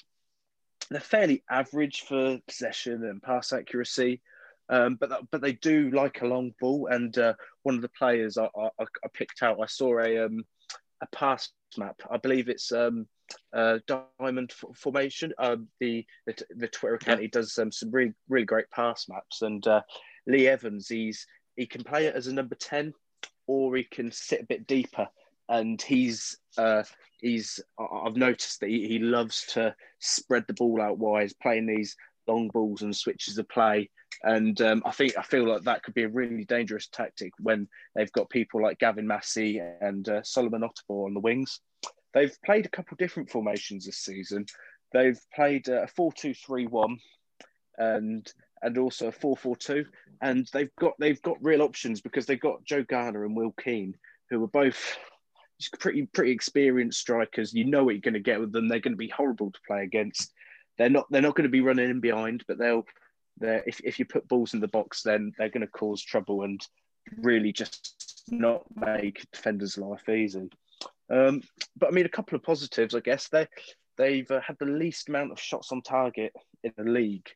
they're 0.90 1.00
fairly 1.00 1.42
average 1.50 2.02
for 2.02 2.38
possession 2.46 3.04
and 3.04 3.22
pass 3.22 3.52
accuracy, 3.52 4.20
um, 4.68 4.96
but 4.96 5.10
but 5.30 5.40
they 5.40 5.52
do 5.52 5.90
like 5.90 6.22
a 6.22 6.26
long 6.26 6.52
ball. 6.60 6.88
And 6.90 7.16
uh, 7.18 7.34
one 7.62 7.74
of 7.74 7.82
the 7.82 7.90
players 7.90 8.38
I, 8.38 8.48
I, 8.56 8.68
I, 8.78 9.08
picked 9.12 9.42
out, 9.42 9.60
I 9.60 9.66
saw 9.66 9.98
a 10.00 10.24
um, 10.24 10.44
a 11.02 11.06
pass 11.14 11.50
map. 11.76 12.00
I 12.10 12.16
believe 12.16 12.48
it's 12.48 12.72
um, 12.72 13.06
uh, 13.52 13.78
diamond 13.86 14.52
formation. 14.74 15.32
Um, 15.38 15.68
the, 15.80 16.06
the, 16.26 16.34
the 16.56 16.68
Twitter 16.68 16.94
account 16.94 17.20
he 17.20 17.28
does 17.28 17.56
um, 17.58 17.72
some 17.72 17.90
really 17.90 18.12
really 18.28 18.46
great 18.46 18.70
pass 18.70 19.06
maps. 19.08 19.42
And 19.42 19.66
uh, 19.66 19.82
Lee 20.26 20.48
Evans, 20.48 20.88
he's 20.88 21.26
he 21.56 21.66
can 21.66 21.84
play 21.84 22.06
it 22.06 22.14
as 22.14 22.26
a 22.26 22.34
number 22.34 22.54
ten, 22.54 22.92
or 23.46 23.76
he 23.76 23.84
can 23.84 24.12
sit 24.12 24.42
a 24.42 24.46
bit 24.46 24.66
deeper. 24.66 25.08
And 25.50 25.80
he's 25.80 26.36
uh, 26.58 26.82
he's 27.20 27.60
I've 27.78 28.16
noticed 28.16 28.60
that 28.60 28.70
he, 28.70 28.86
he 28.88 28.98
loves 28.98 29.46
to 29.54 29.74
spread 29.98 30.44
the 30.46 30.54
ball 30.54 30.80
out 30.80 30.98
wide, 30.98 31.32
playing 31.42 31.66
these 31.66 31.96
long 32.26 32.48
balls 32.48 32.82
and 32.82 32.94
switches 32.94 33.38
of 33.38 33.48
play. 33.48 33.90
And 34.22 34.60
um, 34.62 34.82
I 34.84 34.90
think 34.90 35.16
I 35.16 35.22
feel 35.22 35.48
like 35.48 35.62
that 35.62 35.82
could 35.82 35.94
be 35.94 36.02
a 36.02 36.08
really 36.08 36.44
dangerous 36.44 36.88
tactic 36.88 37.32
when 37.38 37.68
they've 37.94 38.12
got 38.12 38.30
people 38.30 38.62
like 38.62 38.78
Gavin 38.78 39.06
Massey 39.06 39.60
and 39.80 40.08
uh, 40.08 40.22
Solomon-Otabor 40.22 41.06
on 41.06 41.14
the 41.14 41.20
wings. 41.20 41.60
They've 42.14 42.36
played 42.44 42.66
a 42.66 42.70
couple 42.70 42.96
different 42.96 43.30
formations 43.30 43.84
this 43.84 43.98
season. 43.98 44.46
They've 44.92 45.20
played 45.34 45.68
a 45.68 45.86
four-two-three-one, 45.86 46.98
and 47.76 48.32
and 48.62 48.78
also 48.78 49.08
a 49.08 49.12
four-four-two, 49.12 49.84
and 50.20 50.48
they've 50.52 50.74
got 50.80 50.94
they've 50.98 51.22
got 51.22 51.36
real 51.40 51.62
options 51.62 52.00
because 52.00 52.26
they've 52.26 52.40
got 52.40 52.64
Joe 52.64 52.82
Garner 52.82 53.24
and 53.24 53.36
Will 53.36 53.52
Keane, 53.62 53.94
who 54.30 54.42
are 54.42 54.48
both 54.48 54.96
pretty 55.80 56.06
pretty 56.06 56.32
experienced 56.32 57.00
strikers. 57.00 57.52
You 57.52 57.64
know 57.64 57.84
what 57.84 57.94
you're 57.94 58.00
going 58.00 58.14
to 58.14 58.20
get 58.20 58.40
with 58.40 58.52
them. 58.52 58.68
They're 58.68 58.80
going 58.80 58.92
to 58.92 58.98
be 58.98 59.08
horrible 59.08 59.50
to 59.50 59.60
play 59.66 59.82
against. 59.82 60.32
They're 60.76 60.90
not 60.90 61.06
they're 61.10 61.22
not 61.22 61.34
going 61.34 61.44
to 61.44 61.50
be 61.50 61.60
running 61.60 61.90
in 61.90 62.00
behind, 62.00 62.44
but 62.46 62.58
they'll 62.58 62.84
they 63.40 63.62
if 63.66 63.80
if 63.80 63.98
you 63.98 64.04
put 64.04 64.28
balls 64.28 64.54
in 64.54 64.60
the 64.60 64.68
box, 64.68 65.02
then 65.02 65.32
they're 65.38 65.48
going 65.48 65.62
to 65.62 65.66
cause 65.66 66.02
trouble 66.02 66.42
and 66.42 66.60
really 67.16 67.52
just 67.52 68.24
not 68.28 68.64
make 68.74 69.26
defenders' 69.32 69.78
life 69.78 70.08
easy. 70.08 70.50
Um, 71.10 71.42
but 71.76 71.88
I 71.88 71.90
mean, 71.90 72.06
a 72.06 72.10
couple 72.10 72.36
of 72.36 72.42
positives, 72.42 72.94
I 72.94 73.00
guess. 73.00 73.28
They 73.28 73.48
they've 73.96 74.30
uh, 74.30 74.40
had 74.40 74.56
the 74.60 74.66
least 74.66 75.08
amount 75.08 75.32
of 75.32 75.40
shots 75.40 75.72
on 75.72 75.82
target 75.82 76.32
in 76.62 76.72
the 76.76 76.84
league, 76.84 77.28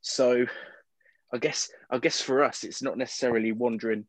so 0.00 0.46
I 1.32 1.38
guess 1.38 1.70
I 1.90 1.98
guess 1.98 2.20
for 2.20 2.44
us, 2.44 2.62
it's 2.62 2.82
not 2.82 2.98
necessarily 2.98 3.52
wondering 3.52 4.06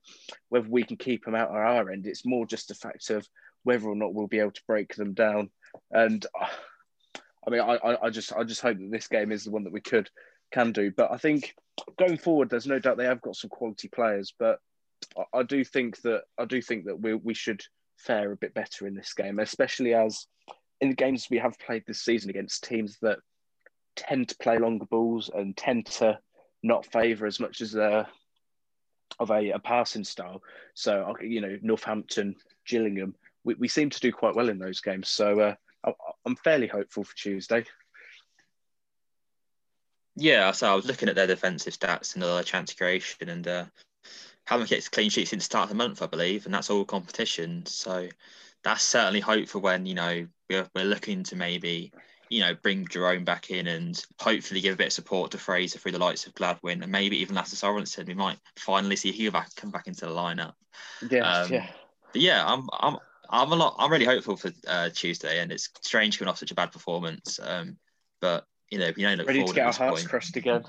whether 0.50 0.70
we 0.70 0.84
can 0.84 0.98
keep 0.98 1.26
them 1.26 1.36
out 1.36 1.50
at 1.50 1.56
our 1.56 1.90
end. 1.90 2.06
It's 2.06 2.26
more 2.26 2.46
just 2.46 2.72
a 2.72 2.76
fact 2.76 3.10
of 3.10 3.28
whether 3.64 3.88
or 3.88 3.96
not 3.96 4.14
we'll 4.14 4.28
be 4.28 4.40
able 4.40 4.52
to 4.52 4.62
break 4.68 4.96
them 4.96 5.14
down. 5.14 5.50
And 5.92 6.26
uh, 6.40 6.48
I 7.46 7.50
mean, 7.50 7.62
I, 7.62 7.98
I 8.04 8.10
just 8.10 8.34
I 8.34 8.44
just 8.44 8.62
hope 8.62 8.78
that 8.78 8.92
this 8.92 9.08
game 9.08 9.32
is 9.32 9.44
the 9.44 9.52
one 9.52 9.64
that 9.64 9.74
we 9.74 9.82
could 9.82 10.10
can 10.52 10.72
do. 10.72 10.92
But 10.92 11.12
I 11.12 11.18
think 11.18 11.56
going 11.98 12.18
forward, 12.18 12.50
there's 12.50 12.68
no 12.68 12.80
doubt 12.80 12.98
they 12.98 13.06
have 13.06 13.22
got 13.22 13.36
some 13.36 13.50
quality 13.50 13.88
players. 13.88 14.34
But 14.38 14.60
I, 15.18 15.40
I 15.40 15.44
do 15.44 15.64
think 15.64 16.02
that 16.02 16.24
I 16.38 16.46
do 16.46 16.62
think 16.62 16.86
that 16.86 17.00
we 17.00 17.16
we 17.16 17.34
should 17.34 17.62
fare 17.98 18.32
a 18.32 18.38
bit 18.38 18.54
better 18.54 18.86
in 18.86 18.94
this 18.94 19.14
game, 19.14 19.40
especially 19.40 19.94
as 19.94 20.28
in 20.82 20.90
the 20.90 20.96
games 20.96 21.28
we 21.30 21.40
have 21.40 21.58
played 21.60 21.84
this 21.88 22.04
season 22.04 22.30
against 22.30 22.64
teams 22.64 22.98
that 23.02 23.20
tend 23.96 24.30
to 24.30 24.38
play 24.38 24.60
longer 24.60 24.86
balls 24.86 25.32
and 25.34 25.58
tend 25.58 25.88
to 25.88 26.20
not 26.68 26.86
favour 26.86 27.26
as 27.26 27.40
much 27.40 27.62
as 27.62 27.76
a 27.76 28.08
of 29.20 29.32
a, 29.32 29.52
a 29.52 29.60
passing 29.60 30.04
style. 30.04 30.44
So 30.74 31.16
you 31.22 31.42
know, 31.42 31.58
Northampton, 31.62 32.36
Gillingham, 32.68 33.16
we, 33.44 33.56
we 33.56 33.68
seem 33.68 33.90
to 33.90 34.00
do 34.00 34.12
quite 34.12 34.36
well 34.36 34.50
in 34.50 34.60
those 34.60 34.82
games. 34.82 35.10
So 35.10 35.40
uh, 35.40 35.56
I, 35.84 35.94
I'm 36.26 36.36
fairly 36.36 36.68
hopeful 36.68 37.04
for 37.04 37.16
Tuesday. 37.16 37.66
Yeah, 40.16 40.52
so 40.52 40.72
I 40.72 40.76
was 40.76 40.86
looking 40.86 41.10
at 41.10 41.16
their 41.16 41.28
defensive 41.28 41.74
stats 41.74 42.16
and 42.16 42.24
their 42.24 42.44
chance 42.44 42.74
creation, 42.74 43.30
and 43.30 43.48
uh, 43.48 43.66
haven't 44.46 44.68
kept 44.68 44.92
clean 44.92 45.10
sheets 45.10 45.30
since 45.30 45.44
the 45.44 45.46
start 45.46 45.64
of 45.64 45.70
the 45.70 45.76
month, 45.76 46.02
I 46.02 46.08
believe, 46.08 46.46
and 46.46 46.54
that's 46.54 46.70
all 46.70 46.86
competition. 46.86 47.66
So 47.66 48.10
that's 48.64 48.84
certainly 48.84 49.20
hopeful 49.20 49.62
when 49.62 49.86
you 49.86 49.94
know 49.94 50.28
we're, 50.50 50.68
we're 50.76 50.86
looking 50.86 51.24
to 51.24 51.36
maybe 51.36 51.92
you 52.30 52.42
know, 52.42 52.54
bring 52.56 52.88
Jerome 52.88 53.24
back 53.24 53.50
in 53.52 53.68
and 53.68 54.02
hopefully 54.20 54.62
give 54.62 54.74
a 54.74 54.78
bit 54.78 54.88
of 54.88 54.94
support 54.94 55.32
to 55.32 55.38
Fraser 55.38 55.80
through 55.80 55.94
the 55.94 56.00
likes 56.00 56.26
of 56.26 56.34
Gladwin 56.36 56.82
and 56.84 56.92
maybe 56.92 57.18
even 57.18 57.36
Lasse 57.36 57.54
Sorensen. 57.54 58.08
We 58.08 58.14
might 58.14 58.38
finally 58.58 58.96
see 58.96 59.12
Hugh 59.12 59.32
back 59.32 59.50
come 59.56 59.72
back 59.72 59.88
into 59.88 60.06
the 60.06 60.12
lineup. 60.12 60.54
Yeah, 61.10 61.30
um, 61.30 61.52
yeah. 61.52 61.68
But 62.12 62.22
yeah, 62.22 62.46
I'm 62.46 62.68
I'm 62.74 62.98
I'm 63.30 63.52
a 63.52 63.56
lot 63.56 63.76
I'm 63.78 63.92
really 63.92 64.06
hopeful 64.06 64.38
for 64.38 64.52
uh, 64.68 64.90
Tuesday 64.90 65.40
and 65.40 65.52
it's 65.52 65.70
strange 65.82 66.20
coming 66.20 66.30
off 66.30 66.38
such 66.38 66.52
a 66.52 66.56
bad 66.56 66.72
performance. 66.72 67.40
Um, 67.42 67.78
but 68.22 68.46
you 68.70 68.80
know, 68.80 68.92
you 68.96 69.08
know, 69.08 69.16
look 69.16 69.28
ready 69.28 69.44
to 69.44 69.54
get 69.54 69.66
our 69.66 69.74
hearts 69.74 70.02
point. 70.02 70.10
crushed 70.10 70.36
again. 70.36 70.64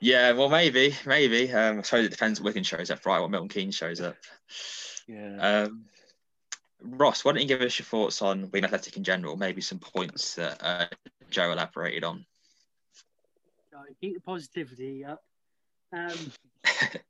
Yeah, 0.00 0.32
well, 0.32 0.48
maybe, 0.48 0.96
maybe. 1.06 1.52
Um, 1.52 1.78
I 1.78 1.82
suppose 1.82 2.06
it 2.06 2.10
depends 2.10 2.40
what 2.40 2.46
Wigan 2.46 2.64
shows 2.64 2.90
up, 2.90 3.06
right? 3.06 3.20
What 3.20 3.30
Milton 3.30 3.48
Keynes 3.48 3.76
shows 3.76 4.00
up. 4.00 4.16
Yeah. 5.06 5.36
Um, 5.66 5.84
Ross, 6.82 7.24
why 7.24 7.32
don't 7.32 7.42
you 7.42 7.48
give 7.48 7.62
us 7.62 7.78
your 7.78 7.86
thoughts 7.86 8.22
on 8.22 8.50
Wigan 8.50 8.64
Athletic 8.64 8.96
in 8.96 9.04
general? 9.04 9.36
Maybe 9.36 9.60
some 9.60 9.78
points 9.78 10.34
that 10.34 10.62
uh, 10.62 10.86
Joe 11.30 11.52
elaborated 11.52 12.04
on. 12.04 12.24
Keep 14.00 14.14
the 14.14 14.20
positivity 14.20 15.04
up. 15.04 15.22
Um, 15.92 16.16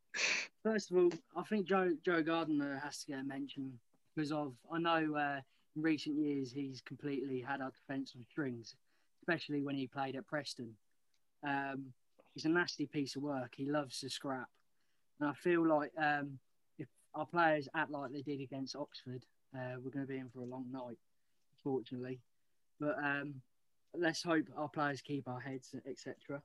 first 0.62 0.90
of 0.90 0.96
all, 0.96 1.10
I 1.36 1.42
think 1.42 1.66
Joe 1.66 1.92
Joe 2.04 2.22
Garner 2.22 2.80
has 2.82 2.98
to 3.00 3.06
get 3.08 3.20
a 3.20 3.24
mention 3.24 3.78
because 4.14 4.32
of 4.32 4.54
I 4.70 4.78
know 4.78 5.16
uh, 5.16 5.40
in 5.76 5.82
recent 5.82 6.16
years 6.16 6.52
he's 6.52 6.80
completely 6.80 7.40
had 7.40 7.60
our 7.60 7.70
defence 7.70 8.12
on 8.16 8.24
strings, 8.30 8.74
especially 9.22 9.62
when 9.62 9.76
he 9.76 9.86
played 9.86 10.16
at 10.16 10.26
Preston. 10.26 10.74
Um, 11.46 11.86
he's 12.34 12.44
a 12.44 12.48
nasty 12.48 12.86
piece 12.86 13.16
of 13.16 13.22
work. 13.22 13.52
He 13.56 13.70
loves 13.70 14.00
to 14.00 14.10
scrap, 14.10 14.48
and 15.20 15.28
I 15.28 15.34
feel 15.34 15.66
like 15.66 15.92
um, 15.96 16.38
if 16.78 16.88
our 17.14 17.26
players 17.26 17.68
act 17.74 17.90
like 17.90 18.12
they 18.12 18.22
did 18.22 18.40
against 18.40 18.76
Oxford, 18.76 19.24
uh, 19.57 19.76
we're 19.82 19.90
going 19.90 20.07
to 20.07 20.12
be 20.12 20.18
in 20.18 20.28
for 20.28 20.40
a 20.40 20.46
long 20.46 20.66
night, 20.70 20.98
unfortunately. 21.57 22.20
But 22.80 22.96
um, 23.03 23.34
let's 23.96 24.22
hope 24.22 24.46
our 24.57 24.68
players 24.68 25.00
keep 25.00 25.28
our 25.28 25.40
heads, 25.40 25.74
etc. 25.86 26.42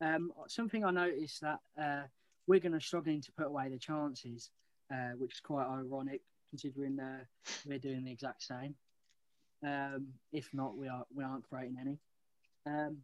Um, 0.00 0.32
something 0.46 0.84
I 0.84 0.90
noticed 0.90 1.40
that 1.40 1.60
uh, 1.78 2.02
are 2.50 2.60
going 2.60 2.72
to 2.72 2.80
struggling 2.80 3.20
to 3.22 3.32
put 3.32 3.46
away 3.46 3.68
the 3.68 3.78
chances, 3.78 4.50
uh, 4.92 5.12
which 5.18 5.34
is 5.34 5.40
quite 5.40 5.66
ironic 5.66 6.22
considering 6.50 6.98
uh, 6.98 7.24
we're 7.66 7.78
doing 7.78 8.04
the 8.04 8.12
exact 8.12 8.42
same. 8.42 8.74
Um, 9.66 10.08
if 10.32 10.48
not, 10.52 10.76
we 10.76 10.88
are 10.88 11.04
we 11.14 11.24
aren't 11.24 11.48
creating 11.48 11.76
any. 11.80 11.98
Um, 12.66 12.98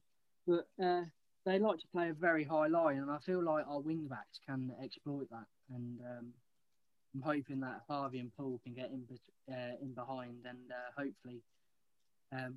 but 0.46 0.68
uh, 0.82 1.02
they 1.44 1.58
like 1.58 1.78
to 1.78 1.86
play 1.92 2.10
a 2.10 2.14
very 2.14 2.44
high 2.44 2.68
line, 2.68 2.98
and 2.98 3.10
I 3.10 3.18
feel 3.18 3.42
like 3.42 3.64
our 3.68 3.80
wing 3.80 4.06
backs 4.08 4.40
can 4.46 4.72
exploit 4.82 5.28
that. 5.30 5.46
And 5.74 6.00
um, 6.00 6.26
I'm 7.14 7.22
hoping 7.22 7.60
that 7.60 7.82
Harvey 7.88 8.18
and 8.18 8.34
Paul 8.36 8.60
can 8.64 8.74
get 8.74 8.90
in 8.90 9.04
uh, 9.52 9.76
in 9.80 9.92
behind, 9.92 10.46
and 10.48 10.58
uh, 10.70 11.00
hopefully 11.02 11.42
um, 12.32 12.56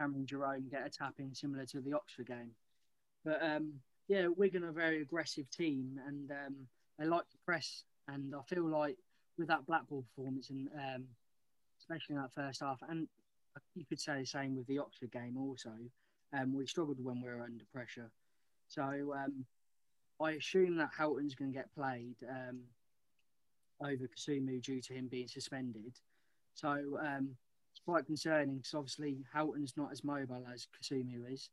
Cameron 0.00 0.26
Jerome 0.26 0.68
get 0.70 0.86
a 0.86 0.90
tap 0.90 1.14
in 1.18 1.34
similar 1.34 1.66
to 1.66 1.80
the 1.80 1.92
Oxford 1.92 2.26
game. 2.26 2.52
But 3.24 3.42
um, 3.42 3.74
yeah, 4.08 4.28
Wigan 4.28 4.64
are 4.64 4.70
a 4.70 4.72
very 4.72 5.02
aggressive 5.02 5.50
team, 5.50 6.00
and 6.06 6.30
um, 6.30 6.54
they 6.98 7.04
like 7.04 7.28
to 7.30 7.36
press. 7.44 7.84
And 8.08 8.34
I 8.34 8.40
feel 8.42 8.66
like 8.66 8.96
with 9.36 9.48
that 9.48 9.66
Blackpool 9.66 10.04
performance, 10.14 10.48
and 10.50 10.68
um, 10.74 11.04
especially 11.78 12.16
in 12.16 12.22
that 12.22 12.32
first 12.34 12.60
half, 12.60 12.80
and 12.88 13.08
you 13.74 13.84
could 13.84 14.00
say 14.00 14.20
the 14.20 14.26
same 14.26 14.56
with 14.56 14.66
the 14.66 14.78
Oxford 14.78 15.12
game 15.12 15.36
also. 15.36 15.72
Um, 16.32 16.54
we 16.54 16.66
struggled 16.66 17.02
when 17.02 17.20
we 17.20 17.28
were 17.28 17.42
under 17.42 17.64
pressure. 17.72 18.10
So 18.68 18.82
um, 19.14 19.44
I 20.20 20.32
assume 20.32 20.76
that 20.76 20.90
Houghton's 20.96 21.34
going 21.34 21.52
to 21.52 21.56
get 21.56 21.74
played 21.74 22.16
um, 22.28 22.60
over 23.82 24.08
Kasumu 24.08 24.62
due 24.62 24.80
to 24.82 24.94
him 24.94 25.08
being 25.08 25.28
suspended. 25.28 25.92
So 26.54 26.98
um, 27.00 27.36
it's 27.72 27.80
quite 27.84 28.06
concerning 28.06 28.56
because 28.56 28.74
obviously 28.74 29.24
Houghton's 29.32 29.74
not 29.76 29.92
as 29.92 30.04
mobile 30.04 30.44
as 30.52 30.66
Kasumu 30.66 31.32
is. 31.32 31.50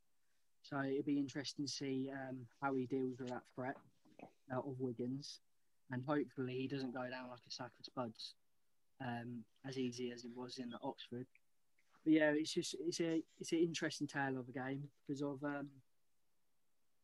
So 0.62 0.80
it'd 0.80 1.06
be 1.06 1.18
interesting 1.18 1.66
to 1.66 1.70
see 1.70 2.10
um, 2.12 2.38
how 2.60 2.74
he 2.74 2.86
deals 2.86 3.18
with 3.20 3.28
that 3.28 3.44
threat 3.54 3.76
uh, 4.52 4.58
of 4.58 4.74
Wigan's, 4.80 5.40
and 5.92 6.02
hopefully 6.04 6.54
he 6.54 6.66
doesn't 6.66 6.92
go 6.92 7.02
down 7.08 7.28
like 7.30 7.38
a 7.46 7.50
sack 7.50 7.70
of 7.78 7.84
spuds, 7.84 8.34
um, 9.00 9.44
as 9.64 9.78
easy 9.78 10.10
as 10.10 10.24
it 10.24 10.32
was 10.34 10.58
in 10.58 10.72
Oxford. 10.82 11.26
But 12.04 12.12
yeah, 12.12 12.32
it's 12.34 12.52
just 12.52 12.74
it's 12.80 13.00
a 13.00 13.22
it's 13.38 13.52
an 13.52 13.58
interesting 13.58 14.08
tale 14.08 14.38
of 14.38 14.48
a 14.48 14.52
game 14.52 14.88
because 15.06 15.22
of 15.22 15.42
um, 15.44 15.68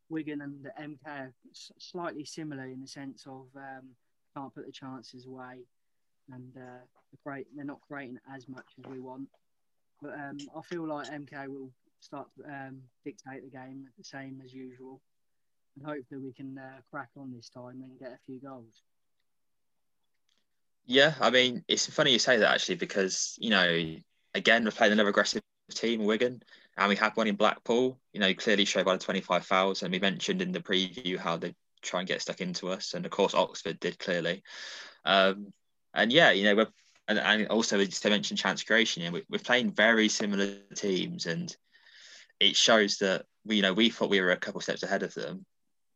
Wigan 0.08 0.42
and 0.42 0.64
the 0.64 0.72
MK 0.80 1.32
slightly 1.78 2.24
similar 2.24 2.64
in 2.64 2.80
the 2.80 2.88
sense 2.88 3.26
of 3.26 3.46
um, 3.56 3.90
can't 4.34 4.54
put 4.54 4.66
the 4.66 4.72
chances 4.72 5.26
away, 5.26 5.60
and 6.32 6.52
uh, 6.56 6.84
great. 7.24 7.46
They're 7.54 7.64
not 7.64 7.80
creating 7.88 8.18
as 8.34 8.48
much 8.48 8.66
as 8.78 8.90
we 8.90 9.00
want. 9.00 9.28
But 10.00 10.14
um, 10.14 10.38
I 10.56 10.62
feel 10.62 10.86
like 10.86 11.08
MK 11.08 11.48
will 11.48 11.70
start 12.00 12.28
to 12.36 12.44
um, 12.44 12.80
dictate 13.04 13.44
the 13.44 13.56
game 13.56 13.86
the 13.96 14.04
same 14.04 14.40
as 14.44 14.52
usual, 14.52 15.00
and 15.76 15.86
hopefully 15.86 16.20
we 16.20 16.32
can 16.32 16.58
uh, 16.58 16.80
crack 16.90 17.10
on 17.16 17.32
this 17.32 17.48
time 17.48 17.82
and 17.82 17.98
get 17.98 18.12
a 18.12 18.18
few 18.26 18.40
goals. 18.40 18.82
Yeah, 20.86 21.14
I 21.20 21.30
mean, 21.30 21.64
it's 21.68 21.86
funny 21.86 22.12
you 22.12 22.18
say 22.18 22.38
that 22.38 22.54
actually 22.54 22.74
because 22.76 23.36
you 23.38 23.50
know, 23.50 23.96
again, 24.34 24.64
we're 24.64 24.72
playing 24.72 24.92
another 24.92 25.10
aggressive 25.10 25.42
team, 25.70 26.04
Wigan, 26.04 26.42
and 26.76 26.88
we 26.88 26.96
had 26.96 27.16
one 27.16 27.28
in 27.28 27.36
Blackpool. 27.36 27.98
You 28.12 28.20
know, 28.20 28.34
clearly 28.34 28.64
showed 28.64 28.84
by 28.84 28.94
the 28.94 29.04
twenty-five 29.04 29.46
fouls, 29.46 29.82
and 29.82 29.92
we 29.92 30.00
mentioned 30.00 30.42
in 30.42 30.52
the 30.52 30.60
preview 30.60 31.16
how 31.16 31.36
they 31.36 31.54
try 31.82 32.00
and 32.00 32.08
get 32.08 32.22
stuck 32.22 32.40
into 32.40 32.68
us, 32.68 32.94
and 32.94 33.04
of 33.04 33.10
course 33.10 33.34
Oxford 33.34 33.80
did 33.80 33.98
clearly. 33.98 34.42
Um, 35.04 35.52
and 35.94 36.12
yeah, 36.12 36.30
you 36.30 36.44
know, 36.44 36.54
we're 36.54 36.68
and, 37.08 37.18
and 37.18 37.48
also 37.48 37.84
to 37.84 38.10
mentioned, 38.10 38.38
chance 38.38 38.62
creation. 38.62 39.02
You 39.02 39.10
know, 39.10 39.20
we, 39.28 39.36
are 39.36 39.40
playing 39.40 39.72
very 39.72 40.08
similar 40.08 40.54
teams, 40.74 41.26
and 41.26 41.54
it 42.40 42.56
shows 42.56 42.98
that 42.98 43.26
we, 43.44 43.56
you 43.56 43.62
know, 43.62 43.72
we 43.72 43.90
thought 43.90 44.10
we 44.10 44.20
were 44.20 44.30
a 44.30 44.36
couple 44.36 44.60
steps 44.60 44.82
ahead 44.82 45.02
of 45.02 45.14
them. 45.14 45.44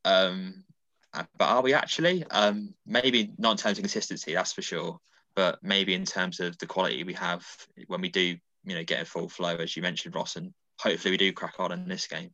Um, 0.05 0.65
but 1.13 1.47
are 1.47 1.63
we 1.63 1.75
actually? 1.75 2.25
Um, 2.31 2.75
maybe 2.87 3.33
not 3.39 3.53
in 3.53 3.57
terms 3.57 3.79
of 3.79 3.83
consistency, 3.83 4.35
that's 4.35 4.53
for 4.53 4.63
sure. 4.63 4.99
But 5.35 5.59
maybe 5.63 5.95
in 5.95 6.05
terms 6.05 6.41
of 6.41 6.57
the 6.59 6.67
quality 6.67 7.05
we 7.05 7.15
have 7.15 7.47
when 7.87 8.01
we 8.01 8.09
do, 8.09 8.37
you 8.65 8.75
know, 8.75 8.85
get 8.85 9.03
a 9.03 9.05
full 9.05 9.29
flow, 9.29 9.57
as 9.57 9.77
you 9.77 9.83
mentioned, 9.83 10.15
Ross, 10.15 10.37
and 10.37 10.53
hopefully 10.79 11.13
we 11.13 11.19
do 11.19 11.33
crack 11.33 11.55
on 11.59 11.73
in 11.73 11.89
this 11.89 12.07
game. 12.07 12.31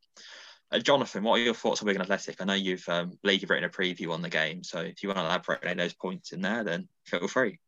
Uh, 0.73 0.79
Jonathan, 0.79 1.23
what 1.23 1.39
are 1.39 1.43
your 1.43 1.55
thoughts 1.55 1.83
on 1.83 1.87
Wigan 1.87 2.01
Athletic? 2.01 2.41
I 2.41 2.45
know 2.45 2.55
you've 2.55 2.89
um, 2.89 3.19
you've 3.23 3.51
written 3.51 3.65
a 3.65 3.69
preview 3.69 4.13
on 4.13 4.23
the 4.23 4.31
game, 4.31 4.65
so 4.65 4.81
if 4.81 5.03
you 5.03 5.11
want 5.11 5.19
to 5.19 5.25
elaborate 5.25 5.67
on 5.67 5.77
those 5.77 5.93
points 5.93 6.33
in 6.33 6.41
there, 6.41 6.65
then 6.65 6.89
feel 7.05 7.29
free. 7.29 7.59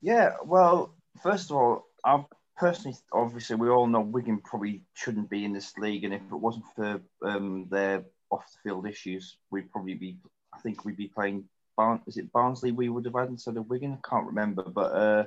Yeah, 0.00 0.32
well, 0.44 0.96
first 1.22 1.50
of 1.50 1.56
all, 1.56 1.86
I 2.04 2.24
personally, 2.56 2.96
obviously, 3.12 3.54
we 3.54 3.68
all 3.68 3.86
know 3.86 4.00
Wigan 4.00 4.40
probably 4.40 4.82
shouldn't 4.94 5.30
be 5.30 5.44
in 5.44 5.52
this 5.52 5.78
league, 5.78 6.02
and 6.02 6.12
if 6.12 6.22
it 6.22 6.34
wasn't 6.34 6.64
for 6.74 7.00
um, 7.24 7.68
their 7.70 8.04
off 8.30 8.50
the 8.50 8.68
field 8.68 8.86
issues, 8.88 9.36
we'd 9.52 9.70
probably 9.70 9.94
be. 9.94 10.18
I 10.52 10.58
think 10.58 10.84
we'd 10.84 10.96
be 10.96 11.08
playing. 11.08 11.44
Barn, 11.76 12.02
is 12.06 12.16
it 12.16 12.32
Barnsley 12.32 12.72
we 12.72 12.88
would 12.88 13.04
have 13.04 13.14
had 13.14 13.28
instead 13.28 13.56
of 13.56 13.68
Wigan? 13.68 13.92
I 13.92 14.08
can't 14.08 14.26
remember, 14.26 14.64
but 14.64 14.92
uh, 14.92 15.24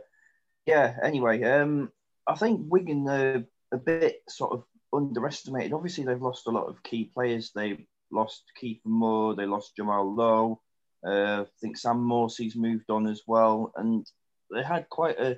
yeah. 0.66 0.98
Anyway, 1.02 1.42
um, 1.44 1.92
I 2.28 2.36
think 2.36 2.62
Wigan 2.66 3.08
are 3.08 3.46
a 3.72 3.78
bit 3.78 4.22
sort 4.28 4.52
of 4.52 4.64
underestimated. 4.98 5.74
Obviously, 5.74 6.04
they've 6.04 6.22
lost 6.22 6.48
a 6.48 6.52
lot 6.52 6.68
of 6.68 6.84
key 6.84 7.06
players. 7.14 7.52
They 7.54 7.88
lost 8.12 8.44
Kieffer 8.62 8.86
Moore. 8.86 9.36
They 9.36 9.46
lost 9.46 9.76
Jamal 9.76 10.14
Lowe. 10.14 10.62
Uh, 11.06 11.44
I 11.44 11.46
think 11.62 11.78
Sam 11.78 11.98
Morsy's 11.98 12.56
moved 12.56 12.90
on 12.90 13.06
as 13.08 13.22
well, 13.28 13.72
and 13.76 14.10
they 14.52 14.64
had 14.64 14.90
quite 14.90 15.20
a 15.20 15.38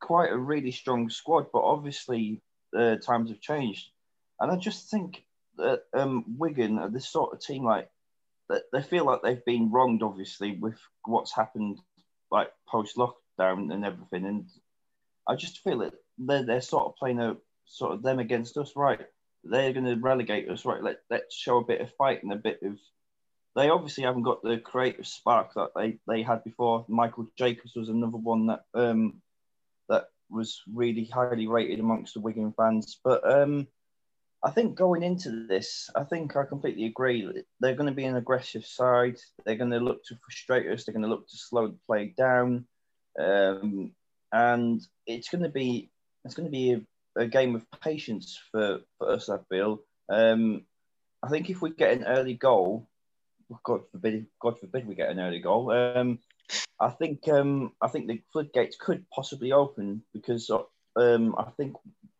quite 0.00 0.32
a 0.32 0.36
really 0.36 0.70
strong 0.70 1.10
squad, 1.10 1.46
but 1.52 1.62
obviously 1.62 2.42
uh, 2.76 2.96
times 2.96 3.30
have 3.30 3.40
changed, 3.40 3.90
and 4.40 4.50
I 4.50 4.56
just 4.56 4.90
think 4.90 5.24
that 5.58 5.82
um, 5.92 6.24
Wigan 6.38 6.78
are 6.78 6.88
this 6.88 7.08
sort 7.08 7.34
of 7.34 7.40
team 7.40 7.64
like 7.64 7.90
that 8.48 8.62
they 8.72 8.82
feel 8.82 9.04
like 9.04 9.22
they've 9.22 9.44
been 9.44 9.70
wronged, 9.70 10.02
obviously 10.02 10.56
with 10.58 10.78
what's 11.04 11.34
happened 11.34 11.78
like 12.30 12.50
post 12.66 12.96
lockdown 12.96 13.72
and 13.72 13.84
everything, 13.84 14.24
and 14.24 14.48
I 15.28 15.34
just 15.36 15.58
feel 15.58 15.78
that 15.80 15.92
they're, 16.16 16.46
they're 16.46 16.60
sort 16.62 16.86
of 16.86 16.96
playing 16.96 17.20
a 17.20 17.36
sort 17.66 17.92
of 17.92 18.02
them 18.02 18.18
against 18.18 18.56
us, 18.56 18.72
right? 18.76 19.00
They're 19.42 19.72
going 19.72 19.86
to 19.86 19.96
relegate 19.96 20.48
us, 20.48 20.64
right? 20.64 20.82
Let 20.82 20.98
let's 21.10 21.34
show 21.34 21.58
a 21.58 21.64
bit 21.64 21.80
of 21.80 21.94
fight 21.96 22.22
and 22.22 22.32
a 22.32 22.36
bit 22.36 22.60
of 22.62 22.78
they 23.54 23.70
obviously 23.70 24.04
haven't 24.04 24.22
got 24.22 24.42
the 24.42 24.58
creative 24.58 25.06
spark 25.06 25.54
that 25.54 25.70
they, 25.76 25.98
they 26.08 26.22
had 26.22 26.42
before. 26.42 26.84
Michael 26.88 27.28
Jacobs 27.38 27.74
was 27.76 27.88
another 27.88 28.16
one 28.16 28.46
that 28.46 28.64
um, 28.74 29.22
that 29.88 30.06
was 30.28 30.60
really 30.72 31.04
highly 31.04 31.46
rated 31.46 31.78
amongst 31.78 32.14
the 32.14 32.20
Wigan 32.20 32.52
fans. 32.56 32.98
But 33.04 33.28
um, 33.30 33.68
I 34.42 34.50
think 34.50 34.74
going 34.74 35.02
into 35.02 35.46
this, 35.46 35.88
I 35.94 36.02
think 36.02 36.36
I 36.36 36.44
completely 36.44 36.86
agree. 36.86 37.44
They're 37.60 37.76
going 37.76 37.88
to 37.88 37.94
be 37.94 38.04
an 38.04 38.16
aggressive 38.16 38.66
side. 38.66 39.18
They're 39.44 39.56
going 39.56 39.70
to 39.70 39.78
look 39.78 40.04
to 40.06 40.16
frustrate 40.16 40.70
us. 40.70 40.84
They're 40.84 40.92
going 40.92 41.04
to 41.04 41.08
look 41.08 41.28
to 41.28 41.36
slow 41.36 41.68
the 41.68 41.78
play 41.86 42.12
down, 42.16 42.66
um, 43.18 43.92
and 44.32 44.82
it's 45.06 45.28
going 45.28 45.44
to 45.44 45.48
be 45.48 45.90
it's 46.24 46.34
going 46.34 46.46
to 46.46 46.52
be 46.52 46.72
a, 46.72 46.80
a 47.16 47.26
game 47.26 47.54
of 47.54 47.64
patience 47.80 48.40
for, 48.50 48.80
for 48.98 49.10
us. 49.10 49.28
I 49.28 49.38
feel. 49.48 49.80
Um, 50.08 50.62
I 51.22 51.28
think 51.28 51.48
if 51.48 51.62
we 51.62 51.70
get 51.70 51.96
an 51.96 52.04
early 52.04 52.34
goal, 52.34 52.88
God 53.62 53.82
forbid, 53.90 54.26
God 54.40 54.58
forbid 54.58 54.86
we 54.86 54.94
get 54.94 55.10
an 55.10 55.20
early 55.20 55.40
goal. 55.40 55.70
Um, 55.70 56.18
I 56.78 56.90
think 56.90 57.28
um, 57.28 57.72
I 57.80 57.88
think 57.88 58.08
the 58.08 58.22
floodgates 58.32 58.76
could 58.78 59.08
possibly 59.10 59.52
open 59.52 60.02
because 60.12 60.50
um, 60.96 61.34
I 61.38 61.44
think 61.56 61.76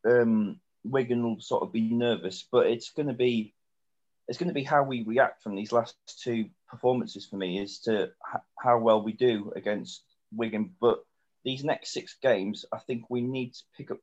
um, 0.07 0.61
Wigan 0.85 1.23
will 1.23 1.41
sort 1.41 1.63
of 1.63 1.73
be 1.73 1.93
nervous, 1.93 2.47
but 2.51 2.67
it's 2.67 2.91
going 2.91 3.09
to 3.09 3.15
be 3.15 3.55
it's 4.29 4.39
going 4.39 4.49
to 4.49 4.55
be 4.55 4.65
how 4.65 4.83
we 4.83 5.03
react 5.03 5.43
from 5.43 5.55
these 5.55 5.73
last 5.73 5.97
two 6.23 6.49
performances 6.69 7.27
for 7.27 7.37
me 7.37 7.59
is 7.59 7.81
to 7.81 8.11
how 8.59 8.79
well 8.79 9.03
we 9.03 9.13
do 9.13 9.53
against 9.55 10.03
Wigan. 10.33 10.71
But 10.81 11.05
these 11.45 11.63
next 11.63 11.93
six 11.93 12.17
games, 12.23 12.65
I 12.73 12.79
think 12.79 13.11
we 13.11 13.21
need 13.21 13.53
to 13.55 13.63
pick 13.77 13.91
up 13.91 13.99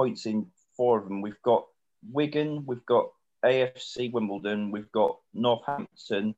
points 0.00 0.24
in 0.24 0.46
four 0.78 0.98
of 0.98 1.04
them. 1.04 1.20
We've 1.20 1.42
got 1.42 1.66
Wigan, 2.10 2.64
we've 2.64 2.86
got 2.86 3.10
AFC 3.44 4.10
Wimbledon, 4.10 4.70
we've 4.70 4.90
got 4.92 5.18
Northampton, 5.34 6.34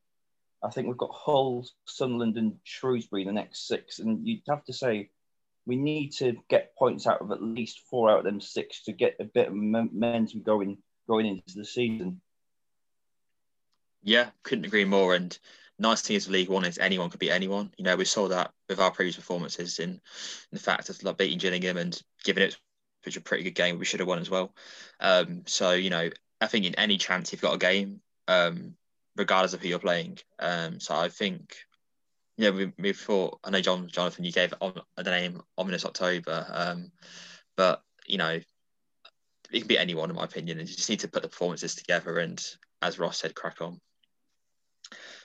I 0.65 0.71
think 0.71 0.89
we've 0.89 0.97
got 0.97 1.13
Hull, 1.13 1.65
Sunderland, 1.85 2.37
and 2.39 2.57
Shrewsbury 2.65 3.25
the 3.25 3.31
next 3.31 3.69
six, 3.69 4.01
and 4.01 4.27
you'd 4.27 4.43
have 4.49 4.65
to 4.65 4.73
say 4.73 5.11
we 5.65 5.77
need 5.77 6.11
to 6.15 6.37
get 6.49 6.75
points 6.77 7.07
out 7.07 7.21
of 7.21 7.31
at 7.31 7.41
least 7.41 7.83
four 7.89 8.11
out 8.11 8.19
of 8.19 8.25
them 8.25 8.41
six 8.41 8.83
to 8.87 8.93
get 8.93 9.15
a 9.21 9.25
bit 9.25 9.47
of 9.47 9.55
momentum 9.55 10.43
going 10.43 10.79
going 11.07 11.27
into 11.27 11.55
the 11.55 11.65
season. 11.65 12.21
Yeah, 14.03 14.31
couldn't 14.43 14.67
agree 14.67 14.85
more. 14.85 15.15
And 15.15 15.39
nice 15.79 16.03
thing 16.03 16.17
is 16.17 16.29
League 16.29 16.49
One 16.49 16.65
is 16.65 16.79
anyone 16.79 17.11
could 17.11 17.21
beat 17.21 17.31
anyone. 17.31 17.71
You 17.79 17.85
know, 17.85 17.95
we 17.95 18.07
saw 18.07 18.27
that 18.27 18.51
with 18.69 18.81
our 18.81 18.91
previous 18.91 19.15
performances 19.15 19.79
in, 19.79 19.91
in 19.91 20.01
the 20.51 20.59
fact 20.59 20.89
of 20.89 21.01
like 21.05 21.17
beating 21.17 21.39
Gillingham 21.39 21.77
and 21.77 22.03
giving 22.25 22.43
it 22.43 22.57
which 23.05 23.17
a 23.17 23.21
pretty 23.21 23.45
good 23.45 23.55
game 23.55 23.79
we 23.79 23.85
should 23.85 24.01
have 24.01 24.09
won 24.09 24.19
as 24.19 24.31
well. 24.31 24.55
Um, 25.01 25.43
so 25.47 25.73
you 25.73 25.91
know, 25.91 26.11
I 26.41 26.47
think 26.47 26.65
in 26.65 26.75
any 26.77 26.99
chance 26.99 27.33
you've 27.33 27.43
got 27.43 27.55
a 27.55 27.59
game, 27.59 28.01
um, 28.29 28.75
regardless 29.17 29.55
of 29.55 29.61
who 29.61 29.69
you're 29.69 29.79
playing. 29.79 30.19
Um, 30.39 30.81
so 30.81 30.95
I 30.95 31.09
think, 31.09 31.57
yeah, 32.37 32.51
we, 32.51 32.73
we 32.79 32.93
thought 32.93 33.39
I 33.45 33.51
know 33.51 33.61
John 33.61 33.89
Jonathan, 33.89 34.25
you 34.25 34.33
gave 34.33 34.51
the 34.51 35.03
name 35.05 35.43
Ominous 35.59 35.85
October, 35.85 36.47
um, 36.51 36.93
but 37.57 37.83
you 38.07 38.19
know, 38.19 38.41
it 39.53 39.59
can 39.59 39.69
be 39.69 39.79
anyone 39.79 40.11
in 40.11 40.17
my 40.17 40.25
opinion, 40.25 40.59
and 40.59 40.69
you 40.69 40.75
just 40.75 40.91
need 40.91 41.01
to 41.01 41.09
put 41.09 41.23
the 41.23 41.29
performances 41.29 41.75
together 41.75 42.19
and, 42.19 42.45
as 42.81 42.99
Ross 42.99 43.19
said, 43.19 43.35
crack 43.35 43.61
on. 43.61 43.81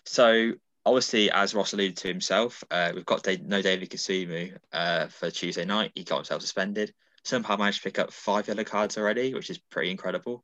So 0.05 0.53
obviously, 0.85 1.31
as 1.31 1.55
Ross 1.55 1.73
alluded 1.73 1.97
to 1.97 2.07
himself, 2.07 2.63
uh, 2.69 2.91
we've 2.93 3.05
got 3.05 3.25
no 3.43 3.61
David 3.61 3.89
Kasumu 3.89 4.57
uh, 4.71 5.07
for 5.07 5.31
Tuesday 5.31 5.65
night. 5.65 5.91
He 5.95 6.03
got 6.03 6.17
himself 6.17 6.41
suspended 6.41 6.93
somehow 7.27 7.57
managed 7.57 7.79
to 7.79 7.83
pick 7.83 7.99
up 7.99 8.11
five 8.11 8.47
yellow 8.47 8.63
cards 8.63 8.97
already, 8.97 9.33
which 9.33 9.49
is 9.49 9.57
pretty 9.57 9.91
incredible. 9.91 10.43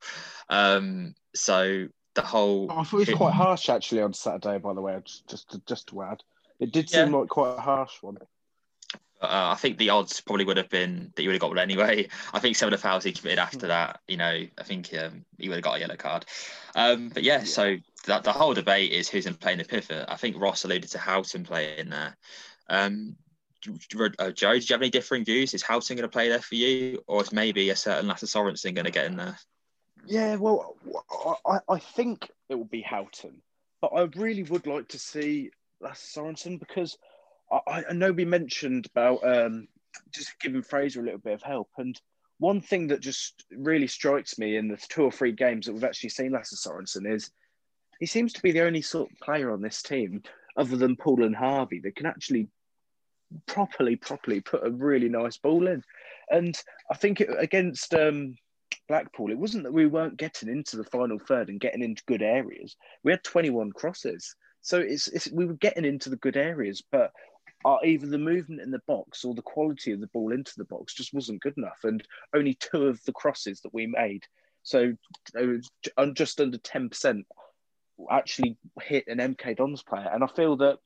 Um, 0.50 1.16
so 1.34 1.88
the 2.16 2.22
whole. 2.22 2.68
Oh, 2.70 2.80
I 2.80 2.84
thought 2.84 3.02
it 3.02 3.10
was 3.10 3.18
quite 3.18 3.34
harsh 3.34 3.70
actually 3.70 4.02
on 4.02 4.14
Saturday. 4.14 4.58
By 4.58 4.74
the 4.74 4.82
way, 4.82 5.00
just 5.04 5.28
just 5.28 5.66
just 5.68 5.88
to 5.88 6.04
add, 6.04 6.24
it 6.60 6.72
did 6.72 6.90
seem 6.90 7.12
yeah. 7.12 7.18
like 7.20 7.30
quite 7.30 7.56
a 7.58 7.62
harsh 7.62 8.02
one. 8.02 8.18
Uh, 9.22 9.52
I 9.54 9.56
think 9.56 9.78
the 9.78 9.90
odds 9.90 10.20
probably 10.20 10.44
would 10.44 10.58
have 10.58 10.70
been 10.70 11.14
that 11.16 11.24
you 11.24 11.30
would 11.30 11.36
have 11.36 11.42
got 11.42 11.52
one 11.52 11.60
anyway. 11.60 12.10
I 12.34 12.40
think 12.40 12.58
some 12.58 12.68
of 12.68 12.72
the 12.72 12.78
fouls 12.78 13.06
he 13.06 13.14
committed 13.14 13.40
after 13.40 13.68
that, 13.68 14.02
you 14.06 14.18
know, 14.18 14.46
I 14.58 14.64
think 14.64 14.94
um, 14.96 15.24
he 15.38 15.48
would 15.48 15.56
have 15.56 15.64
got 15.64 15.78
a 15.78 15.80
yellow 15.80 15.96
card. 15.96 16.26
Um, 16.76 17.08
but 17.08 17.24
yeah, 17.24 17.38
yeah. 17.38 17.46
so 17.46 17.78
that, 18.06 18.26
the 18.26 18.34
whole 18.34 18.54
debate 18.54 18.92
is 18.92 19.08
who's 19.08 19.26
in 19.26 19.36
playing 19.36 19.60
the 19.60 19.64
pivot. 19.64 20.08
I 20.10 20.18
think 20.18 20.38
Ross 20.38 20.66
alluded 20.66 20.90
to 20.92 20.98
Houghton 20.98 21.46
playing 21.46 21.90
there. 21.90 22.18
Um, 22.70 23.16
uh, 24.20 24.32
Joe, 24.32 24.53
did 24.53 24.70
you 24.70 24.74
have 24.74 24.82
any 24.82 24.89
differing 24.89 25.26
views? 25.26 25.53
Is 25.53 25.64
Houghton 25.64 25.97
going 25.97 26.09
to 26.09 26.11
play 26.11 26.30
there 26.30 26.39
for 26.39 26.55
you, 26.55 27.03
or 27.07 27.22
is 27.22 27.32
maybe 27.32 27.70
a 27.70 27.76
certain 27.76 28.07
Lasse 28.07 28.24
Sorensen 28.24 28.76
going 28.76 28.86
to 28.86 28.91
get 28.91 29.05
in 29.05 29.18
there? 29.18 29.38
Yeah, 30.05 30.36
well, 30.36 30.76
I, 31.45 31.59
I 31.70 31.80
think 31.80 32.30
it 32.49 32.55
will 32.55 32.66
be 32.66 32.82
Houghton, 32.82 33.41
but 33.82 33.88
I 33.88 34.03
really 34.16 34.43
would 34.43 34.68
like 34.68 34.89
to 34.89 34.99
see 34.99 35.51
Lasse 35.80 36.14
Sorensen 36.16 36.59
because 36.59 36.97
I, 37.51 37.84
I 37.89 37.93
know 37.93 38.11
we 38.11 38.26
mentioned 38.26 38.88
about 38.88 39.24
um, 39.24 39.68
just 40.14 40.39
giving 40.39 40.61
Fraser 40.61 41.01
a 41.01 41.03
little 41.03 41.20
bit 41.20 41.34
of 41.34 41.43
help, 41.43 41.70
and 41.78 41.99
one 42.39 42.59
thing 42.59 42.88
that 42.88 42.99
just 42.99 43.45
really 43.55 43.88
strikes 43.88 44.38
me 44.38 44.57
in 44.57 44.68
the 44.68 44.78
two 44.89 45.03
or 45.03 45.11
three 45.11 45.32
games 45.32 45.66
that 45.66 45.74
we've 45.74 45.84
actually 45.84 46.09
seen 46.09 46.32
Lasse 46.32 46.66
Sorensen 46.66 47.09
is 47.09 47.32
he 47.99 48.05
seems 48.05 48.34
to 48.34 48.41
be 48.41 48.51
the 48.51 48.66
only 48.66 48.82
sort 48.82 49.09
of 49.09 49.20
player 49.20 49.51
on 49.51 49.61
this 49.61 49.82
team, 49.82 50.24
other 50.57 50.76
than 50.76 50.97
Paul 50.97 51.24
and 51.24 51.36
Harvey, 51.36 51.80
that 51.80 51.95
can 51.95 52.05
actually 52.05 52.49
properly, 53.46 53.96
properly 53.96 54.42
put 54.42 54.66
a 54.66 54.72
really 54.72 55.10
nice 55.10 55.38
ball 55.38 55.68
in. 55.68 55.84
And 56.30 56.56
I 56.92 56.96
think 56.96 57.22
it, 57.22 57.30
against 57.38 57.94
um, 57.94 58.36
Blackpool, 58.88 59.32
it 59.32 59.38
wasn't 59.38 59.64
that 59.64 59.74
we 59.74 59.86
weren't 59.86 60.18
getting 60.18 60.50
into 60.50 60.78
the 60.78 60.84
final 60.86 61.20
third 61.20 61.50
and 61.50 61.60
getting 61.60 61.84
into 61.84 62.04
good 62.08 62.22
areas. 62.22 62.76
We 63.04 63.12
had 63.12 63.24
21 63.24 63.72
crosses. 63.72 64.36
So 64.62 64.80
it's, 64.80 65.08
it's 65.10 65.32
we 65.32 65.46
were 65.46 65.56
getting 65.56 65.86
into 65.86 66.10
the 66.10 66.18
good 66.18 66.38
areas, 66.38 66.82
but 66.92 67.12
either 67.84 68.08
the 68.08 68.18
movement 68.18 68.62
in 68.62 68.72
the 68.72 68.82
box 68.88 69.24
or 69.24 69.34
the 69.34 69.42
quality 69.42 69.92
of 69.92 70.02
the 70.02 70.08
ball 70.08 70.34
into 70.34 70.54
the 70.58 70.66
box 70.66 70.94
just 70.94 71.14
wasn't 71.14 71.42
good 71.42 71.58
enough. 71.58 71.80
And 71.84 72.04
only 72.34 72.56
two 72.56 72.88
of 72.88 73.04
the 73.04 73.14
crosses 73.14 73.62
that 73.62 73.74
we 73.74 73.88
made, 73.88 74.24
so 74.64 74.94
just 76.14 76.40
under 76.40 76.58
10%, 76.58 77.24
actually 78.10 78.58
hit 78.82 79.08
an 79.08 79.20
MK 79.20 79.58
Dons 79.58 79.84
player. 79.84 80.10
And 80.12 80.24
I 80.24 80.28
feel 80.28 80.58
that 80.58 80.80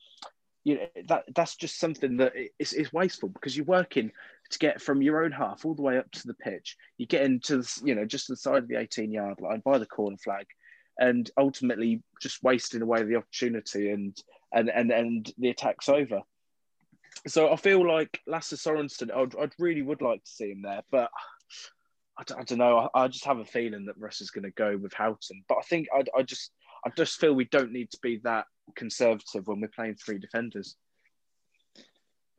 you 0.67 0.75
know 0.75 0.87
that 1.07 1.23
that's 1.33 1.55
just 1.55 1.79
something 1.79 2.17
that 2.17 2.33
is, 2.59 2.73
is 2.73 2.91
wasteful 2.91 3.29
because 3.29 3.55
you're 3.55 3.65
working 3.65 4.11
to 4.49 4.59
get 4.59 4.81
from 4.81 5.01
your 5.01 5.23
own 5.23 5.31
half 5.31 5.63
all 5.63 5.73
the 5.73 5.81
way 5.81 5.97
up 5.97 6.11
to 6.11 6.27
the 6.27 6.33
pitch. 6.33 6.75
You 6.97 7.05
get 7.05 7.21
into 7.21 7.59
the, 7.59 7.81
you 7.85 7.95
know 7.95 8.03
just 8.03 8.27
the 8.27 8.35
side 8.35 8.63
of 8.63 8.67
the 8.67 8.77
18 8.77 9.09
yard 9.09 9.39
line 9.39 9.61
by 9.63 9.77
the 9.77 9.85
corner 9.85 10.17
flag, 10.17 10.45
and 10.99 11.31
ultimately 11.37 12.03
just 12.21 12.43
wasting 12.43 12.81
away 12.81 13.03
the 13.03 13.15
opportunity 13.15 13.91
and 13.91 14.21
and 14.51 14.69
and 14.69 14.91
and 14.91 15.31
the 15.37 15.51
attack's 15.51 15.87
over. 15.87 16.19
So 17.27 17.49
I 17.49 17.55
feel 17.55 17.87
like 17.87 18.19
Lasse 18.27 18.51
Sorensen, 18.51 19.15
I'd, 19.15 19.37
I'd 19.41 19.53
really 19.57 19.81
would 19.81 20.01
like 20.01 20.21
to 20.21 20.29
see 20.29 20.51
him 20.51 20.63
there, 20.63 20.81
but 20.91 21.09
I, 22.17 22.23
don't 22.43 22.57
know. 22.57 22.89
I, 22.93 23.03
I, 23.03 23.07
just 23.07 23.25
have 23.25 23.39
a 23.39 23.45
feeling 23.45 23.85
that 23.85 23.97
Russ 23.97 24.19
is 24.21 24.31
going 24.31 24.43
to 24.43 24.51
go 24.51 24.77
with 24.77 24.93
Houghton, 24.93 25.43
but 25.47 25.59
I 25.59 25.61
think 25.61 25.87
I, 25.95 26.03
I 26.15 26.23
just 26.23 26.51
I 26.85 26.89
just 26.89 27.19
feel 27.19 27.33
we 27.33 27.45
don't 27.45 27.71
need 27.71 27.89
to 27.91 27.99
be 28.01 28.19
that 28.23 28.45
conservative 28.75 29.47
when 29.47 29.61
we're 29.61 29.67
playing 29.67 29.95
three 29.95 30.19
defenders. 30.19 30.75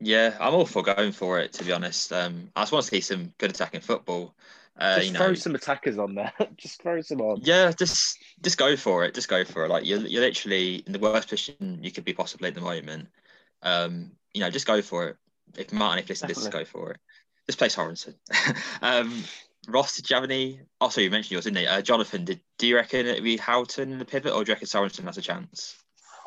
Yeah, 0.01 0.35
I'm 0.39 0.53
all 0.53 0.65
for 0.65 0.81
going 0.81 1.11
for 1.11 1.39
it. 1.39 1.53
To 1.53 1.63
be 1.63 1.71
honest, 1.71 2.13
um, 2.13 2.49
I 2.55 2.61
just 2.61 2.71
want 2.71 2.85
to 2.85 2.89
see 2.89 3.01
some 3.01 3.33
good 3.37 3.51
attacking 3.51 3.81
football. 3.81 4.33
Uh, 4.77 4.95
just 4.95 5.07
you 5.07 5.13
know, 5.13 5.19
throw 5.19 5.33
some 5.33 5.55
attackers 5.55 5.97
on 5.97 6.15
there. 6.15 6.31
just 6.57 6.81
throw 6.81 7.01
some 7.01 7.19
on. 7.19 7.41
Yeah, 7.43 7.71
just 7.77 8.17
just 8.41 8.57
go 8.57 8.77
for 8.77 9.03
it. 9.03 9.13
Just 9.13 9.27
go 9.27 9.43
for 9.43 9.65
it. 9.65 9.69
Like 9.69 9.85
you're 9.85 9.99
you're 9.99 10.21
literally 10.21 10.83
in 10.87 10.93
the 10.93 10.99
worst 10.99 11.27
position 11.27 11.79
you 11.83 11.91
could 11.91 12.05
be 12.05 12.13
possibly 12.13 12.47
at 12.47 12.55
the 12.55 12.61
moment. 12.61 13.09
Um, 13.61 14.11
you 14.33 14.39
know, 14.39 14.49
just 14.49 14.67
go 14.67 14.81
for 14.81 15.09
it. 15.09 15.17
If 15.57 15.73
Martin, 15.73 15.99
if 15.99 16.07
you 16.07 16.13
listen, 16.13 16.29
just 16.29 16.51
go 16.51 16.63
for 16.63 16.91
it. 16.91 16.97
Just 17.47 17.59
play 17.59 17.67
Sorensen. 17.67 18.13
um, 18.81 19.23
Ross, 19.67 19.97
did 19.97 20.09
you 20.09 20.15
have 20.15 20.23
any? 20.23 20.61
Also, 20.79 21.01
you 21.01 21.09
mentioned 21.09 21.31
yours, 21.31 21.43
didn't 21.43 21.61
you? 21.61 21.67
Uh, 21.67 21.81
Jonathan, 21.81 22.23
did 22.23 22.39
do 22.57 22.67
you 22.67 22.75
reckon 22.75 23.05
it'd 23.05 23.23
be 23.23 23.35
Houghton 23.35 23.91
in 23.91 23.99
the 23.99 24.05
pivot, 24.05 24.33
or 24.33 24.45
do 24.45 24.51
you 24.51 24.53
reckon 24.53 24.67
Sorensen 24.67 25.03
has 25.03 25.17
a 25.17 25.21
chance? 25.21 25.75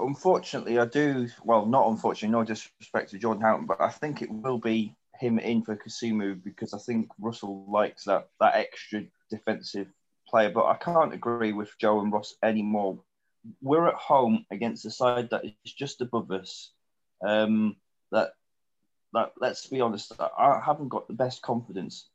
Unfortunately, 0.02 0.78
I 0.78 0.86
do. 0.86 1.28
Well, 1.44 1.66
not 1.66 1.88
unfortunately, 1.88 2.32
no 2.32 2.44
disrespect 2.44 3.10
to 3.10 3.18
Jordan 3.18 3.42
Houghton, 3.42 3.66
but 3.66 3.80
I 3.80 3.88
think 3.88 4.22
it 4.22 4.30
will 4.30 4.58
be 4.58 4.94
him 5.18 5.38
in 5.38 5.62
for 5.62 5.76
Kasumu 5.76 6.42
because 6.42 6.74
I 6.74 6.78
think 6.78 7.08
Russell 7.18 7.64
likes 7.68 8.04
that 8.04 8.28
that 8.40 8.54
extra 8.54 9.04
defensive 9.30 9.88
player. 10.28 10.50
But 10.50 10.66
I 10.66 10.76
can't 10.76 11.14
agree 11.14 11.52
with 11.52 11.76
Joe 11.78 12.00
and 12.00 12.12
Ross 12.12 12.34
anymore. 12.42 13.00
We're 13.60 13.88
at 13.88 13.94
home 13.94 14.46
against 14.50 14.84
a 14.84 14.90
side 14.90 15.30
that 15.30 15.44
is 15.44 15.72
just 15.72 16.00
above 16.00 16.30
us. 16.30 16.70
Um, 17.24 17.76
that 18.10 18.32
that 19.12 19.32
let's 19.40 19.66
be 19.66 19.80
honest, 19.80 20.12
I 20.20 20.60
haven't 20.64 20.88
got 20.88 21.08
the 21.08 21.14
best 21.14 21.42
confidence. 21.42 22.08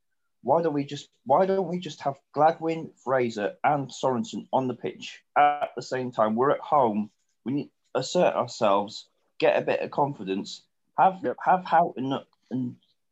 Why 0.44 0.62
don't 0.62 0.74
we 0.74 0.86
just 0.86 1.10
why 1.26 1.46
don't 1.46 1.68
we 1.68 1.80
just 1.80 2.02
have 2.02 2.20
Gladwin, 2.36 2.92
Fraser, 3.04 3.56
and 3.64 3.90
Sorensen 3.90 4.48
on 4.54 4.68
the 4.68 4.74
pitch 4.74 5.22
at 5.38 5.72
the 5.76 5.82
same 5.82 6.12
time? 6.12 6.36
We're 6.36 6.52
at 6.52 6.60
home 6.60 7.10
we 7.48 7.54
need 7.54 7.70
assert 7.98 8.36
ourselves, 8.36 9.08
get 9.40 9.58
a 9.58 9.66
bit 9.66 9.82
of 9.82 9.92
confidence, 9.92 10.62
have 10.98 11.20
yep. 11.24 11.36
have 11.44 11.66
Houghton 11.66 12.20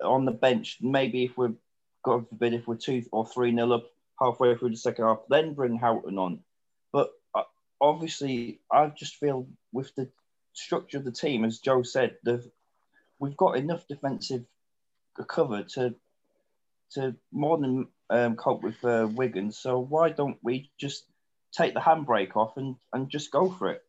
on 0.04 0.26
the 0.26 0.32
bench. 0.32 0.78
Maybe 0.82 1.26
if 1.26 1.38
we're 1.38 1.54
God 2.04 2.28
forbid 2.30 2.54
if 2.54 2.68
we're 2.68 2.76
two 2.76 3.04
or 3.12 3.26
three 3.26 3.52
nil 3.52 3.74
up 3.74 3.92
halfway 4.20 4.56
through 4.56 4.70
the 4.70 4.78
second 4.78 5.06
half, 5.06 5.20
then 5.30 5.54
bring 5.54 5.78
Houghton 5.78 6.18
on. 6.18 6.40
But 6.92 7.12
uh, 7.34 7.44
obviously, 7.82 8.60
I 8.72 8.88
just 8.88 9.16
feel 9.16 9.48
with 9.74 9.94
the 9.96 10.10
structure 10.54 11.00
of 11.00 11.06
the 11.06 11.12
team, 11.12 11.44
as 11.44 11.60
Joe 11.60 11.84
said, 11.84 12.18
the, 12.24 12.50
we've 13.20 13.38
got 13.38 13.58
enough 13.58 13.88
defensive 13.88 14.46
cover 15.28 15.64
to 15.64 15.96
to 16.92 17.16
more 17.32 17.58
than 17.58 17.88
um, 18.10 18.36
cope 18.36 18.62
with 18.62 18.84
uh, 18.86 19.08
Wigan. 19.12 19.52
So 19.52 19.80
why 19.80 20.10
don't 20.10 20.38
we 20.44 20.70
just 20.78 21.06
take 21.52 21.74
the 21.74 21.80
handbrake 21.80 22.36
off 22.36 22.58
and, 22.58 22.76
and 22.94 23.10
just 23.10 23.32
go 23.32 23.50
for 23.50 23.72
it? 23.72 23.84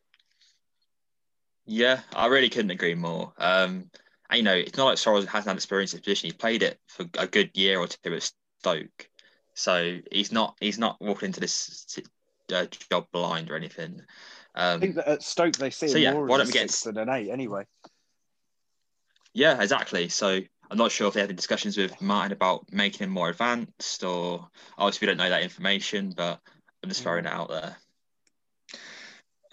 Yeah, 1.67 1.99
I 2.15 2.27
really 2.27 2.49
couldn't 2.49 2.71
agree 2.71 2.95
more. 2.95 3.33
Um, 3.37 3.91
and, 4.29 4.37
you 4.37 4.43
know, 4.43 4.55
it's 4.55 4.77
not 4.77 4.85
like 4.85 4.97
Soros 4.97 5.25
hasn't 5.25 5.47
had 5.47 5.57
experience 5.57 5.93
in 5.93 5.97
this 5.97 6.05
position. 6.05 6.29
He 6.29 6.33
played 6.33 6.63
it 6.63 6.79
for 6.87 7.05
a 7.17 7.27
good 7.27 7.51
year 7.53 7.79
or 7.79 7.87
two 7.87 8.15
at 8.15 8.31
Stoke, 8.59 9.09
so 9.53 9.99
he's 10.11 10.31
not 10.31 10.55
he's 10.59 10.79
not 10.79 10.99
walking 11.01 11.27
into 11.27 11.39
this 11.39 11.99
uh, 12.53 12.65
job 12.89 13.07
blind 13.11 13.51
or 13.51 13.55
anything. 13.55 14.01
Um, 14.55 14.77
I 14.77 14.79
think 14.79 14.95
that 14.95 15.07
at 15.07 15.23
Stoke 15.23 15.57
they 15.57 15.69
see 15.69 15.89
so, 15.89 15.97
yeah, 15.97 16.13
more 16.13 16.25
why 16.25 16.37
don't 16.37 16.47
we 16.47 16.53
get 16.53 16.69
than 16.69 16.97
an 16.97 17.09
eight 17.09 17.29
anyway. 17.29 17.65
Yeah, 19.33 19.61
exactly. 19.61 20.09
So 20.09 20.39
I'm 20.71 20.77
not 20.77 20.91
sure 20.91 21.07
if 21.07 21.13
they 21.13 21.21
had 21.21 21.29
any 21.29 21.35
discussions 21.35 21.77
with 21.77 22.01
Martin 22.01 22.31
about 22.31 22.65
making 22.71 23.05
him 23.05 23.11
more 23.11 23.29
advanced, 23.29 24.03
or 24.03 24.47
obviously 24.77 25.05
we 25.05 25.11
don't 25.11 25.17
know 25.17 25.29
that 25.29 25.43
information, 25.43 26.13
but 26.15 26.39
I'm 26.81 26.89
just 26.89 27.03
throwing 27.03 27.25
mm. 27.25 27.27
it 27.27 27.33
out 27.33 27.49
there. 27.49 27.77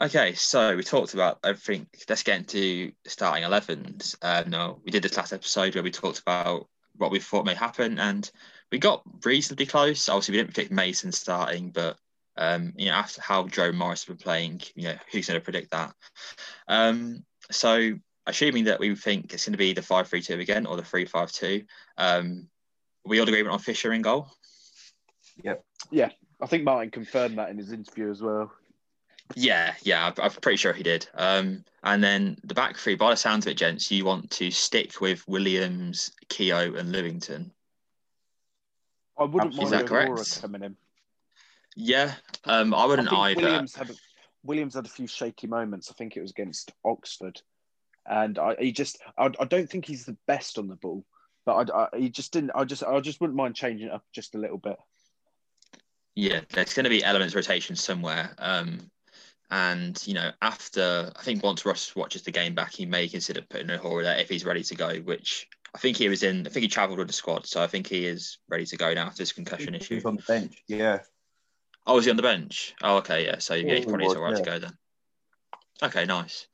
Okay, 0.01 0.35
so 0.35 0.77
we 0.77 0.83
talked 0.83 1.15
about 1.15 1.39
everything. 1.45 1.87
Let's 2.09 2.25
get 2.25 2.39
into 2.39 2.91
starting 3.07 3.45
11s. 3.45 4.17
Uh, 4.21 4.43
no, 4.47 4.81
we 4.85 4.91
did 4.91 5.05
this 5.05 5.17
last 5.17 5.33
episode 5.33 5.75
where 5.75 5.85
we 5.85 5.93
talked 5.93 6.19
about 6.19 6.67
what 6.97 7.13
we 7.13 7.21
thought 7.21 7.47
may 7.47 7.55
happen, 7.55 8.01
and 8.01 8.29
we 8.73 8.79
got 8.79 9.03
reasonably 9.25 9.67
close. 9.67 10.09
Obviously, 10.09 10.33
we 10.33 10.39
didn't 10.39 10.53
predict 10.53 10.73
Mason 10.73 11.13
starting, 11.13 11.71
but 11.71 11.97
um, 12.37 12.73
you 12.77 12.87
know, 12.87 12.95
after 12.95 13.23
how 13.23 13.47
Joe 13.47 13.71
Morris 13.71 14.05
been 14.05 14.17
playing, 14.17 14.63
you 14.75 14.89
know, 14.89 14.97
who's 15.13 15.29
going 15.29 15.39
to 15.39 15.45
predict 15.45 15.71
that? 15.71 15.95
Um, 16.67 17.25
so, 17.53 17.93
assuming 18.27 18.65
that 18.65 18.81
we 18.81 18.97
think 18.97 19.33
it's 19.33 19.45
going 19.47 19.53
to 19.53 19.59
be 19.59 19.75
the 19.75 19.83
five-three-two 19.83 20.41
again 20.41 20.67
or 20.67 20.77
the 20.77 20.83
three-five-two, 20.83 21.63
um, 21.99 22.49
we 23.05 23.21
all 23.21 23.29
agreement 23.29 23.53
on 23.53 23.61
Fisher 23.61 23.93
in 23.93 24.03
goal. 24.03 24.29
Yep. 25.45 25.65
Yeah, 25.93 26.11
I 26.41 26.47
think 26.47 26.65
Martin 26.65 26.91
confirmed 26.91 27.39
that 27.39 27.51
in 27.51 27.59
his 27.59 27.71
interview 27.71 28.11
as 28.11 28.21
well. 28.21 28.51
Yeah, 29.35 29.75
yeah, 29.83 30.13
I'm, 30.19 30.31
pretty 30.31 30.57
sure 30.57 30.73
he 30.73 30.83
did. 30.83 31.09
Um, 31.15 31.65
and 31.83 32.03
then 32.03 32.37
the 32.45 32.55
back 32.55 32.77
three, 32.77 32.95
by 32.95 33.11
the 33.11 33.17
sounds 33.17 33.47
of 33.47 33.53
it, 33.53 33.57
gents, 33.57 33.91
you 33.91 34.05
want 34.05 34.31
to 34.33 34.51
stick 34.51 35.01
with 35.01 35.27
Williams, 35.27 36.13
Keogh, 36.29 36.75
and 36.75 36.95
Lewington. 36.95 37.51
I 39.19 39.25
wouldn't 39.25 39.55
mind 39.55 39.71
that 39.71 39.91
O'Hora 39.91 40.25
coming 40.41 40.63
in. 40.63 40.77
Yeah, 41.77 42.15
um, 42.45 42.75
I 42.75 42.85
wouldn't 42.85 43.13
I 43.13 43.31
either. 43.31 43.43
Williams 43.43 43.75
had 43.75 43.91
Williams 44.45 44.75
had 44.75 44.87
a 44.87 44.91
few 44.91 45.07
shaky 45.07 45.47
moments. 45.47 45.91
I 45.91 45.95
think 45.95 46.17
it 46.17 46.21
was 46.21 46.31
against 46.31 46.73
Oxford, 46.85 47.41
and 48.07 48.39
I 48.39 48.55
he 48.59 48.73
just 48.73 48.99
I, 49.19 49.31
I 49.41 49.45
don't 49.45 49.69
think 49.69 49.85
he's 49.85 50.05
the 50.05 50.17
best 50.27 50.59
on 50.59 50.69
the 50.69 50.77
ball, 50.77 51.05
but 51.45 51.71
I, 51.71 51.89
I 51.95 51.99
he 51.99 52.09
just 52.11 52.33
didn't. 52.33 52.53
I 52.55 52.65
just 52.65 52.85
I 52.85 53.01
just 53.01 53.21
wouldn't 53.21 53.37
mind 53.37 53.57
changing 53.57 53.89
it 53.89 53.93
up 53.93 54.05
just 54.13 54.35
a 54.35 54.39
little 54.39 54.59
bit. 54.59 54.77
Yeah, 56.15 56.41
there's 56.51 56.75
going 56.75 56.85
to 56.85 56.91
be 56.91 57.03
elements 57.03 57.35
rotation 57.35 57.75
somewhere. 57.75 58.35
Um, 58.39 58.91
and 59.51 60.03
you 60.07 60.15
know, 60.15 60.31
after 60.43 61.13
I 61.17 61.23
think 61.23 61.43
once 61.43 61.67
Ross 61.67 61.95
watches 61.95 62.23
the 62.23 62.31
game 62.31 62.55
back, 62.55 62.73
he 62.73 62.87
may 62.87 63.09
consider 63.09 63.43
putting 63.43 63.71
O'Hora 63.71 64.05
there 64.05 64.19
if 64.19 64.29
he's 64.29 64.45
ready 64.45 64.63
to 64.65 64.75
go. 64.75 64.97
Which 65.01 65.47
I 65.75 65.79
think 65.79 65.97
he 65.97 66.09
was 66.09 66.23
in. 66.23 66.47
I 66.47 66.51
think 66.51 66.63
he 66.63 66.69
travelled 66.69 66.99
with 66.99 67.09
the 67.09 67.15
squad, 67.15 67.47
so 67.47 67.63
I 67.63 67.67
think 67.67 67.87
he 67.87 68.07
is 68.07 68.39
ready 68.49 68.67
to 68.67 68.77
go 68.77 68.93
now 68.95 69.07
after 69.07 69.19
this 69.19 69.33
concussion 69.33 69.75
issue. 69.75 69.97
He's 69.97 70.05
on 70.05 70.17
the 70.17 70.23
bench. 70.23 70.63
Yeah. 70.69 71.01
Oh, 71.87 71.97
was 71.97 72.05
he 72.05 72.11
on 72.11 72.17
the 72.17 72.23
bench? 72.23 72.75
Oh, 72.83 72.97
okay, 72.99 73.27
yeah. 73.27 73.39
So 73.39 73.55
yeah, 73.55 73.67
Yeah, 73.67 73.75
he 73.75 73.81
he 73.81 73.87
probably 73.87 74.07
is 74.07 74.11
was, 74.11 74.17
all 74.17 74.23
right 74.23 74.37
to 74.37 74.43
go 74.43 74.59
then. 74.59 74.73
Okay, 75.83 76.07
nice. 76.07 76.47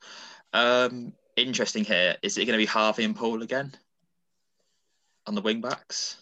Um, 0.51 1.13
interesting 1.37 1.85
here. 1.85 2.17
Is 2.21 2.37
it 2.37 2.45
going 2.45 2.57
to 2.57 2.61
be 2.61 2.65
Harvey 2.65 3.05
and 3.05 3.15
Paul 3.15 3.41
again 3.41 3.71
on 5.25 5.35
the 5.35 5.41
wing 5.41 5.61
backs? 5.61 6.17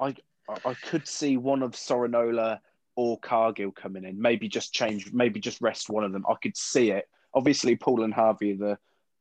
I 0.00 0.16
I 0.64 0.74
could 0.74 1.06
see 1.06 1.36
one 1.36 1.62
of 1.62 1.72
Sorinola 1.72 2.58
or 2.96 3.18
Cargill 3.18 3.72
coming 3.72 4.04
in. 4.04 4.20
Maybe 4.20 4.48
just 4.48 4.72
change. 4.72 5.12
Maybe 5.12 5.40
just 5.40 5.60
rest 5.60 5.88
one 5.88 6.04
of 6.04 6.12
them. 6.12 6.24
I 6.28 6.34
could 6.42 6.56
see 6.56 6.90
it. 6.90 7.08
Obviously, 7.34 7.76
Paul 7.76 8.02
and 8.02 8.14
Harvey 8.14 8.52
are 8.52 8.56
the 8.56 8.78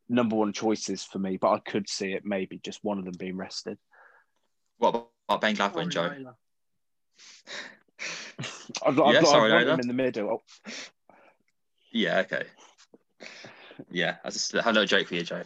number 0.09 0.35
one 0.35 0.51
choices 0.53 1.03
for 1.03 1.19
me, 1.19 1.37
but 1.37 1.51
I 1.51 1.59
could 1.59 1.87
see 1.87 2.13
it. 2.13 2.25
Maybe 2.25 2.59
just 2.63 2.83
one 2.83 2.97
of 2.97 3.05
them 3.05 3.15
being 3.17 3.37
rested. 3.37 3.77
What 4.77 5.07
about 5.27 5.41
Ben 5.41 5.55
Gladwin, 5.55 5.89
Joe? 5.89 6.09
Sorinola. 6.09 6.35
I'd, 8.85 8.99
I'd, 8.99 9.13
Yeah, 9.13 9.19
I'd 9.19 9.51
want 9.51 9.69
him 9.69 9.79
in 9.79 9.87
the 9.87 9.93
middle. 9.93 10.29
Oh, 10.29 10.71
Yeah, 11.91 12.19
okay. 12.19 12.43
Yeah, 13.91 14.17
I 14.23 14.29
just 14.29 14.51
have 14.51 14.75
no 14.75 14.85
joke 14.85 15.07
for 15.07 15.15
you, 15.15 15.23
Joe. 15.23 15.43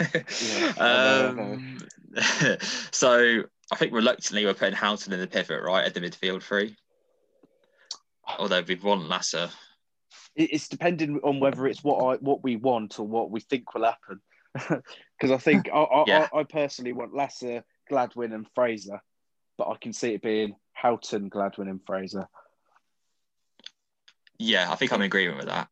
Yeah, 0.00 0.72
I 0.78 0.86
know, 0.86 1.28
I 1.28 1.32
know. 1.32 1.52
um, 1.54 1.78
so 2.90 3.42
I 3.72 3.76
think 3.76 3.92
reluctantly 3.92 4.44
we're 4.44 4.54
putting 4.54 4.74
Houghton 4.74 5.12
in 5.12 5.20
the 5.20 5.26
pivot, 5.26 5.62
right, 5.62 5.84
at 5.84 5.94
the 5.94 6.00
midfield 6.00 6.42
three. 6.42 6.76
Although 8.38 8.62
we've 8.66 8.84
won 8.84 9.08
Lasse. 9.08 9.48
It's 10.36 10.68
depending 10.68 11.20
on 11.22 11.40
whether 11.40 11.66
it's 11.66 11.84
what 11.84 12.02
I 12.02 12.16
what 12.16 12.42
we 12.42 12.56
want 12.56 12.98
or 12.98 13.06
what 13.06 13.30
we 13.30 13.40
think 13.40 13.74
will 13.74 13.84
happen. 13.84 14.20
Because 15.16 15.30
I 15.30 15.38
think 15.38 15.68
I, 15.72 15.78
I, 15.78 16.04
Yeah. 16.06 16.28
I, 16.32 16.40
I 16.40 16.42
personally 16.42 16.92
want 16.92 17.14
Lasse, 17.14 17.62
Gladwin, 17.88 18.34
and 18.34 18.46
Fraser, 18.52 19.00
but 19.56 19.68
I 19.68 19.76
can 19.80 19.92
see 19.92 20.12
it 20.12 20.22
being 20.22 20.56
Houghton, 20.72 21.28
Gladwin, 21.30 21.70
and 21.70 21.80
Fraser. 21.86 22.26
Yeah, 24.38 24.70
I 24.70 24.74
think 24.74 24.92
I'm 24.92 25.00
in 25.00 25.06
agreement 25.06 25.38
with 25.38 25.46
that. 25.46 25.68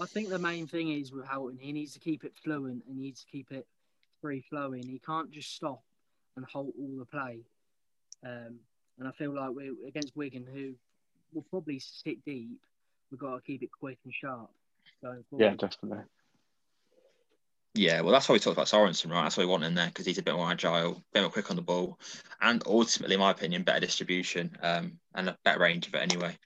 I 0.00 0.06
think 0.06 0.30
the 0.30 0.38
main 0.38 0.66
thing 0.66 0.90
is 0.90 1.12
with 1.12 1.26
Houghton, 1.26 1.58
he 1.60 1.72
needs 1.72 1.92
to 1.92 2.00
keep 2.00 2.24
it 2.24 2.32
fluent 2.42 2.82
and 2.88 2.96
he 2.96 3.02
needs 3.02 3.20
to 3.20 3.30
keep 3.30 3.52
it 3.52 3.66
free 4.20 4.40
flowing. 4.40 4.82
He 4.86 4.98
can't 4.98 5.30
just 5.30 5.54
stop 5.54 5.82
and 6.36 6.44
halt 6.46 6.74
all 6.78 6.96
the 6.98 7.04
play. 7.04 7.40
Um, 8.24 8.58
and 8.98 9.06
I 9.06 9.12
feel 9.12 9.34
like 9.34 9.50
we 9.54 9.70
against 9.86 10.16
Wigan, 10.16 10.46
who 10.50 10.74
will 11.32 11.46
probably 11.50 11.80
sit 11.80 12.24
deep, 12.24 12.58
we've 13.10 13.20
got 13.20 13.36
to 13.36 13.42
keep 13.42 13.62
it 13.62 13.70
quick 13.78 13.98
and 14.04 14.14
sharp 14.14 14.50
going 15.02 15.24
forward. 15.28 15.44
Yeah, 15.44 15.54
definitely. 15.54 16.04
Yeah, 17.74 18.02
well, 18.02 18.12
that's 18.12 18.28
why 18.28 18.34
we 18.34 18.38
talked 18.38 18.56
about 18.56 18.66
Sorensen, 18.66 19.10
right? 19.10 19.22
That's 19.22 19.38
what 19.38 19.46
we 19.46 19.50
want 19.50 19.64
in 19.64 19.74
there 19.74 19.86
because 19.86 20.04
he's 20.04 20.18
a 20.18 20.22
bit 20.22 20.34
more 20.34 20.50
agile, 20.50 20.92
a 20.92 21.02
bit 21.14 21.22
more 21.22 21.30
quick 21.30 21.48
on 21.48 21.56
the 21.56 21.62
ball, 21.62 21.98
and 22.42 22.62
ultimately, 22.66 23.14
in 23.14 23.20
my 23.20 23.30
opinion, 23.30 23.62
better 23.62 23.80
distribution 23.80 24.54
um, 24.62 24.98
and 25.14 25.30
a 25.30 25.38
better 25.42 25.60
range 25.60 25.86
of 25.86 25.94
it 25.94 26.02
anyway. 26.02 26.36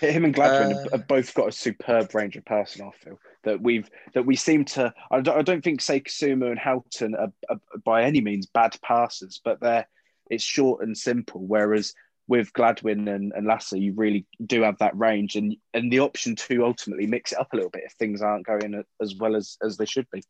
Him 0.00 0.24
and 0.24 0.34
Gladwin 0.34 0.72
Uh, 0.72 0.78
have, 0.82 0.92
have 0.92 1.06
both 1.06 1.32
got 1.34 1.48
a 1.48 1.52
superb 1.52 2.12
range 2.12 2.36
of 2.36 2.44
passing. 2.44 2.84
I 2.84 2.90
feel 2.90 3.20
that 3.44 3.62
we've 3.62 3.88
that 4.14 4.26
we 4.26 4.34
seem 4.34 4.64
to. 4.64 4.92
I 5.12 5.20
don't, 5.20 5.38
I 5.38 5.42
don't 5.42 5.62
think 5.62 5.80
Seikasuma 5.80 6.50
and 6.50 6.58
Houghton 6.58 7.14
are, 7.14 7.32
are 7.48 7.60
by 7.84 8.02
any 8.02 8.20
means 8.20 8.46
bad 8.46 8.76
passers, 8.82 9.40
but 9.44 9.60
they're 9.60 9.86
it's 10.28 10.42
short 10.42 10.82
and 10.82 10.98
simple. 10.98 11.42
Whereas 11.46 11.94
with 12.28 12.52
Gladwin 12.52 13.08
and, 13.08 13.32
and 13.32 13.46
Lasse, 13.46 13.72
you 13.72 13.92
really 13.94 14.26
do 14.46 14.62
have 14.62 14.78
that 14.78 14.96
range 14.96 15.36
and 15.36 15.56
and 15.74 15.92
the 15.92 16.00
option 16.00 16.36
to 16.36 16.64
ultimately 16.64 17.06
mix 17.06 17.32
it 17.32 17.38
up 17.38 17.52
a 17.52 17.56
little 17.56 17.70
bit 17.70 17.84
if 17.84 17.92
things 17.92 18.22
aren't 18.22 18.46
going 18.46 18.82
as 19.00 19.14
well 19.16 19.36
as 19.36 19.56
as 19.62 19.76
they 19.76 19.86
should 19.86 20.06
be. 20.10 20.22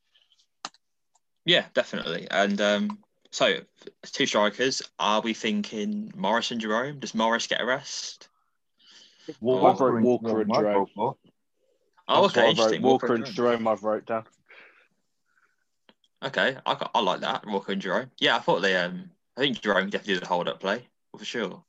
Yeah, 1.44 1.66
definitely. 1.74 2.28
And 2.30 2.60
um, 2.60 2.98
so, 3.30 3.58
two 4.04 4.26
strikers. 4.26 4.82
Are 4.98 5.20
we 5.20 5.34
thinking 5.34 6.12
Morris 6.14 6.50
and 6.50 6.60
Jerome? 6.60 7.00
Does 7.00 7.14
Morris 7.14 7.46
get 7.46 7.60
a 7.60 7.64
rest? 7.66 8.28
Walker, 9.40 9.96
and- 9.96 10.06
Walker 10.06 10.40
and 10.40 10.52
Jerome. 10.52 10.86
Oh, 10.96 11.16
That's 12.08 12.36
okay. 12.36 12.40
I 12.40 12.44
wrote. 12.44 12.50
Interesting. 12.50 12.82
Walker 12.82 13.14
and 13.14 13.26
Jerome. 13.26 13.68
I've 13.68 13.82
wrote 13.82 14.06
down. 14.06 14.24
Okay, 16.24 16.56
I, 16.64 16.74
got- 16.74 16.90
I 16.94 17.00
like 17.00 17.20
that. 17.20 17.46
Walker 17.46 17.72
and 17.72 17.82
Jerome. 17.82 18.10
Yeah, 18.18 18.36
I 18.36 18.40
thought 18.40 18.60
they. 18.60 18.76
Um, 18.76 19.10
I 19.36 19.40
think 19.40 19.60
Jerome 19.60 19.90
definitely 19.90 20.14
did 20.14 20.22
a 20.24 20.26
hold 20.26 20.48
up 20.48 20.60
play 20.60 20.86
for 21.16 21.24
sure. 21.24 21.64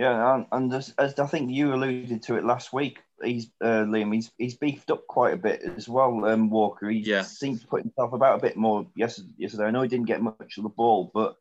Yeah, 0.00 0.34
and, 0.34 0.46
and 0.50 0.72
as, 0.72 0.94
as 0.96 1.18
I 1.18 1.26
think 1.26 1.50
you 1.50 1.74
alluded 1.74 2.22
to 2.22 2.36
it 2.36 2.44
last 2.44 2.72
week, 2.72 3.02
he's 3.22 3.50
uh, 3.60 3.84
Liam. 3.84 4.14
He's 4.14 4.32
he's 4.38 4.54
beefed 4.54 4.90
up 4.90 5.06
quite 5.06 5.34
a 5.34 5.36
bit 5.36 5.60
as 5.76 5.90
well. 5.90 6.24
Um, 6.24 6.48
Walker. 6.48 6.88
He 6.88 7.00
Yeah. 7.00 7.20
seemed 7.20 7.60
to 7.60 7.66
put 7.66 7.82
himself 7.82 8.14
about 8.14 8.38
a 8.38 8.40
bit 8.40 8.56
more 8.56 8.86
yesterday. 8.94 9.28
yesterday. 9.36 9.64
I 9.64 9.70
know 9.70 9.82
he 9.82 9.88
didn't 9.88 10.06
get 10.06 10.22
much 10.22 10.56
of 10.56 10.62
the 10.62 10.70
ball, 10.70 11.10
but 11.12 11.36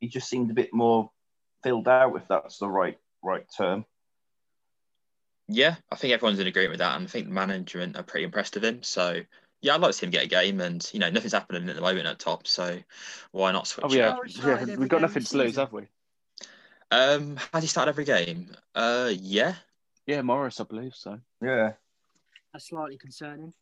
he 0.00 0.08
just 0.08 0.26
seemed 0.30 0.50
a 0.50 0.54
bit 0.54 0.72
more 0.72 1.10
filled 1.62 1.86
out, 1.86 2.16
if 2.16 2.26
that's 2.28 2.56
the 2.56 2.66
right 2.66 2.98
right 3.22 3.44
term. 3.54 3.84
Yeah, 5.46 5.74
I 5.92 5.96
think 5.96 6.14
everyone's 6.14 6.38
in 6.38 6.46
agreement 6.46 6.72
with 6.72 6.78
that, 6.78 6.96
and 6.96 7.04
I 7.04 7.10
think 7.10 7.26
the 7.26 7.34
management 7.34 7.98
are 7.98 8.02
pretty 8.02 8.24
impressed 8.24 8.54
with 8.54 8.64
him. 8.64 8.82
So 8.82 9.20
yeah, 9.60 9.74
I'd 9.74 9.82
like 9.82 9.90
to 9.90 9.98
see 9.98 10.06
him 10.06 10.12
get 10.12 10.24
a 10.24 10.28
game, 10.28 10.62
and 10.62 10.88
you 10.94 10.98
know 10.98 11.10
nothing's 11.10 11.34
happening 11.34 11.68
at 11.68 11.76
the 11.76 11.82
moment 11.82 12.06
at 12.06 12.18
top, 12.18 12.46
so 12.46 12.78
why 13.32 13.52
not 13.52 13.66
switch? 13.66 13.84
Oh 13.86 13.92
yeah, 13.92 14.16
yeah. 14.24 14.76
We've 14.76 14.88
got 14.88 15.02
nothing 15.02 15.24
to 15.24 15.36
lose, 15.36 15.56
have 15.56 15.74
we? 15.74 15.88
Um, 16.90 17.38
has 17.52 17.62
he 17.62 17.68
started 17.68 17.90
every 17.90 18.04
game? 18.04 18.50
Uh, 18.74 19.12
yeah. 19.14 19.54
Yeah, 20.06 20.22
Morris, 20.22 20.60
I 20.60 20.64
believe 20.64 20.94
so. 20.94 21.20
Yeah, 21.42 21.72
That's 22.52 22.68
slightly 22.68 22.96
concerning. 22.96 23.52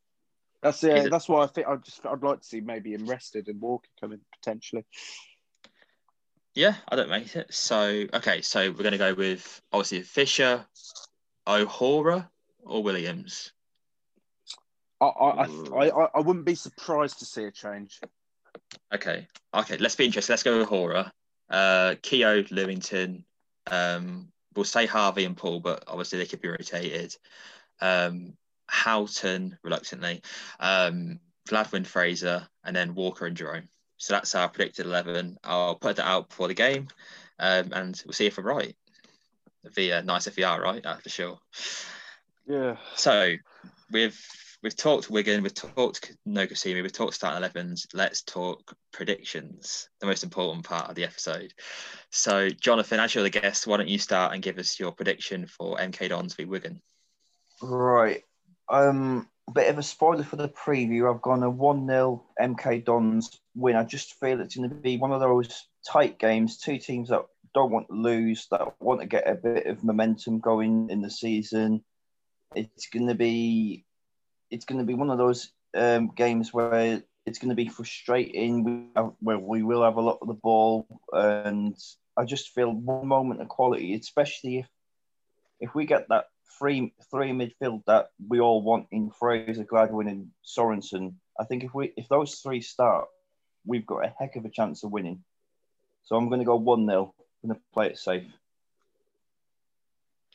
That's 0.63 0.83
Is 0.83 0.89
yeah. 0.89 0.97
it- 1.05 1.11
That's 1.11 1.29
why 1.29 1.43
I 1.43 1.47
think 1.49 1.67
I 1.67 1.77
just 1.77 2.05
I'd 2.07 2.23
like 2.23 2.41
to 2.41 2.47
see 2.47 2.61
maybe 2.61 2.95
him 2.95 3.07
rested 3.07 3.49
and 3.49 3.61
Walker 3.61 3.89
coming 4.01 4.21
potentially. 4.41 4.85
Yeah, 6.55 6.77
I 6.89 6.97
don't 6.97 7.11
make 7.11 7.37
it. 7.37 7.53
So 7.53 8.07
okay, 8.15 8.41
so 8.41 8.71
we're 8.71 8.83
gonna 8.85 8.97
go 8.97 9.13
with 9.13 9.61
obviously 9.73 10.03
Fisher, 10.03 10.65
O'Hora, 11.47 12.31
or 12.65 12.83
Williams. 12.83 13.53
I 15.01 15.05
I, 15.07 15.45
I 15.75 15.91
I 15.91 16.09
I 16.15 16.21
wouldn't 16.21 16.47
be 16.47 16.55
surprised 16.55 17.19
to 17.19 17.27
see 17.27 17.45
a 17.45 17.51
change. 17.51 18.01
Okay, 18.95 19.29
okay, 19.53 19.77
let's 19.77 19.97
be 19.97 20.07
interested. 20.07 20.33
Let's 20.33 20.43
go 20.43 20.59
with 20.59 20.69
O'Hora. 20.69 21.13
Uh, 21.49 21.95
Keogh, 22.03 22.45
Lewington. 22.45 23.25
Um, 23.71 24.29
we'll 24.55 24.65
say 24.65 24.87
Harvey 24.87 25.25
and 25.25 25.37
Paul, 25.37 25.61
but 25.61 25.85
obviously 25.87 26.19
they 26.19 26.27
could 26.27 26.41
be 26.41 26.49
rotated. 26.49 27.17
Um, 27.81 28.35
Houghton, 28.69 29.59
reluctantly. 29.63 30.23
Um, 30.59 31.21
Gladwin, 31.49 31.85
Fraser, 31.85 32.47
and 32.65 32.75
then 32.75 32.95
Walker 32.95 33.27
and 33.27 33.37
Jerome. 33.37 33.69
So 33.99 34.15
that's 34.15 34.35
our 34.35 34.49
predicted 34.49 34.87
eleven. 34.87 35.39
I'll 35.45 35.77
put 35.77 35.97
that 35.97 36.07
out 36.07 36.29
before 36.29 36.49
the 36.49 36.55
game, 36.55 36.89
um, 37.39 37.73
and 37.73 38.01
we'll 38.05 38.13
see 38.13 38.27
if 38.27 38.39
I'm 38.39 38.45
right. 38.45 38.77
It'd 39.65 39.75
be 39.75 39.93
uh, 39.93 40.03
nice 40.03 40.27
if 40.27 40.37
we 40.37 40.45
are 40.45 40.61
right, 40.61 40.83
that's 40.83 41.03
for 41.03 41.09
sure. 41.09 41.39
Yeah. 42.47 42.77
So 42.95 43.35
we've 43.91 44.19
we've 44.63 44.77
talked 44.77 45.11
Wigan, 45.11 45.43
we've 45.43 45.55
talked 45.55 46.17
no 46.25 46.47
Kasumu, 46.47 46.83
we've 46.83 46.93
talked 46.93 47.15
starting 47.15 47.39
elevens. 47.39 47.87
Let's 47.95 48.23
talk 48.23 48.75
predictions, 48.93 49.89
the 50.01 50.07
most 50.07 50.25
important 50.25 50.65
part 50.65 50.89
of 50.89 50.95
the 50.95 51.05
episode. 51.05 51.53
So 52.11 52.49
Jonathan, 52.51 53.01
as 53.01 53.15
you're 53.15 53.25
the 53.25 53.31
guest, 53.31 53.67
why 53.67 53.77
don't 53.77 53.89
you 53.89 53.99
start 53.99 54.33
and 54.33 54.43
give 54.43 54.59
us 54.59 54.79
your 54.79 54.93
prediction 54.93 55.47
for 55.47 55.77
MK 55.77 56.09
Dons 56.09 56.35
v 56.35 56.45
Wigan? 56.45 56.81
right. 57.63 58.23
Um, 58.69 59.29
bit 59.53 59.71
of 59.71 59.79
a 59.79 59.83
spoiler 59.83 60.25
for 60.25 60.37
the 60.37 60.49
preview. 60.49 61.13
I've 61.13 61.23
gone 61.23 61.43
a 61.43 61.51
one 61.51 61.87
0 61.87 62.25
MK 62.41 62.85
Dons 62.85 63.41
win. 63.55 63.77
I 63.77 63.85
just 63.85 64.19
feel 64.19 64.41
it's 64.41 64.57
going 64.57 64.69
to 64.69 64.75
be 64.75 64.97
one 64.97 65.13
of 65.13 65.21
those 65.21 65.67
tight 65.87 66.19
games. 66.19 66.59
Two 66.59 66.79
teams 66.79 67.11
that 67.11 67.23
don't 67.55 67.71
want 67.71 67.89
to 67.89 67.95
lose, 67.95 68.47
that 68.51 68.81
want 68.81 69.01
to 69.01 69.07
get 69.07 69.29
a 69.29 69.35
bit 69.35 69.67
of 69.67 69.85
momentum 69.85 70.41
going 70.41 70.91
in 70.91 71.01
the 71.01 71.11
season. 71.11 71.85
It's 72.55 72.89
going 72.89 73.09
to 73.09 73.15
be, 73.15 73.85
it's 74.51 74.65
going 74.65 74.79
to 74.79 74.85
be 74.85 74.95
one 74.95 75.11
of 75.11 75.19
those 75.19 75.51
um, 75.75 76.13
games 76.15 76.53
where 76.53 77.03
it's 77.25 77.39
going 77.39 77.51
to 77.51 77.55
be 77.55 77.69
frustrating. 77.69 78.65
We 78.65 78.87
have, 78.95 79.13
where 79.21 79.39
we 79.39 79.63
will 79.63 79.83
have 79.83 79.97
a 79.97 80.01
lot 80.01 80.19
of 80.23 80.29
the 80.29 80.35
ball, 80.35 80.87
and 81.13 81.77
I 82.17 82.25
just 82.25 82.55
feel 82.55 82.71
one 82.71 83.07
moment 83.07 83.41
of 83.41 83.49
quality, 83.49 83.95
especially 83.95 84.59
if 84.59 84.67
if 85.59 85.75
we 85.75 85.87
get 85.87 86.09
that 86.09 86.27
three 86.59 86.95
three 87.11 87.31
midfield 87.31 87.85
that 87.87 88.11
we 88.29 88.41
all 88.41 88.63
want 88.63 88.87
in 88.91 89.11
Fraser, 89.11 89.65
Gladwin, 89.65 90.09
and 90.09 90.31
Sorensen, 90.45 91.15
I 91.39 91.45
think 91.45 91.65
if 91.65 91.75
we 91.75 91.93
if 91.97 92.09
those 92.09 92.37
three 92.37 92.61
start, 92.61 93.09
we've 93.65 93.87
got 93.87 94.05
a 94.05 94.15
heck 94.19 94.37
of 94.37 94.45
a 94.45 94.51
chance 94.51 94.85
of 94.85 94.93
winning. 94.93 95.25
So 96.05 96.17
I'm 96.17 96.29
going 96.29 96.41
to 96.41 96.47
go 96.47 96.57
one 96.57 96.87
0 96.87 97.13
I'm 97.43 97.49
going 97.51 97.59
to 97.59 97.63
play 97.75 97.87
it 97.89 97.99
safe. 97.99 98.25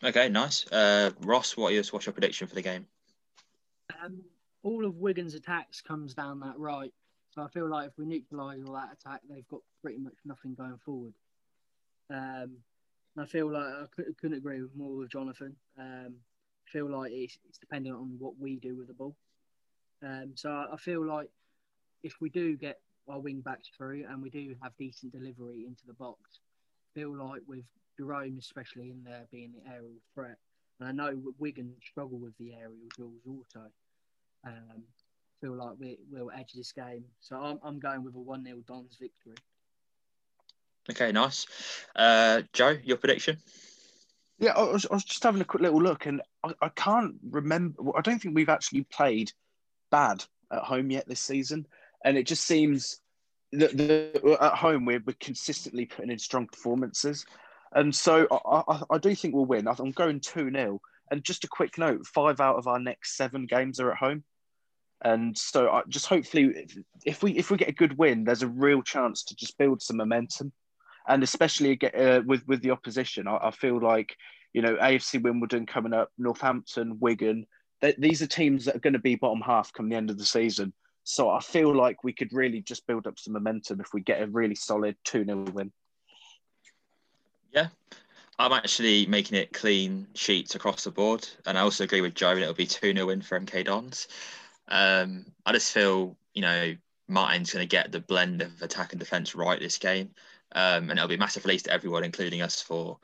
Okay, 0.04 0.30
nice. 0.30 0.68
Uh, 0.68 1.12
Ross, 1.22 1.56
what 1.56 1.74
is 1.74 1.94
what's 1.94 2.06
your 2.06 2.14
prediction 2.14 2.48
for 2.48 2.56
the 2.56 2.62
game? 2.62 2.88
Um, 4.04 4.22
all 4.64 4.86
of 4.86 4.98
Wigan's 4.98 5.34
attacks 5.34 5.82
comes 5.82 6.14
down 6.14 6.40
that 6.42 6.58
right. 6.58 6.94
So 7.32 7.42
I 7.42 7.48
feel 7.48 7.68
like 7.70 7.88
if 7.88 7.98
we 7.98 8.06
neutralise 8.06 8.62
all 8.66 8.74
that 8.74 8.94
attack, 8.94 9.22
they've 9.30 9.48
got 9.48 9.62
pretty 9.82 10.00
much 10.00 10.16
nothing 10.26 10.54
going 10.54 10.78
forward. 10.78 11.14
Um, 12.10 12.58
I 13.18 13.26
feel 13.26 13.52
like 13.52 13.66
I 13.66 13.86
couldn't 14.20 14.38
agree 14.38 14.62
more 14.76 14.96
with 14.96 15.10
Jonathan. 15.10 15.56
Um, 15.80 16.16
I 16.68 16.72
feel 16.72 16.90
like 16.90 17.12
it's, 17.12 17.38
it's 17.48 17.58
dependent 17.58 17.96
on 17.96 18.16
what 18.20 18.38
we 18.40 18.58
do 18.58 18.76
with 18.76 18.88
the 18.88 18.94
ball. 18.94 19.16
Um, 20.04 20.32
so 20.36 20.50
I 20.72 20.78
feel 20.78 21.06
like 21.06 21.30
if 22.04 22.16
we 22.20 22.30
do 22.30 22.56
get 22.56 22.80
our 23.08 23.20
wing 23.20 23.42
backs 23.42 23.70
through 23.76 24.06
and 24.10 24.22
we 24.22 24.30
do 24.30 24.56
have 24.62 24.74
decent 24.78 25.12
delivery 25.12 25.66
into 25.68 25.86
the 25.86 25.94
box, 25.94 26.40
I 26.92 27.00
feel 27.00 27.16
like 27.16 27.42
with 27.48 27.66
Jerome, 27.98 28.38
especially 28.40 28.90
in 28.90 29.04
there 29.04 29.26
being 29.32 29.54
the 29.54 29.72
aerial 29.72 30.00
threat, 30.14 30.38
and 30.80 30.90
I 30.90 30.92
know 30.92 31.22
Wigan 31.38 31.74
struggle 31.84 32.18
with 32.18 32.38
the 32.38 32.54
aerial 32.54 32.90
duels 32.98 33.22
also. 33.28 33.68
Um, 34.46 34.84
feel 35.42 35.56
like 35.56 35.74
we, 35.80 35.98
will 36.12 36.32
edge 36.38 36.54
this 36.54 36.72
game. 36.72 37.04
So 37.20 37.36
I'm, 37.36 37.60
I'm 37.64 37.80
going 37.80 38.04
with 38.04 38.16
a 38.16 38.20
1 38.20 38.46
0 38.46 38.58
Dons 38.68 38.98
victory. 39.00 39.36
Okay, 40.90 41.12
nice. 41.12 41.46
Uh, 41.96 42.42
Joe, 42.54 42.78
your 42.84 42.98
prediction? 42.98 43.38
Yeah, 44.40 44.54
I 44.56 44.64
was, 44.64 44.88
I 44.90 44.96
was 44.96 45.04
just 45.04 45.24
having 45.24 45.42
a 45.42 45.46
quick 45.46 45.62
little 45.62 45.82
look, 45.82 46.06
and 46.08 46.22
I, 46.44 46.54
I 46.62 46.70
can't 46.70 47.16
remember. 47.30 47.96
I 47.96 48.02
don't 48.02 48.20
think 48.20 48.36
we've 48.36 48.50
actually 48.50 48.84
played 48.92 49.32
bad 49.92 50.24
at 50.52 50.64
home 50.64 50.90
yet 50.90 51.08
this 51.08 51.20
season, 51.20 51.68
and 52.04 52.18
it 52.18 52.26
just 52.26 52.44
seems 52.46 53.02
that 53.52 53.78
the, 53.78 54.38
at 54.42 54.56
home 54.56 54.86
we're, 54.86 55.04
we're 55.06 55.16
consistently 55.20 55.86
putting 55.86 56.10
in 56.10 56.18
strong 56.18 56.48
performances, 56.48 57.26
and 57.74 57.94
so 57.94 58.28
I, 58.32 58.64
I, 58.68 58.82
I 58.92 58.98
do 58.98 59.14
think 59.14 59.36
we'll 59.36 59.46
win. 59.46 59.68
I'm 59.68 59.92
going 59.92 60.20
two 60.20 60.50
0 60.50 60.82
and 61.12 61.24
just 61.24 61.44
a 61.44 61.48
quick 61.48 61.78
note: 61.78 62.08
five 62.08 62.40
out 62.40 62.58
of 62.58 62.68
our 62.68 62.80
next 62.80 63.16
seven 63.16 63.46
games 63.46 63.80
are 63.80 63.92
at 63.92 63.98
home. 63.98 64.24
And 65.04 65.38
so, 65.38 65.70
I 65.70 65.82
just 65.90 66.06
hopefully, 66.06 66.68
if 67.06 67.24
we 67.24 67.32
if 67.34 67.50
we 67.50 67.58
get 67.58 67.70
a 67.70 67.74
good 67.74 67.98
win, 67.98 68.24
there's 68.24 68.44
a 68.44 68.48
real 68.48 68.82
chance 68.84 69.24
to 69.24 69.36
just 69.36 69.58
build 69.58 69.82
some 69.82 69.98
momentum 69.98 70.52
and 71.08 71.24
especially 71.24 71.80
uh, 71.94 72.22
with 72.26 72.48
with 72.48 72.62
the 72.62 72.72
opposition, 72.72 73.28
I, 73.28 73.38
I, 73.38 73.52
feel 73.52 73.80
like 73.80 74.16
you 74.54 74.62
know 74.62 74.76
AFC 74.76 75.22
Wimbledon 75.22 75.66
coming 75.66 75.94
up, 75.94 76.10
Northampton, 76.18 76.98
Wigan. 77.00 77.46
these 77.98 78.22
are 78.22 78.28
teams 78.28 78.66
that 78.66 78.76
are 78.76 78.80
going 78.80 78.94
to 78.94 79.00
be 79.00 79.16
bottom 79.16 79.42
half 79.42 79.74
come 79.74 79.90
the 79.90 79.96
end 79.96 80.10
of 80.10 80.18
the 80.18 80.26
season. 80.26 80.74
So 81.04 81.30
I 81.30 81.40
feel 81.40 81.76
like 81.76 82.04
we 82.04 82.14
could 82.14 82.32
really 82.32 82.62
just 82.62 82.86
build 82.86 83.08
up 83.08 83.18
some 83.18 83.34
momentum 83.34 83.82
if 83.82 83.88
we 83.94 84.02
get 84.02 84.22
a 84.22 84.28
really 84.28 84.56
solid 84.56 84.96
2 85.06 85.26
0 85.26 85.46
win. 85.54 85.72
Yeah. 87.52 87.68
I'm 88.38 88.54
actually 88.54 89.06
making 89.08 89.38
it 89.38 89.54
clean 89.54 90.08
sheets 90.16 90.56
across 90.56 90.84
the 90.84 90.92
board. 90.92 91.28
And 91.46 91.58
I 91.58 91.62
also 91.62 91.84
agree 91.84 92.02
with 92.02 92.16
Joe, 92.16 92.36
it'll 92.38 92.54
be 92.54 92.68
2 92.68 92.94
0 92.94 93.08
win 93.08 93.22
for 93.22 93.40
MK 93.40 93.66
Dons. 93.66 94.08
Um, 94.68 95.26
I 95.46 95.52
just 95.54 95.72
feel, 95.72 96.18
you 96.34 96.42
know, 96.42 96.76
Martin's 97.08 97.52
going 97.52 97.64
to 97.64 97.68
get 97.68 97.92
the 97.92 98.00
blend 98.00 98.42
of 98.42 98.62
attack 98.62 98.94
and 98.94 99.00
defence 99.00 99.36
right 99.36 99.60
this 99.60 99.78
game 99.78 100.12
um, 100.54 100.90
and 100.90 100.94
it'll 100.94 101.08
be 101.08 101.16
a 101.16 101.20
massive 101.20 101.46
release 101.46 101.64
to 101.64 101.72
everyone, 101.72 102.04
including 102.04 102.42
us 102.42 102.62
four. 102.62 102.98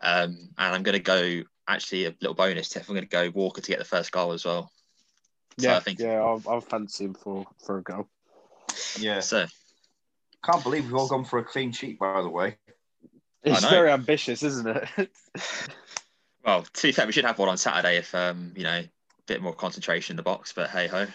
Um, 0.00 0.50
and 0.58 0.74
I'm 0.74 0.82
going 0.82 0.94
to 0.94 1.00
go 1.00 1.42
actually 1.66 2.06
a 2.06 2.14
little 2.20 2.34
bonus 2.34 2.68
tip. 2.68 2.84
I'm 2.88 2.94
going 2.94 3.06
to 3.06 3.08
go 3.08 3.30
Walker 3.30 3.60
to 3.60 3.70
get 3.70 3.78
the 3.78 3.84
first 3.84 4.12
goal 4.12 4.32
as 4.32 4.44
well. 4.44 4.70
So 5.58 5.68
yeah, 5.68 5.76
I 5.76 5.80
think 5.80 5.98
yeah, 5.98 6.20
I'll, 6.20 6.42
I'll 6.48 6.60
fancy 6.60 7.04
him 7.04 7.14
for 7.14 7.46
for 7.64 7.78
a 7.78 7.82
goal. 7.82 8.08
Yeah. 8.98 9.20
So 9.20 9.46
can't 10.44 10.62
believe 10.62 10.84
we've 10.84 10.94
all 10.94 11.08
gone 11.08 11.24
for 11.24 11.38
a 11.38 11.44
clean 11.44 11.72
sheet. 11.72 11.98
By 11.98 12.22
the 12.22 12.28
way, 12.28 12.56
it's 13.42 13.64
very 13.68 13.90
ambitious, 13.90 14.42
isn't 14.42 14.66
it? 14.66 15.10
well, 16.44 16.62
to 16.62 16.82
be 16.82 16.92
fair, 16.92 17.06
we 17.06 17.12
should 17.12 17.26
have 17.26 17.38
one 17.38 17.50
on 17.50 17.58
Saturday 17.58 17.98
if 17.98 18.14
um, 18.14 18.52
you 18.56 18.62
know, 18.62 18.78
a 18.78 18.90
bit 19.26 19.42
more 19.42 19.54
concentration 19.54 20.14
in 20.14 20.16
the 20.16 20.22
box. 20.22 20.52
But 20.52 20.70
hey 20.70 20.86
ho. 20.86 21.06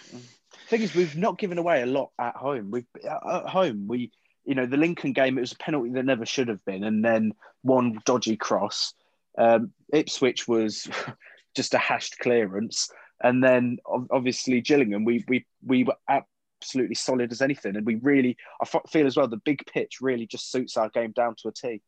Thing 0.68 0.82
is, 0.82 0.94
we've 0.94 1.16
not 1.16 1.38
given 1.38 1.58
away 1.58 1.82
a 1.82 1.86
lot 1.86 2.12
at 2.20 2.36
home. 2.36 2.72
We 2.72 2.86
at 3.04 3.50
home 3.50 3.88
we 3.88 4.12
you 4.48 4.56
know, 4.56 4.66
the 4.66 4.78
Lincoln 4.78 5.12
game, 5.12 5.38
it 5.38 5.42
was 5.42 5.52
a 5.52 5.58
penalty 5.58 5.92
that 5.92 6.06
never 6.06 6.26
should 6.26 6.48
have 6.48 6.64
been, 6.64 6.86
and 6.86 7.04
then 7.04 7.34
one 7.64 8.00
dodgy 8.06 8.38
cross. 8.38 8.94
Um, 9.38 9.74
Ipswich 9.94 10.48
was 10.48 10.90
just 11.56 11.74
a 11.74 11.78
hashed 11.78 12.18
clearance, 12.20 12.90
and 13.22 13.44
then 13.44 13.78
obviously 14.10 14.62
Gillingham, 14.62 15.04
we 15.04 15.26
we 15.28 15.46
we 15.66 15.84
were 15.84 15.98
absolutely 16.10 16.96
solid 16.96 17.34
as 17.34 17.42
anything, 17.42 17.76
and 17.76 17.86
we 17.86 17.96
really, 17.96 18.38
I 18.62 18.80
feel 18.90 19.06
as 19.06 19.18
well, 19.18 19.28
the 19.28 19.36
big 19.36 19.66
pitch 19.66 19.98
really 20.00 20.26
just 20.26 20.50
suits 20.50 20.78
our 20.78 20.90
game 20.90 21.12
down 21.12 21.36
to 21.42 21.50
a 21.50 21.52
T. 21.52 21.82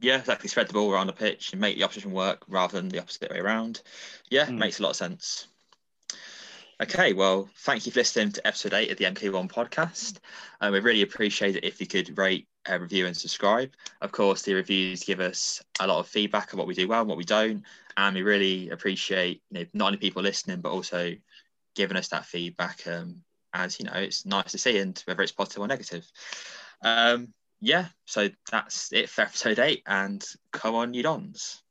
Yeah, 0.00 0.18
exactly. 0.18 0.48
Spread 0.48 0.68
the 0.68 0.72
ball 0.72 0.90
around 0.90 1.08
the 1.08 1.12
pitch 1.12 1.52
and 1.52 1.60
make 1.60 1.76
the 1.76 1.84
opposition 1.84 2.12
work 2.12 2.42
rather 2.48 2.80
than 2.80 2.88
the 2.88 2.98
opposite 3.00 3.30
way 3.30 3.38
around. 3.38 3.82
Yeah, 4.30 4.46
mm. 4.46 4.56
makes 4.56 4.78
a 4.78 4.82
lot 4.82 4.90
of 4.90 4.96
sense. 4.96 5.46
Okay, 6.82 7.12
well, 7.12 7.50
thank 7.58 7.84
you 7.84 7.92
for 7.92 8.00
listening 8.00 8.32
to 8.32 8.46
episode 8.46 8.72
eight 8.72 8.90
of 8.90 8.96
the 8.96 9.04
MK1 9.04 9.52
podcast. 9.52 10.18
Um, 10.62 10.72
we 10.72 10.80
really 10.80 11.02
appreciate 11.02 11.56
it 11.56 11.64
if 11.64 11.78
you 11.78 11.86
could 11.86 12.16
rate, 12.16 12.48
uh, 12.70 12.78
review, 12.78 13.04
and 13.04 13.14
subscribe. 13.14 13.72
Of 14.00 14.12
course, 14.12 14.40
the 14.40 14.54
reviews 14.54 15.04
give 15.04 15.20
us 15.20 15.62
a 15.78 15.86
lot 15.86 15.98
of 15.98 16.08
feedback 16.08 16.54
on 16.54 16.58
what 16.58 16.66
we 16.66 16.72
do 16.72 16.88
well 16.88 17.00
and 17.00 17.08
what 17.08 17.18
we 17.18 17.24
don't. 17.24 17.64
And 17.98 18.16
we 18.16 18.22
really 18.22 18.70
appreciate 18.70 19.42
you 19.50 19.60
know, 19.60 19.66
not 19.74 19.86
only 19.88 19.98
people 19.98 20.22
listening, 20.22 20.62
but 20.62 20.72
also 20.72 21.14
giving 21.74 21.98
us 21.98 22.08
that 22.08 22.24
feedback. 22.24 22.86
Um, 22.86 23.22
as 23.52 23.78
you 23.78 23.84
know, 23.84 23.96
it's 23.96 24.24
nice 24.24 24.52
to 24.52 24.58
see, 24.58 24.78
and 24.78 24.98
whether 25.04 25.22
it's 25.22 25.32
positive 25.32 25.62
or 25.62 25.68
negative. 25.68 26.10
Um, 26.82 27.34
yeah, 27.60 27.86
so 28.06 28.28
that's 28.50 28.92
it 28.92 29.08
for 29.08 29.22
episode 29.22 29.58
eight, 29.58 29.82
and 29.86 30.24
come 30.52 30.74
on, 30.74 30.94
you 30.94 31.02
dons. 31.02 31.62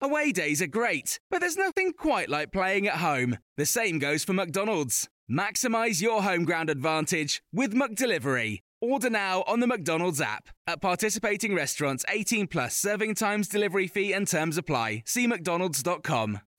Away 0.00 0.32
days 0.32 0.62
are 0.62 0.66
great, 0.66 1.18
but 1.30 1.40
there's 1.40 1.56
nothing 1.56 1.92
quite 1.92 2.28
like 2.28 2.52
playing 2.52 2.86
at 2.86 2.94
home. 2.94 3.38
The 3.56 3.66
same 3.66 3.98
goes 3.98 4.24
for 4.24 4.32
McDonald's. 4.32 5.08
Maximize 5.30 6.00
your 6.00 6.22
home 6.22 6.44
ground 6.44 6.70
advantage 6.70 7.42
with 7.52 7.74
McDelivery. 7.74 8.60
Order 8.80 9.10
now 9.10 9.42
on 9.46 9.60
the 9.60 9.66
McDonald's 9.66 10.20
app. 10.20 10.48
At 10.66 10.80
participating 10.80 11.54
restaurants, 11.54 12.04
18 12.08 12.46
plus 12.46 12.76
serving 12.76 13.16
times, 13.16 13.48
delivery 13.48 13.88
fee, 13.88 14.12
and 14.12 14.26
terms 14.26 14.56
apply. 14.56 15.02
See 15.04 15.26
McDonald's.com. 15.26 16.40